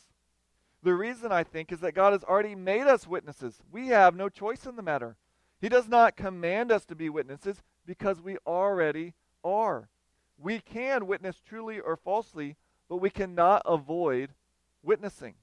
The 0.82 0.94
reason, 0.94 1.30
I 1.30 1.44
think, 1.44 1.72
is 1.72 1.80
that 1.80 1.94
God 1.94 2.12
has 2.12 2.24
already 2.24 2.54
made 2.54 2.86
us 2.86 3.06
witnesses. 3.06 3.58
We 3.70 3.88
have 3.88 4.16
no 4.16 4.28
choice 4.28 4.64
in 4.64 4.76
the 4.76 4.82
matter. 4.82 5.16
He 5.60 5.68
does 5.68 5.88
not 5.88 6.16
command 6.16 6.72
us 6.72 6.86
to 6.86 6.94
be 6.94 7.10
witnesses 7.10 7.62
because 7.84 8.20
we 8.20 8.38
already 8.46 9.14
are. 9.44 9.90
We 10.38 10.60
can 10.60 11.06
witness 11.06 11.42
truly 11.46 11.80
or 11.80 11.96
falsely, 11.96 12.56
but 12.88 12.96
we 12.96 13.10
cannot 13.10 13.62
avoid 13.66 14.30
witnessing. 14.82 15.34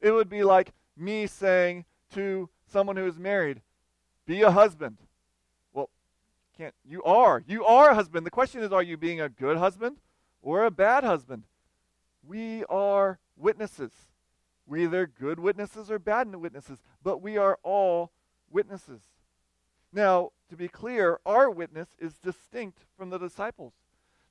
It 0.00 0.10
would 0.10 0.28
be 0.28 0.44
like 0.44 0.72
me 0.94 1.26
saying 1.26 1.86
to 2.12 2.50
someone 2.66 2.96
who 2.96 3.06
is 3.06 3.18
married, 3.18 3.62
Be 4.26 4.42
a 4.42 4.50
husband. 4.50 4.98
Can't 6.56 6.74
you 6.84 7.02
are. 7.02 7.42
You 7.46 7.64
are 7.64 7.90
a 7.90 7.94
husband. 7.94 8.24
The 8.24 8.30
question 8.30 8.62
is, 8.62 8.72
are 8.72 8.82
you 8.82 8.96
being 8.96 9.20
a 9.20 9.28
good 9.28 9.56
husband 9.56 9.96
or 10.40 10.64
a 10.64 10.70
bad 10.70 11.02
husband? 11.02 11.44
We 12.26 12.64
are 12.66 13.18
witnesses. 13.36 13.90
We're 14.66 14.84
either 14.84 15.06
good 15.06 15.40
witnesses 15.40 15.90
or 15.90 15.98
bad 15.98 16.34
witnesses, 16.34 16.78
but 17.02 17.20
we 17.20 17.36
are 17.36 17.58
all 17.62 18.12
witnesses. 18.50 19.00
Now, 19.92 20.30
to 20.48 20.56
be 20.56 20.68
clear, 20.68 21.18
our 21.26 21.50
witness 21.50 21.88
is 21.98 22.14
distinct 22.14 22.78
from 22.96 23.10
the 23.10 23.18
disciples. 23.18 23.72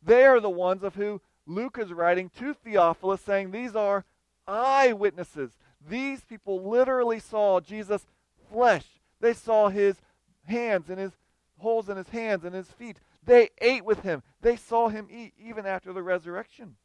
They 0.02 0.26
are 0.26 0.40
the 0.40 0.50
ones 0.50 0.84
of 0.84 0.96
who 0.96 1.22
Luke 1.46 1.78
is 1.80 1.92
writing 1.92 2.30
to 2.40 2.54
Theophilus, 2.54 3.22
saying, 3.22 3.52
These 3.52 3.76
are 3.76 4.06
eyewitnesses. 4.48 5.52
These 5.88 6.22
people 6.22 6.70
literally 6.70 7.20
saw 7.20 7.60
Jesus' 7.60 8.06
flesh. 8.52 8.86
They 9.20 9.34
saw 9.34 9.70
his 9.70 9.98
hands 10.46 10.90
and 10.90 11.00
his 11.00 11.12
holes 11.58 11.89
in 11.89 11.98
his 11.98 12.10
hands 12.10 12.44
and 12.44 12.56
his 12.56 12.72
feet. 12.72 12.98
They 13.26 13.50
ate 13.62 13.86
with 13.86 14.02
him. 14.02 14.24
They 14.42 14.56
saw 14.56 14.89
him 14.89 15.08
eat 15.10 15.34
even 15.38 15.66
after 15.66 15.94
the 15.94 16.04
resurrection. 16.04 16.76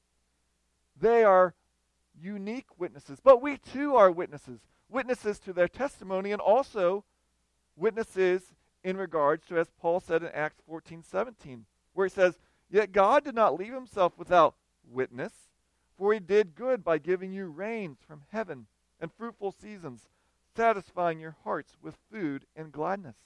They 1.01 1.25
are 1.25 1.55
unique 2.21 2.79
witnesses. 2.79 3.19
But 3.23 3.43
we 3.43 3.57
too 3.57 3.97
are 3.97 4.11
witnesses. 4.11 4.61
Witnesses 4.89 5.39
to 5.41 5.53
their 5.53 5.69
testimony 5.69 6.33
and 6.33 6.41
also 6.41 7.05
witnesses 7.77 8.43
in 8.83 8.97
regards 8.97 9.47
to, 9.47 9.59
as 9.59 9.71
Paul 9.81 10.01
said 10.01 10.23
in 10.23 10.31
Acts 10.31 10.63
14 10.67 11.03
17, 11.03 11.67
where 11.93 12.07
he 12.07 12.11
says, 12.11 12.39
Yet 12.71 12.93
God 12.93 13.25
did 13.25 13.35
not 13.35 13.59
leave 13.59 13.73
himself 13.73 14.13
without 14.17 14.55
witness, 14.89 15.33
for 15.97 16.13
he 16.13 16.21
did 16.21 16.55
good 16.55 16.85
by 16.85 16.99
giving 16.99 17.33
you 17.33 17.47
rains 17.47 17.99
from 18.07 18.23
heaven 18.31 18.67
and 19.01 19.13
fruitful 19.13 19.53
seasons, 19.53 20.09
satisfying 20.55 21.21
your 21.21 21.37
hearts 21.45 21.77
with 21.83 21.97
food 22.11 22.47
and 22.57 22.73
gladness. 22.73 23.17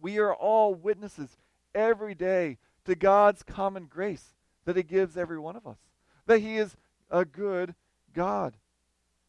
We 0.00 0.18
are 0.18 0.34
all 0.34 0.74
witnesses 0.74 1.36
every 1.74 2.14
day 2.14 2.58
to 2.84 2.94
God's 2.94 3.42
common 3.42 3.86
grace 3.86 4.34
that 4.64 4.76
He 4.76 4.82
gives 4.82 5.16
every 5.16 5.38
one 5.38 5.56
of 5.56 5.66
us, 5.66 5.78
that 6.26 6.40
He 6.40 6.56
is 6.56 6.76
a 7.10 7.24
good 7.24 7.74
God. 8.14 8.56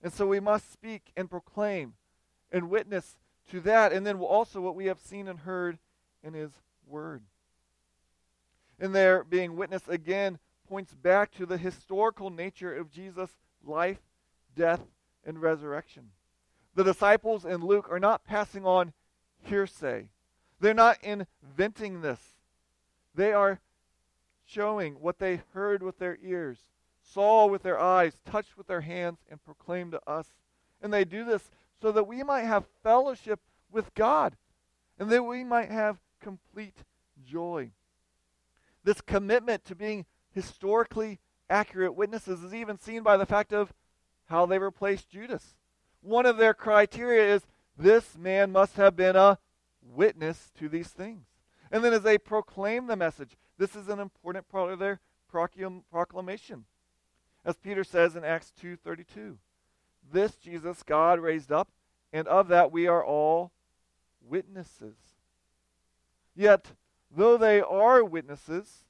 And 0.01 0.13
so 0.13 0.27
we 0.27 0.39
must 0.39 0.71
speak 0.71 1.11
and 1.15 1.29
proclaim 1.29 1.93
and 2.51 2.69
witness 2.69 3.17
to 3.51 3.59
that, 3.61 3.93
and 3.93 4.05
then 4.05 4.19
also 4.19 4.61
what 4.61 4.75
we 4.75 4.85
have 4.85 4.99
seen 4.99 5.27
and 5.27 5.39
heard 5.39 5.79
in 6.23 6.33
His 6.33 6.51
Word. 6.87 7.23
And 8.79 8.93
there 8.93 9.23
being 9.23 9.55
witness 9.55 9.87
again 9.87 10.39
points 10.67 10.93
back 10.93 11.31
to 11.33 11.45
the 11.45 11.57
historical 11.57 12.29
nature 12.29 12.75
of 12.75 12.91
Jesus' 12.91 13.31
life, 13.63 13.99
death, 14.55 14.81
and 15.25 15.41
resurrection. 15.41 16.09
The 16.75 16.83
disciples 16.83 17.45
in 17.45 17.65
Luke 17.65 17.87
are 17.89 17.99
not 17.99 18.23
passing 18.23 18.65
on 18.65 18.93
hearsay. 19.43 20.09
They're 20.59 20.73
not 20.73 20.97
inventing 21.03 22.01
this. 22.01 22.19
They 23.13 23.33
are 23.33 23.59
showing 24.45 24.95
what 24.95 25.19
they 25.19 25.41
heard 25.53 25.83
with 25.83 25.99
their 25.99 26.17
ears, 26.23 26.59
saw 27.01 27.45
with 27.45 27.63
their 27.63 27.79
eyes, 27.79 28.17
touched 28.25 28.57
with 28.57 28.67
their 28.67 28.81
hands, 28.81 29.19
and 29.29 29.43
proclaimed 29.43 29.91
to 29.91 30.09
us. 30.09 30.27
And 30.81 30.93
they 30.93 31.05
do 31.05 31.25
this 31.25 31.51
so 31.81 31.91
that 31.91 32.07
we 32.07 32.23
might 32.23 32.43
have 32.43 32.65
fellowship 32.83 33.39
with 33.71 33.93
God 33.93 34.35
and 34.99 35.09
that 35.09 35.23
we 35.23 35.43
might 35.43 35.69
have 35.69 35.97
complete 36.19 36.83
joy. 37.25 37.71
This 38.83 39.01
commitment 39.01 39.65
to 39.65 39.75
being 39.75 40.05
historically 40.31 41.19
accurate 41.49 41.95
witnesses 41.95 42.43
is 42.43 42.53
even 42.53 42.79
seen 42.79 43.03
by 43.03 43.17
the 43.17 43.25
fact 43.25 43.53
of 43.53 43.73
how 44.25 44.45
they 44.45 44.59
replaced 44.59 45.09
Judas. 45.09 45.55
One 46.01 46.25
of 46.25 46.37
their 46.37 46.53
criteria 46.53 47.33
is 47.33 47.45
this 47.77 48.17
man 48.17 48.51
must 48.51 48.75
have 48.77 48.95
been 48.95 49.15
a 49.15 49.39
witness 49.93 50.51
to 50.59 50.69
these 50.69 50.89
things. 50.89 51.25
And 51.71 51.83
then 51.83 51.93
as 51.93 52.03
they 52.03 52.17
proclaim 52.17 52.87
the 52.87 52.95
message, 52.95 53.37
this 53.57 53.75
is 53.75 53.89
an 53.89 53.99
important 53.99 54.47
part 54.49 54.71
of 54.71 54.79
their 54.79 54.99
proclamation. 55.29 56.65
As 57.43 57.57
Peter 57.57 57.83
says 57.83 58.15
in 58.15 58.23
Acts 58.23 58.51
2:32, 58.61 59.37
this 60.11 60.35
Jesus 60.35 60.83
God 60.83 61.19
raised 61.19 61.51
up, 61.51 61.69
and 62.13 62.27
of 62.27 62.47
that 62.47 62.71
we 62.71 62.87
are 62.87 63.03
all 63.03 63.51
witnesses. 64.21 64.95
Yet, 66.35 66.73
though 67.09 67.37
they 67.37 67.61
are 67.61 68.03
witnesses, 68.03 68.85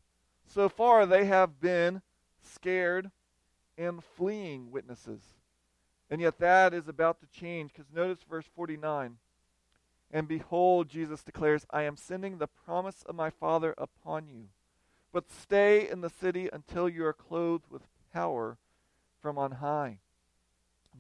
so 0.46 0.70
far 0.70 1.06
they 1.06 1.26
have 1.26 1.60
been 1.60 2.02
scared 2.42 3.12
and 3.78 4.04
fleeing 4.04 4.72
witnesses. 4.72 5.22
And 6.10 6.22
yet 6.22 6.40
that 6.40 6.74
is 6.74 6.88
about 6.88 7.20
to 7.20 7.28
change 7.28 7.74
because 7.74 7.92
notice 7.92 8.24
verse 8.24 8.46
49. 8.56 9.18
And 10.12 10.28
behold, 10.28 10.90
Jesus 10.90 11.24
declares, 11.24 11.66
I 11.70 11.84
am 11.84 11.98
sending 11.98 12.38
the 12.38 12.48
promise 12.48 13.04
of 13.06 13.16
my 13.16 13.30
Father 13.30 13.74
upon 13.78 14.28
you. 14.28 14.46
But 15.12 15.32
stay 15.32 15.90
in 15.90 16.02
the 16.02 16.10
city 16.10 16.50
until 16.52 16.88
you 16.88 17.06
are 17.06 17.14
clothed 17.14 17.66
with 17.70 17.84
power 18.14 18.58
from 19.22 19.38
on 19.38 19.54
high. 19.54 20.00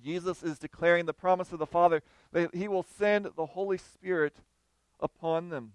Jesus 0.03 0.43
is 0.43 0.59
declaring 0.59 1.05
the 1.05 1.13
promise 1.13 1.51
of 1.51 1.59
the 1.59 1.65
Father 1.65 2.03
that 2.31 2.53
he 2.53 2.67
will 2.67 2.83
send 2.83 3.29
the 3.35 3.45
Holy 3.47 3.77
Spirit 3.77 4.35
upon 4.99 5.49
them. 5.49 5.73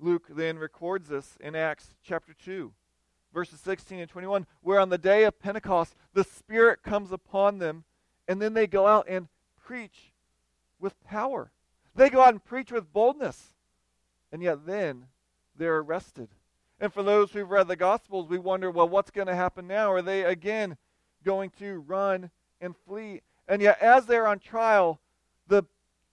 Luke 0.00 0.26
then 0.28 0.58
records 0.58 1.08
this 1.08 1.36
in 1.40 1.56
Acts 1.56 1.94
chapter 2.02 2.32
2, 2.32 2.72
verses 3.34 3.60
16 3.60 3.98
and 3.98 4.08
21, 4.08 4.46
where 4.62 4.78
on 4.78 4.90
the 4.90 4.98
day 4.98 5.24
of 5.24 5.40
Pentecost, 5.40 5.96
the 6.14 6.24
Spirit 6.24 6.82
comes 6.82 7.10
upon 7.10 7.58
them, 7.58 7.84
and 8.28 8.40
then 8.40 8.54
they 8.54 8.66
go 8.66 8.86
out 8.86 9.06
and 9.08 9.28
preach 9.56 10.07
with 10.80 11.02
power. 11.04 11.52
They 11.94 12.10
go 12.10 12.22
out 12.22 12.34
and 12.34 12.44
preach 12.44 12.70
with 12.70 12.92
boldness. 12.92 13.54
And 14.30 14.42
yet 14.42 14.66
then 14.66 15.06
they're 15.56 15.78
arrested. 15.78 16.28
And 16.80 16.92
for 16.92 17.02
those 17.02 17.32
who've 17.32 17.50
read 17.50 17.68
the 17.68 17.76
Gospels, 17.76 18.28
we 18.28 18.38
wonder, 18.38 18.70
well, 18.70 18.88
what's 18.88 19.10
going 19.10 19.26
to 19.26 19.34
happen 19.34 19.66
now? 19.66 19.90
Are 19.90 20.02
they 20.02 20.22
again 20.24 20.76
going 21.24 21.50
to 21.58 21.78
run 21.80 22.30
and 22.60 22.76
flee? 22.76 23.22
And 23.48 23.60
yet, 23.60 23.80
as 23.80 24.06
they're 24.06 24.28
on 24.28 24.38
trial, 24.38 25.00
the 25.48 25.64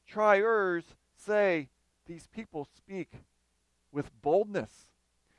triers 0.08 0.84
say, 1.16 1.70
These 2.08 2.28
people 2.28 2.68
speak 2.76 3.12
with 3.92 4.10
boldness. 4.22 4.88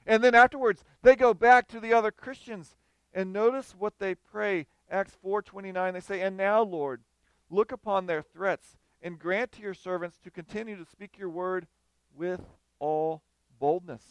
And 0.07 0.23
then 0.23 0.35
afterwards, 0.35 0.85
they 1.03 1.17
go 1.17 1.35
back 1.35 1.67
to 1.69 1.81
the 1.81 1.93
other 1.93 2.11
Christians 2.11 2.77
and 3.13 3.33
notice 3.33 3.75
what 3.77 3.99
they 3.99 4.15
pray. 4.15 4.67
Acts 4.89 5.17
4:29 5.25 5.95
they 5.95 6.01
say, 6.01 6.21
"And 6.21 6.37
now, 6.37 6.63
Lord, 6.63 7.03
look 7.51 7.73
upon 7.73 8.07
their 8.07 8.23
threats 8.23 8.77
and 9.03 9.19
grant 9.19 9.53
to 9.53 9.63
your 9.63 9.75
servants 9.75 10.19
to 10.25 10.31
continue 10.31 10.77
to 10.77 10.91
speak 10.91 11.19
your 11.19 11.29
word 11.29 11.67
with 12.17 12.41
all 12.79 13.23
boldness. 13.59 14.03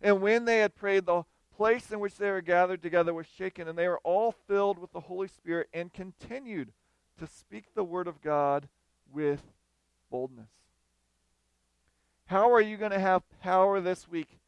And 0.00 0.20
when 0.22 0.44
they 0.44 0.58
had 0.58 0.74
prayed, 0.74 1.06
the 1.06 1.24
place 1.56 1.90
in 1.90 2.00
which 2.00 2.16
they 2.16 2.30
were 2.30 2.40
gathered 2.40 2.82
together 2.82 3.12
was 3.12 3.26
shaken, 3.26 3.68
and 3.68 3.76
they 3.76 3.88
were 3.88 4.00
all 4.02 4.32
filled 4.32 4.78
with 4.78 4.92
the 4.92 5.00
Holy 5.00 5.28
Spirit 5.28 5.68
and 5.74 5.92
continued 5.92 6.72
to 7.18 7.26
speak 7.26 7.74
the 7.74 7.84
word 7.84 8.06
of 8.06 8.22
God 8.22 8.68
with 9.12 9.42
boldness. 10.10 10.50
How 12.26 12.52
are 12.52 12.60
you 12.60 12.76
going 12.76 12.92
to 12.92 13.00
have 13.00 13.22
power 13.42 13.80
this 13.80 14.08
week 14.08 14.38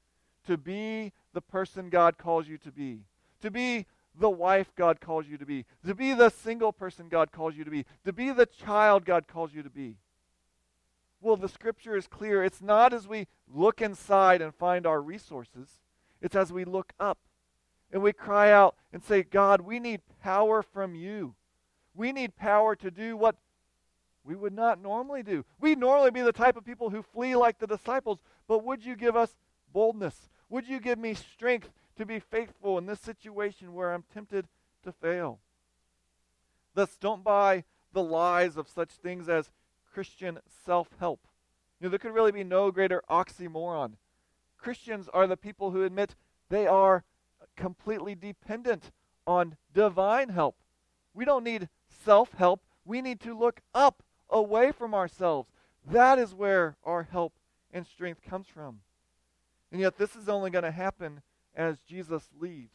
to 0.47 0.57
be 0.57 1.13
the 1.35 1.41
person 1.41 1.91
God 1.91 2.17
calls 2.17 2.49
you 2.49 2.57
to 2.59 2.71
be? 2.71 3.01
To 3.43 3.51
be 3.51 3.87
the 4.19 4.31
wife 4.31 4.73
God 4.77 5.01
calls 5.01 5.27
you 5.27 5.39
to 5.39 5.47
be, 5.47 5.65
to 5.87 5.95
be 5.95 6.13
the 6.13 6.29
single 6.29 6.73
person 6.73 7.09
God 7.09 7.33
calls 7.33 7.57
you 7.57 7.65
to 7.65 7.71
be, 7.71 7.87
to 8.05 8.13
be 8.13 8.31
the 8.31 8.47
child 8.47 9.05
God 9.05 9.27
calls 9.27 9.53
you 9.55 9.63
to 9.63 9.71
be. 9.71 9.97
Well, 11.21 11.37
the 11.37 11.49
scripture 11.49 11.97
is 11.97 12.07
clear. 12.07 12.45
It's 12.45 12.61
not 12.61 12.93
as 12.93 13.07
we 13.07 13.29
look 13.53 13.81
inside 13.81 14.43
and 14.43 14.55
find 14.55 14.87
our 14.87 15.01
resources, 15.01 15.81
it's 16.21 16.37
as 16.37 16.53
we 16.53 16.65
look 16.65 16.93
up 16.99 17.19
and 17.93 18.03
we 18.03 18.13
cry 18.13 18.51
out 18.51 18.75
and 18.93 19.03
say, 19.03 19.23
God, 19.23 19.61
we 19.61 19.79
need 19.79 20.01
power 20.23 20.63
from 20.63 20.95
you. 20.95 21.35
We 21.95 22.11
need 22.13 22.37
power 22.37 22.75
to 22.77 22.91
do 22.91 23.17
what 23.17 23.37
we 24.25 24.35
would 24.35 24.53
not 24.53 24.81
normally 24.81 25.23
do. 25.23 25.45
We'd 25.61 25.79
normally 25.79 26.11
be 26.11 26.23
the 26.23 26.33
type 26.33 26.57
of 26.57 26.65
people 26.65 26.91
who 26.91 27.03
flee 27.03 27.37
like 27.37 27.59
the 27.59 27.67
disciples, 27.67 28.21
but 28.49 28.65
would 28.65 28.85
you 28.85 28.97
give 28.97 29.17
us 29.17 29.37
boldness? 29.73 30.29
Would 30.49 30.69
you 30.69 30.81
give 30.81 30.99
me 30.99 31.15
strength 31.15 31.71
to 31.97 32.07
be 32.07 32.19
faithful 32.19 32.79
in 32.79 32.87
this 32.87 33.01
situation 33.01 33.75
where 33.75 33.93
I'm 33.93 34.05
tempted 34.13 34.47
to 34.85 34.93
fail. 34.93 35.39
Thus, 36.75 36.97
don't 36.97 37.23
buy 37.23 37.65
the 37.93 38.03
lies 38.03 38.57
of 38.57 38.69
such 38.69 38.91
things 38.91 39.29
as 39.29 39.51
Christian 39.93 40.39
self 40.65 40.89
help. 40.99 41.21
You 41.81 41.87
know, 41.87 41.91
there 41.91 41.99
could 41.99 42.15
really 42.15 42.33
be 42.33 42.45
no 42.45 42.71
greater 42.71 43.03
oxymoron. 43.11 43.95
Christians 44.57 45.09
are 45.13 45.27
the 45.27 45.37
people 45.37 45.73
who 45.73 45.85
admit 45.85 46.15
they 46.49 46.67
are 46.67 47.05
completely 47.57 48.15
dependent 48.15 48.91
on 49.27 49.57
divine 49.75 50.31
help. 50.31 50.57
We 51.15 51.25
don't 51.25 51.45
need 51.45 51.69
self 52.05 52.33
help. 52.33 52.63
We 52.85 53.03
need 53.03 53.21
to 53.21 53.39
look 53.39 53.61
up 53.75 54.03
away 54.31 54.73
from 54.73 54.95
ourselves. 54.95 55.51
That 55.91 56.19
is 56.19 56.35
where 56.35 56.77
our 56.85 57.03
help 57.03 57.35
and 57.73 57.87
strength 57.87 58.23
comes 58.23 58.47
from. 58.47 58.81
And 59.71 59.81
yet, 59.81 59.99
this 59.99 60.15
is 60.17 60.29
only 60.29 60.51
going 60.51 60.65
to 60.65 60.71
happen 60.71 61.23
as 61.55 61.81
Jesus 61.81 62.29
leaves. 62.39 62.75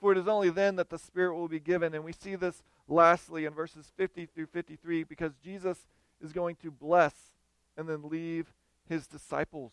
For 0.00 0.12
it 0.12 0.18
is 0.18 0.28
only 0.28 0.50
then 0.50 0.76
that 0.76 0.90
the 0.90 0.98
Spirit 0.98 1.36
will 1.36 1.48
be 1.48 1.60
given. 1.60 1.94
And 1.94 2.04
we 2.04 2.12
see 2.12 2.34
this 2.34 2.62
lastly 2.88 3.44
in 3.44 3.54
verses 3.54 3.92
50 3.96 4.26
through 4.26 4.46
53 4.46 5.04
because 5.04 5.32
Jesus 5.42 5.86
is 6.20 6.32
going 6.32 6.56
to 6.56 6.70
bless 6.70 7.14
and 7.76 7.88
then 7.88 8.08
leave 8.08 8.52
his 8.88 9.06
disciples. 9.06 9.72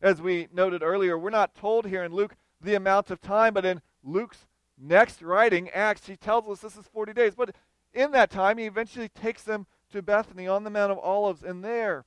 As 0.00 0.22
we 0.22 0.48
noted 0.52 0.82
earlier, 0.82 1.18
we're 1.18 1.30
not 1.30 1.54
told 1.54 1.86
here 1.86 2.04
in 2.04 2.12
Luke 2.12 2.36
the 2.60 2.74
amount 2.74 3.10
of 3.10 3.20
time, 3.20 3.54
but 3.54 3.64
in 3.64 3.82
Luke's 4.02 4.46
next 4.78 5.22
writing, 5.22 5.68
Acts, 5.70 6.06
he 6.06 6.16
tells 6.16 6.48
us 6.48 6.60
this 6.60 6.76
is 6.76 6.86
40 6.88 7.12
days. 7.12 7.34
But 7.34 7.54
in 7.92 8.10
that 8.12 8.30
time, 8.30 8.58
he 8.58 8.66
eventually 8.66 9.08
takes 9.08 9.42
them 9.42 9.66
to 9.92 10.02
Bethany 10.02 10.46
on 10.46 10.64
the 10.64 10.70
Mount 10.70 10.92
of 10.92 10.98
Olives, 10.98 11.42
and 11.42 11.64
there 11.64 12.04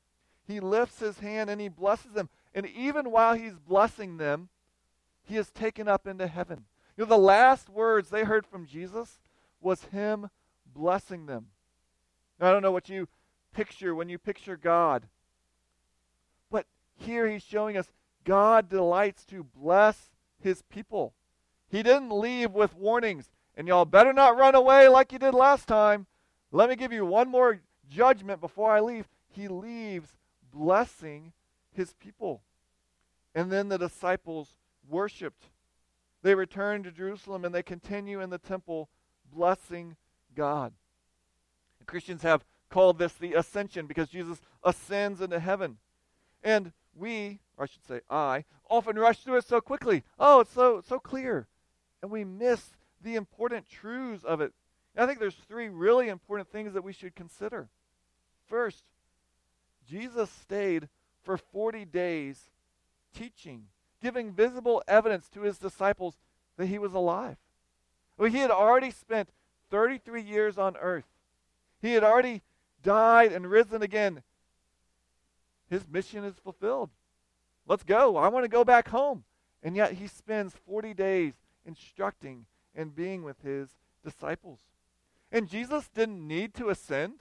he 0.48 0.60
lifts 0.60 1.00
his 1.00 1.20
hand 1.20 1.50
and 1.50 1.60
he 1.60 1.68
blesses 1.68 2.14
them. 2.14 2.30
And 2.56 2.66
even 2.66 3.12
while 3.12 3.36
he's 3.36 3.60
blessing 3.60 4.18
them, 4.18 4.50
he 5.28 5.36
is 5.36 5.52
taken 5.52 5.88
up 5.88 6.08
into 6.08 6.28
heaven. 6.28 6.66
You 6.96 7.04
know, 7.04 7.10
the 7.10 7.18
last 7.18 7.70
words 7.70 8.10
they 8.10 8.24
heard 8.24 8.46
from 8.46 8.66
Jesus 8.66 9.20
was 9.62 9.86
him 9.86 10.30
blessing 10.74 11.26
them. 11.26 11.48
Now, 12.40 12.50
I 12.50 12.52
don't 12.52 12.62
know 12.62 12.72
what 12.72 12.90
you 12.90 13.08
picture 13.54 13.94
when 13.94 14.10
you 14.10 14.18
picture 14.18 14.56
God. 14.56 15.08
But 16.50 16.66
here 16.96 17.28
he's 17.28 17.44
showing 17.44 17.78
us 17.78 17.92
God 18.24 18.70
delights 18.70 19.26
to 19.26 19.44
bless 19.44 20.12
his 20.42 20.62
people. 20.64 21.14
He 21.70 21.84
didn't 21.84 22.12
leave 22.12 22.52
with 22.52 22.76
warnings. 22.76 23.30
And 23.56 23.68
y'all 23.68 23.86
better 23.86 24.14
not 24.14 24.38
run 24.38 24.56
away 24.56 24.88
like 24.88 25.12
you 25.12 25.20
did 25.20 25.34
last 25.34 25.68
time. 25.68 26.06
Let 26.52 26.70
me 26.70 26.76
give 26.76 26.94
you 26.94 27.06
one 27.06 27.30
more 27.30 27.60
judgment 27.90 28.40
before 28.40 28.72
I 28.72 28.80
leave. 28.80 29.08
He 29.28 29.48
leaves 29.48 30.16
blessing 30.54 31.34
his 31.74 31.94
people. 31.94 32.44
And 33.34 33.52
then 33.52 33.70
the 33.70 33.78
disciples 33.78 34.56
worshiped. 34.90 35.46
They 36.24 36.36
return 36.36 36.84
to 36.84 36.92
Jerusalem 36.92 37.46
and 37.46 37.54
they 37.54 37.64
continue 37.64 38.22
in 38.22 38.30
the 38.30 38.38
temple 38.38 38.90
blessing 39.32 39.96
God. 40.36 40.74
Christians 41.86 42.22
have 42.22 42.44
called 42.70 43.00
this 43.00 43.14
the 43.14 43.34
ascension 43.34 43.88
because 43.88 44.10
Jesus 44.10 44.42
ascends 44.64 45.22
into 45.22 45.40
heaven. 45.40 45.78
And 46.44 46.74
we, 46.94 47.40
or 47.58 47.64
I 47.64 47.68
should 47.68 47.86
say 47.88 48.02
I, 48.10 48.44
often 48.70 48.98
rush 48.98 49.20
through 49.20 49.38
it 49.38 49.48
so 49.48 49.62
quickly. 49.62 50.04
Oh, 50.20 50.42
it's 50.42 50.54
so 50.54 50.84
so 50.86 51.00
clear. 51.00 51.48
And 52.02 52.12
we 52.12 52.24
miss 52.24 52.62
the 53.02 53.16
important 53.16 53.68
truths 53.68 54.24
of 54.24 54.42
it. 54.42 54.54
And 54.96 55.04
I 55.04 55.08
think 55.08 55.20
there's 55.20 55.36
three 55.48 55.70
really 55.70 56.10
important 56.10 56.50
things 56.50 56.74
that 56.74 56.84
we 56.84 56.94
should 56.94 57.16
consider. 57.16 57.70
First, 58.48 58.84
Jesus 59.88 60.30
stayed 60.30 60.90
for 61.24 61.38
40 61.38 61.86
days 61.86 62.50
teaching, 63.14 63.66
giving 64.02 64.32
visible 64.32 64.84
evidence 64.88 65.30
to 65.30 65.42
his 65.42 65.58
disciples 65.58 66.16
that 66.58 66.68
he 66.68 66.78
was 66.78 66.94
alive. 66.94 67.38
Well, 68.18 68.30
he 68.30 68.40
had 68.40 68.52
already 68.52 68.92
spent 68.92 69.30
33 69.70 70.22
years 70.22 70.58
on 70.58 70.76
earth. 70.78 71.08
He 71.82 71.94
had 71.94 72.04
already 72.04 72.42
died 72.84 73.32
and 73.32 73.50
risen 73.50 73.82
again. 73.82 74.24
His 75.70 75.88
mission 75.88 76.24
is 76.24 76.36
fulfilled. 76.36 76.90
Let's 77.68 77.84
go. 77.84 78.18
I 78.18 78.30
want 78.30 78.46
to 78.46 78.50
go 78.50 78.64
back 78.64 78.90
home. 78.90 79.24
And 79.62 79.76
yet 79.76 79.94
he 79.94 80.08
spends 80.08 80.54
40 80.66 80.94
days 80.94 81.34
instructing 81.66 82.46
and 82.76 82.96
being 82.96 83.24
with 83.24 83.42
his 83.42 83.70
disciples. 84.04 84.60
And 85.32 85.50
Jesus 85.50 85.90
didn't 85.90 86.26
need 86.26 86.54
to 86.56 86.70
ascend. 86.70 87.20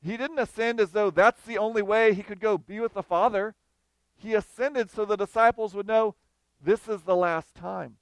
He 0.00 0.16
didn't 0.16 0.38
ascend 0.38 0.78
as 0.78 0.92
though 0.92 1.10
that's 1.10 1.42
the 1.42 1.58
only 1.58 1.82
way 1.82 2.14
he 2.14 2.22
could 2.22 2.40
go 2.40 2.56
be 2.56 2.78
with 2.78 2.94
the 2.94 3.02
Father. 3.02 3.54
He 4.18 4.34
ascended 4.34 4.90
so 4.90 5.04
the 5.04 5.16
disciples 5.16 5.74
would 5.74 5.86
know 5.86 6.14
this 6.60 6.88
is 6.88 7.02
the 7.02 7.16
last 7.16 7.54
time. 7.54 7.96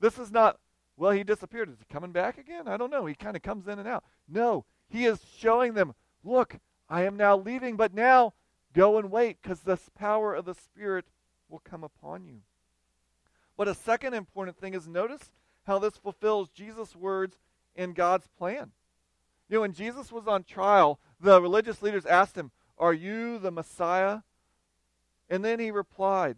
This 0.00 0.18
is 0.18 0.30
not, 0.30 0.58
well, 0.96 1.12
he 1.12 1.22
disappeared. 1.22 1.68
Is 1.68 1.78
he 1.78 1.92
coming 1.92 2.12
back 2.12 2.38
again? 2.38 2.66
I 2.66 2.76
don't 2.76 2.90
know. 2.90 3.06
He 3.06 3.14
kind 3.14 3.36
of 3.36 3.42
comes 3.42 3.68
in 3.68 3.78
and 3.78 3.86
out. 3.86 4.04
No, 4.28 4.64
he 4.88 5.04
is 5.04 5.20
showing 5.36 5.74
them, 5.74 5.94
look, 6.24 6.58
I 6.88 7.02
am 7.02 7.16
now 7.16 7.36
leaving, 7.36 7.76
but 7.76 7.92
now 7.92 8.32
go 8.72 8.98
and 8.98 9.10
wait 9.10 9.38
because 9.42 9.60
the 9.60 9.78
power 9.94 10.34
of 10.34 10.46
the 10.46 10.54
Spirit 10.54 11.04
will 11.48 11.60
come 11.60 11.84
upon 11.84 12.24
you. 12.24 12.40
But 13.56 13.68
a 13.68 13.74
second 13.74 14.14
important 14.14 14.56
thing 14.56 14.72
is 14.72 14.88
notice 14.88 15.32
how 15.66 15.78
this 15.78 15.96
fulfills 15.96 16.48
Jesus' 16.48 16.96
words 16.96 17.36
and 17.76 17.94
God's 17.94 18.28
plan. 18.38 18.70
You 19.48 19.56
know, 19.56 19.60
when 19.62 19.72
Jesus 19.72 20.12
was 20.12 20.26
on 20.26 20.44
trial, 20.44 20.98
the 21.20 21.42
religious 21.42 21.82
leaders 21.82 22.06
asked 22.06 22.36
him, 22.36 22.50
Are 22.78 22.92
you 22.92 23.38
the 23.38 23.50
Messiah? 23.50 24.20
And 25.30 25.44
then 25.44 25.58
he 25.58 25.70
replied, 25.70 26.36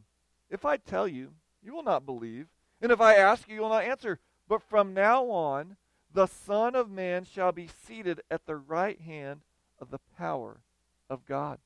If 0.51 0.65
I 0.65 0.77
tell 0.77 1.07
you, 1.07 1.33
you 1.63 1.75
will 1.75 1.83
not 1.83 2.07
believe. 2.07 2.49
And 2.81 2.91
if 2.91 3.01
I 3.01 3.15
ask 3.15 3.49
you, 3.49 3.57
you 3.57 3.61
will 3.61 3.69
not 3.69 3.85
answer. 3.85 4.19
But 4.49 4.63
from 4.63 4.95
now 4.95 5.25
on, 5.27 5.77
the 6.13 6.27
Son 6.27 6.75
of 6.75 6.91
Man 6.91 7.25
shall 7.25 7.53
be 7.53 7.69
seated 7.87 8.21
at 8.31 8.47
the 8.47 8.57
right 8.57 9.01
hand 9.01 9.43
of 9.81 9.91
the 9.91 10.01
power 10.19 10.61
of 11.09 11.25
God. 11.25 11.59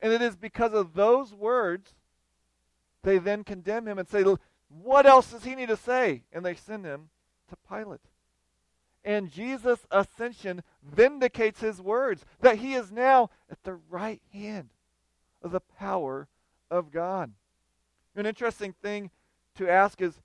And 0.00 0.12
it 0.12 0.22
is 0.22 0.36
because 0.36 0.72
of 0.72 0.94
those 0.94 1.32
words 1.32 1.94
they 3.02 3.18
then 3.18 3.44
condemn 3.44 3.86
him 3.86 3.98
and 3.98 4.08
say, 4.08 4.24
What 4.68 5.06
else 5.06 5.30
does 5.30 5.44
he 5.44 5.54
need 5.54 5.68
to 5.68 5.76
say? 5.76 6.24
And 6.32 6.44
they 6.44 6.54
send 6.54 6.84
him 6.84 7.08
to 7.48 7.56
Pilate. 7.68 8.00
And 9.04 9.30
Jesus' 9.30 9.86
ascension 9.90 10.62
vindicates 10.82 11.60
his 11.60 11.80
words 11.80 12.24
that 12.40 12.58
he 12.58 12.74
is 12.74 12.92
now 12.92 13.30
at 13.50 13.62
the 13.62 13.78
right 13.88 14.20
hand 14.32 14.70
of 15.42 15.52
the 15.52 15.60
power 15.60 16.28
of 16.70 16.90
God. 16.90 17.32
An 18.14 18.26
interesting 18.26 18.72
thing 18.72 19.10
to 19.56 19.68
ask 19.68 20.00
is 20.00 20.20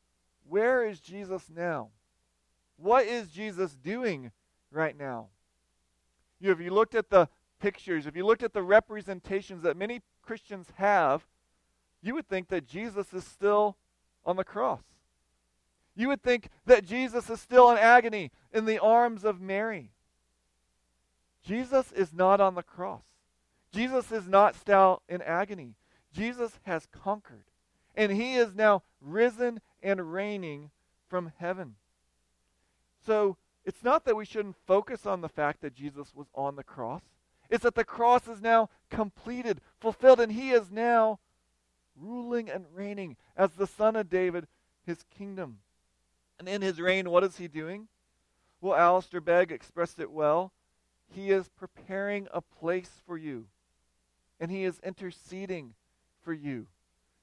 where 0.48 0.86
is 0.86 1.00
Jesus 1.00 1.50
now? 1.54 1.89
What 2.78 3.06
is 3.06 3.30
Jesus 3.30 3.76
doing 3.76 4.32
right 4.72 4.98
now? 4.98 5.28
You, 6.39 6.52
if 6.52 6.60
you 6.60 6.72
looked 6.72 6.96
at 6.96 7.10
the 7.10 7.30
pictures, 7.60 8.06
if 8.06 8.16
you 8.16 8.26
looked 8.26 8.44
at 8.44 8.54
the 8.54 8.64
representations 8.64 9.64
that 9.64 9.78
many 9.78 10.02
Christians 10.22 10.68
have, 10.76 11.26
you 12.02 12.14
would 12.14 12.28
think 12.28 12.50
that 12.50 12.68
Jesus 12.68 13.14
is 13.14 13.24
still 13.24 13.78
on 14.26 14.36
the 14.36 14.44
cross. 14.44 14.82
You 15.96 16.08
would 16.10 16.24
think 16.24 16.50
that 16.66 16.86
Jesus 16.86 17.30
is 17.30 17.39
still 17.39 17.72
in 17.72 17.78
agony 17.78 18.32
in 18.52 18.66
the 18.66 18.80
arms 18.80 19.24
of 19.24 19.39
Mary. 19.39 19.91
Jesus 21.44 21.91
is 21.91 22.14
not 22.14 22.41
on 22.41 22.56
the 22.56 22.64
cross. 22.64 23.04
Jesus 23.72 24.12
is 24.12 24.28
not 24.28 24.56
still 24.56 25.02
in 25.08 25.22
agony. 25.22 25.76
Jesus 26.14 26.59
has 26.64 26.88
conquered. 26.91 27.45
And 27.95 28.11
he 28.11 28.36
is 28.36 28.55
now 28.55 28.84
risen 29.01 29.61
and 29.82 30.14
reigning 30.14 30.72
from 31.07 31.32
heaven. 31.38 31.76
So 33.05 33.38
it's 33.66 33.84
not 33.84 34.05
that 34.05 34.16
we 34.16 34.26
shouldn't 34.26 34.55
focus 34.66 35.05
on 35.05 35.22
the 35.22 35.30
fact 35.30 35.61
that 35.61 35.76
Jesus 35.76 36.14
was 36.16 36.28
on 36.34 36.55
the 36.55 36.64
cross. 36.64 37.01
It's 37.49 37.64
that 37.64 37.76
the 37.76 37.84
cross 37.84 38.28
is 38.28 38.41
now 38.41 38.70
completed, 38.89 39.61
fulfilled, 39.80 40.20
and 40.20 40.32
he 40.32 40.51
is 40.51 40.72
now 40.72 41.20
ruling 41.95 42.49
and 42.49 42.66
reigning 42.74 43.16
as 43.38 43.51
the 43.51 43.68
Son 43.68 43.95
of 43.95 44.09
David, 44.09 44.47
his 44.86 45.03
kingdom. 45.16 45.59
And 46.39 46.49
in 46.49 46.61
his 46.61 46.82
reign, 46.82 47.09
what 47.09 47.24
is 47.24 47.38
he 47.38 47.47
doing? 47.47 47.88
Well, 48.59 48.76
Alistair 48.76 49.22
Begg 49.22 49.51
expressed 49.51 49.99
it 49.99 50.09
well. 50.09 50.51
He 51.07 51.30
is 51.30 51.49
preparing 51.49 52.28
a 52.34 52.41
place 52.41 53.01
for 53.05 53.18
you, 53.18 53.45
and 54.39 54.49
he 54.49 54.64
is 54.64 54.80
interceding 54.84 55.76
for 56.24 56.34
you. 56.34 56.67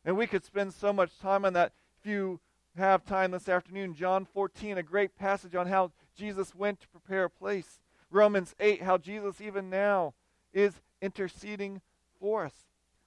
And 0.05 0.17
we 0.17 0.27
could 0.27 0.45
spend 0.45 0.73
so 0.73 0.93
much 0.93 1.19
time 1.19 1.45
on 1.45 1.53
that. 1.55 1.73
If 2.01 2.11
you 2.11 2.41
have 2.77 3.05
time 3.05 3.33
this 3.33 3.49
afternoon, 3.49 3.95
John 3.95 4.25
14, 4.25 4.79
a 4.79 4.83
great 4.83 5.17
passage 5.17 5.55
on 5.55 5.67
how 5.67 5.93
Jesus 6.17 6.55
went 6.55 6.81
to 6.81 6.89
prepare 6.89 7.25
a 7.25 7.31
place. 7.31 7.81
Romans 8.11 8.55
8, 8.59 8.83
how 8.83 8.99
Jesus 8.99 9.41
even 9.41 9.71
now 9.71 10.15
is 10.53 10.81
interceding 11.01 11.81
for 12.19 12.45
us. 12.45 12.55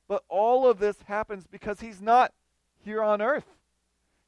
But 0.07 0.23
all 0.29 0.67
of 0.67 0.79
this 0.79 0.97
happens 1.07 1.45
because 1.47 1.79
he's 1.79 2.01
not 2.01 2.33
here 2.83 3.01
on 3.01 3.21
earth. 3.21 3.45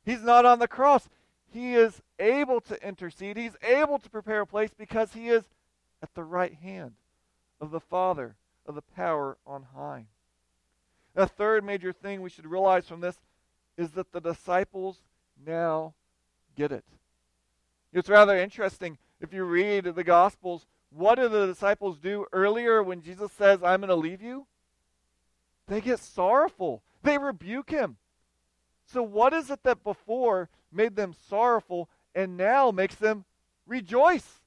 He's 0.06 0.24
not 0.24 0.46
on 0.46 0.60
the 0.60 0.68
cross. 0.68 1.10
He 1.52 1.74
is 1.74 2.02
able 2.20 2.62
to 2.62 2.88
intercede. 2.88 3.38
He's 3.38 3.58
able 3.62 4.00
to 4.00 4.10
prepare 4.10 4.42
a 4.42 4.48
place 4.48 4.72
because 4.78 5.14
he 5.14 5.30
is 5.30 5.44
at 6.02 6.14
the 6.14 6.24
right 6.24 6.54
hand 6.54 6.94
of 7.60 7.72
the 7.72 7.80
Father, 7.80 8.36
of 8.66 8.76
the 8.76 8.82
power 8.82 9.38
on 9.46 9.66
high. 9.76 10.08
A 11.16 11.28
third 11.28 11.64
major 11.64 11.94
thing 11.94 12.22
we 12.22 12.30
should 12.30 12.46
realize 12.46 12.88
from 12.88 13.00
this 13.00 13.18
is 13.78 13.92
that 13.92 14.12
the 14.12 14.20
disciples 14.20 14.98
now 15.46 15.94
get 16.56 16.72
it. 16.72 16.84
It's 17.94 18.10
rather 18.10 18.38
interesting 18.38 18.98
if 19.22 19.34
you 19.34 19.44
read 19.46 19.86
the 19.86 20.04
Gospels. 20.04 20.66
What 20.90 21.16
do 21.16 21.30
the 21.30 21.48
disciples 21.48 21.98
do 21.98 22.26
earlier 22.34 22.84
when 22.84 23.02
Jesus 23.02 23.32
says, 23.32 23.64
I'm 23.64 23.82
going 23.82 23.90
to 23.90 23.96
leave 23.96 24.22
you? 24.22 24.46
They 25.68 25.82
get 25.82 26.00
sorrowful. 26.00 26.84
They 27.04 27.18
rebuke 27.18 27.70
him. 27.70 27.98
So, 28.86 29.02
what 29.02 29.34
is 29.34 29.50
it 29.50 29.64
that 29.64 29.84
before 29.84 30.50
made 30.72 30.96
them 30.96 31.16
sorrowful 31.28 31.90
and 32.14 32.38
now 32.38 32.72
makes 32.72 32.96
them 32.96 33.26
rejoice? 33.66 34.42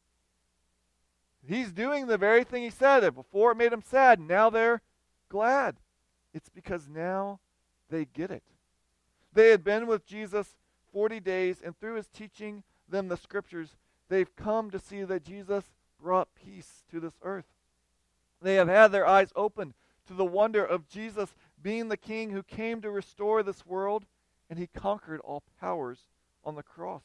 He's 1.46 1.72
doing 1.72 2.06
the 2.06 2.18
very 2.18 2.44
thing 2.44 2.62
he 2.62 2.70
said. 2.70 3.00
That 3.00 3.14
before 3.14 3.52
it 3.52 3.56
made 3.56 3.72
them 3.72 3.82
sad, 3.82 4.20
now 4.20 4.50
they're 4.50 4.82
glad. 5.28 5.76
It's 6.38 6.48
because 6.48 6.88
now 6.88 7.40
they 7.90 8.04
get 8.04 8.30
it. 8.30 8.44
They 9.32 9.50
had 9.50 9.64
been 9.64 9.88
with 9.88 10.06
Jesus 10.06 10.54
40 10.92 11.18
days, 11.18 11.60
and 11.60 11.76
through 11.76 11.96
his 11.96 12.06
teaching 12.06 12.62
them 12.88 13.08
the 13.08 13.16
scriptures, 13.16 13.74
they've 14.08 14.36
come 14.36 14.70
to 14.70 14.78
see 14.78 15.02
that 15.02 15.24
Jesus 15.24 15.64
brought 16.00 16.36
peace 16.36 16.84
to 16.92 17.00
this 17.00 17.14
earth. 17.24 17.48
They 18.40 18.54
have 18.54 18.68
had 18.68 18.92
their 18.92 19.04
eyes 19.04 19.32
opened 19.34 19.74
to 20.06 20.14
the 20.14 20.24
wonder 20.24 20.64
of 20.64 20.88
Jesus 20.88 21.34
being 21.60 21.88
the 21.88 21.96
king 21.96 22.30
who 22.30 22.44
came 22.44 22.80
to 22.82 22.90
restore 22.92 23.42
this 23.42 23.66
world, 23.66 24.06
and 24.48 24.60
he 24.60 24.68
conquered 24.68 25.20
all 25.24 25.42
powers 25.60 25.98
on 26.44 26.54
the 26.54 26.62
cross. 26.62 27.02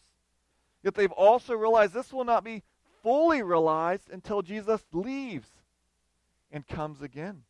Yet 0.84 0.94
they've 0.94 1.12
also 1.12 1.56
realized 1.56 1.96
this 1.96 2.14
will 2.14 2.24
not 2.24 2.44
be 2.44 2.62
fully 3.02 3.42
realized 3.42 4.12
until 4.12 4.44
Jesus 4.44 4.86
leaves 4.94 5.50
and 6.52 6.68
comes 6.68 7.02
again. 7.02 7.46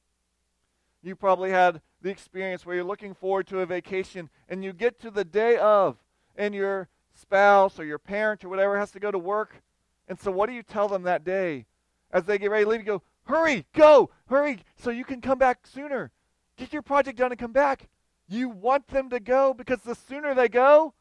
You 1.04 1.16
probably 1.16 1.52
had 1.52 1.82
the 2.02 2.10
experience 2.10 2.66
where 2.66 2.76
you're 2.76 2.86
looking 2.86 3.14
forward 3.14 3.46
to 3.48 3.60
a 3.60 3.66
vacation 3.66 4.30
and 4.48 4.64
you 4.64 4.74
get 4.74 5.00
to 5.02 5.12
the 5.12 5.26
day 5.26 5.58
of, 5.58 5.98
and 6.36 6.56
your 6.56 6.88
spouse 7.14 7.78
or 7.80 7.86
your 7.86 8.00
parent 8.00 8.44
or 8.44 8.50
whatever 8.50 8.80
has 8.80 8.92
to 8.92 9.00
go 9.00 9.12
to 9.12 9.20
work. 9.20 9.62
And 10.08 10.20
so, 10.20 10.32
what 10.32 10.48
do 10.48 10.56
you 10.56 10.64
tell 10.64 10.88
them 10.88 11.04
that 11.04 11.24
day 11.24 11.66
as 12.12 12.24
they 12.24 12.38
get 12.38 12.52
ready 12.52 12.64
to 12.64 12.70
leave? 12.70 12.80
You 12.82 12.86
go, 12.86 13.02
Hurry, 13.26 13.66
go, 13.74 14.10
hurry, 14.28 14.60
so 14.76 14.90
you 14.90 15.06
can 15.06 15.22
come 15.22 15.38
back 15.38 15.66
sooner. 15.66 16.12
Get 16.58 16.74
your 16.74 16.82
project 16.82 17.18
done 17.18 17.32
and 17.32 17.40
come 17.40 17.54
back. 17.54 17.88
You 18.28 18.50
want 18.50 18.88
them 18.88 19.10
to 19.10 19.20
go 19.20 19.54
because 19.54 19.82
the 19.82 19.96
sooner 19.96 20.34
they 20.34 20.50
go, 20.50 20.94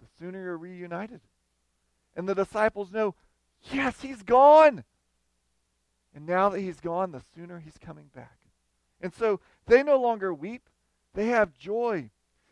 the 0.00 0.06
sooner 0.18 0.42
you're 0.42 0.56
reunited. 0.56 1.20
And 2.16 2.28
the 2.28 2.34
disciples 2.34 2.92
know, 2.92 3.14
yes, 3.70 4.00
he's 4.00 4.22
gone. 4.22 4.84
And 6.14 6.26
now 6.26 6.48
that 6.50 6.60
he's 6.60 6.80
gone, 6.80 7.10
the 7.10 7.22
sooner 7.34 7.58
he's 7.58 7.78
coming 7.78 8.08
back. 8.14 8.38
And 9.04 9.12
so 9.12 9.38
they 9.66 9.82
no 9.82 10.00
longer 10.00 10.32
weep, 10.32 10.70
they 11.12 11.26
have 11.26 11.58
joy. 11.58 12.08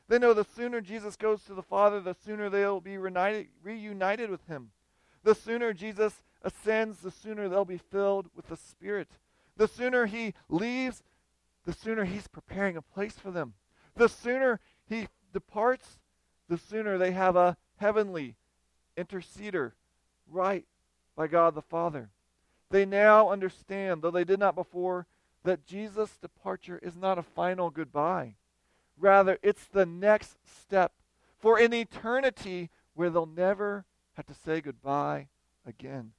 They 0.06 0.18
know 0.18 0.34
the 0.34 0.44
sooner 0.44 0.82
Jesus 0.82 1.16
goes 1.16 1.42
to 1.44 1.54
the 1.54 1.62
Father, 1.62 1.98
the 1.98 2.14
sooner 2.26 2.50
they'll 2.50 2.78
be 2.78 2.98
reunited, 2.98 3.48
reunited 3.62 4.28
with 4.28 4.46
him. 4.46 4.70
The 5.24 5.34
sooner 5.34 5.72
Jesus 5.72 6.20
ascends, 6.42 6.98
the 6.98 7.10
sooner 7.10 7.48
they'll 7.48 7.64
be 7.64 7.78
filled 7.78 8.28
with 8.36 8.48
the 8.48 8.58
Spirit. 8.58 9.08
The 9.56 9.66
sooner 9.66 10.04
he 10.04 10.34
leaves, 10.50 11.02
the 11.64 11.72
sooner 11.72 12.04
he's 12.04 12.28
preparing 12.28 12.76
a 12.76 12.82
place 12.82 13.14
for 13.14 13.30
them. 13.30 13.54
The 13.96 14.10
sooner 14.10 14.60
he 14.86 15.08
departs, 15.32 16.00
the 16.50 16.58
sooner 16.58 16.98
they 16.98 17.12
have 17.12 17.34
a 17.34 17.56
heavenly 17.76 18.36
interceder 18.98 19.72
right 20.30 20.66
by 21.16 21.28
God 21.28 21.54
the 21.54 21.62
Father. 21.62 22.10
They 22.68 22.84
now 22.84 23.30
understand, 23.30 24.02
though 24.02 24.10
they 24.10 24.24
did 24.24 24.38
not 24.38 24.54
before, 24.54 25.06
that 25.44 25.66
Jesus' 25.66 26.18
departure 26.18 26.78
is 26.82 26.96
not 26.96 27.18
a 27.18 27.22
final 27.22 27.70
goodbye. 27.70 28.34
Rather, 28.98 29.38
it's 29.42 29.66
the 29.66 29.86
next 29.86 30.36
step 30.44 30.92
for 31.38 31.58
an 31.58 31.74
eternity 31.74 32.70
where 32.94 33.10
they'll 33.10 33.26
never 33.26 33.84
have 34.14 34.26
to 34.26 34.34
say 34.34 34.60
goodbye 34.60 35.28
again. 35.66 36.12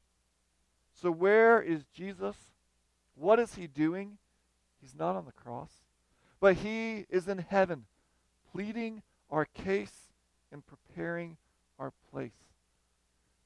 So, 1.02 1.12
where 1.12 1.62
is 1.62 1.86
Jesus? 1.94 2.36
What 3.16 3.40
is 3.40 3.56
he 3.56 3.68
doing? 3.68 4.18
He's 4.82 4.96
not 4.96 5.16
on 5.16 5.26
the 5.26 5.32
cross, 5.32 5.70
but 6.40 6.58
he 6.58 7.06
is 7.10 7.28
in 7.28 7.38
heaven, 7.38 7.86
pleading 8.52 9.02
our 9.30 9.46
case 9.46 10.12
and 10.52 10.64
preparing 10.66 11.38
our 11.80 11.94
place. 12.12 12.32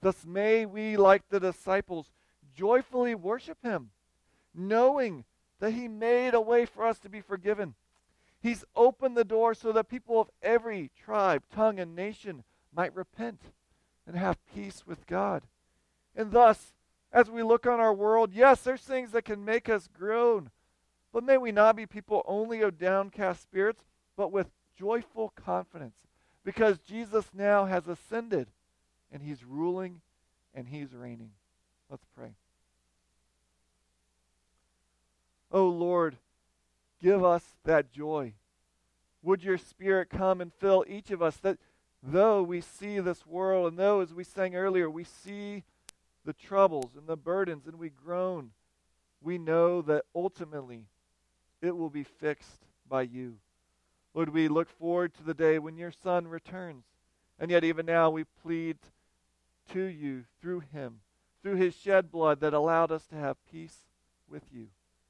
Thus, 0.01 0.25
may 0.25 0.65
we, 0.65 0.97
like 0.97 1.23
the 1.29 1.39
disciples, 1.39 2.11
joyfully 2.55 3.15
worship 3.15 3.57
him, 3.63 3.91
knowing 4.53 5.25
that 5.59 5.71
he 5.71 5.87
made 5.87 6.33
a 6.33 6.41
way 6.41 6.65
for 6.65 6.85
us 6.85 6.99
to 6.99 7.09
be 7.09 7.21
forgiven. 7.21 7.75
He's 8.39 8.63
opened 8.75 9.17
the 9.17 9.23
door 9.23 9.53
so 9.53 9.71
that 9.71 9.89
people 9.89 10.21
of 10.21 10.29
every 10.41 10.91
tribe, 11.03 11.43
tongue, 11.53 11.79
and 11.79 11.95
nation 11.95 12.43
might 12.73 12.95
repent 12.95 13.41
and 14.05 14.15
have 14.15 14.37
peace 14.53 14.83
with 14.85 15.07
God. 15.07 15.43
And 16.15 16.31
thus, 16.31 16.73
as 17.11 17.29
we 17.29 17.43
look 17.43 17.65
on 17.65 17.79
our 17.79 17.93
world, 17.93 18.31
yes, 18.33 18.61
there's 18.61 18.81
things 18.81 19.11
that 19.11 19.25
can 19.25 19.43
make 19.43 19.69
us 19.69 19.89
groan, 19.91 20.51
but 21.11 21.23
may 21.23 21.37
we 21.37 21.51
not 21.51 21.75
be 21.75 21.85
people 21.85 22.23
only 22.27 22.61
of 22.61 22.77
downcast 22.77 23.41
spirits, 23.41 23.83
but 24.15 24.31
with 24.31 24.47
joyful 24.77 25.33
confidence, 25.35 25.95
because 26.43 26.77
Jesus 26.79 27.25
now 27.33 27.65
has 27.65 27.87
ascended 27.87 28.47
and 29.11 29.23
he's 29.23 29.43
ruling 29.43 30.01
and 30.53 30.67
he's 30.67 30.93
reigning. 30.93 31.31
Let's 31.89 32.05
pray. 32.15 32.35
Oh 35.51 35.67
Lord, 35.67 36.17
give 37.01 37.23
us 37.23 37.43
that 37.63 37.91
joy. 37.91 38.33
Would 39.23 39.43
your 39.43 39.57
Spirit 39.57 40.09
come 40.09 40.41
and 40.41 40.53
fill 40.53 40.85
each 40.87 41.11
of 41.11 41.21
us 41.21 41.37
that 41.37 41.57
though 42.03 42.43
we 42.43 42.61
see 42.61 42.99
this 42.99 43.25
world, 43.25 43.67
and 43.67 43.79
though, 43.79 44.01
as 44.01 44.13
we 44.13 44.23
sang 44.23 44.55
earlier, 44.55 44.89
we 44.89 45.03
see 45.03 45.63
the 46.25 46.33
troubles 46.33 46.91
and 46.97 47.07
the 47.07 47.17
burdens 47.17 47.65
and 47.67 47.79
we 47.79 47.89
groan, 47.89 48.51
we 49.21 49.37
know 49.37 49.81
that 49.81 50.05
ultimately 50.13 50.85
it 51.61 51.75
will 51.75 51.89
be 51.89 52.03
fixed 52.03 52.65
by 52.87 53.01
you. 53.01 53.37
Lord, 54.13 54.29
we 54.29 54.47
look 54.47 54.69
forward 54.69 55.13
to 55.15 55.23
the 55.23 55.33
day 55.33 55.59
when 55.59 55.77
your 55.77 55.91
Son 55.91 56.27
returns. 56.27 56.83
And 57.39 57.51
yet, 57.51 57.63
even 57.63 57.85
now, 57.85 58.09
we 58.09 58.23
plead 58.23 58.77
to 59.73 59.81
you 59.81 60.23
through 60.41 60.61
him, 60.61 61.01
through 61.43 61.55
his 61.55 61.75
shed 61.75 62.11
blood 62.11 62.39
that 62.39 62.53
allowed 62.53 62.91
us 62.91 63.05
to 63.07 63.15
have 63.15 63.37
peace 63.51 63.83
with 64.27 64.43
you. 64.51 64.67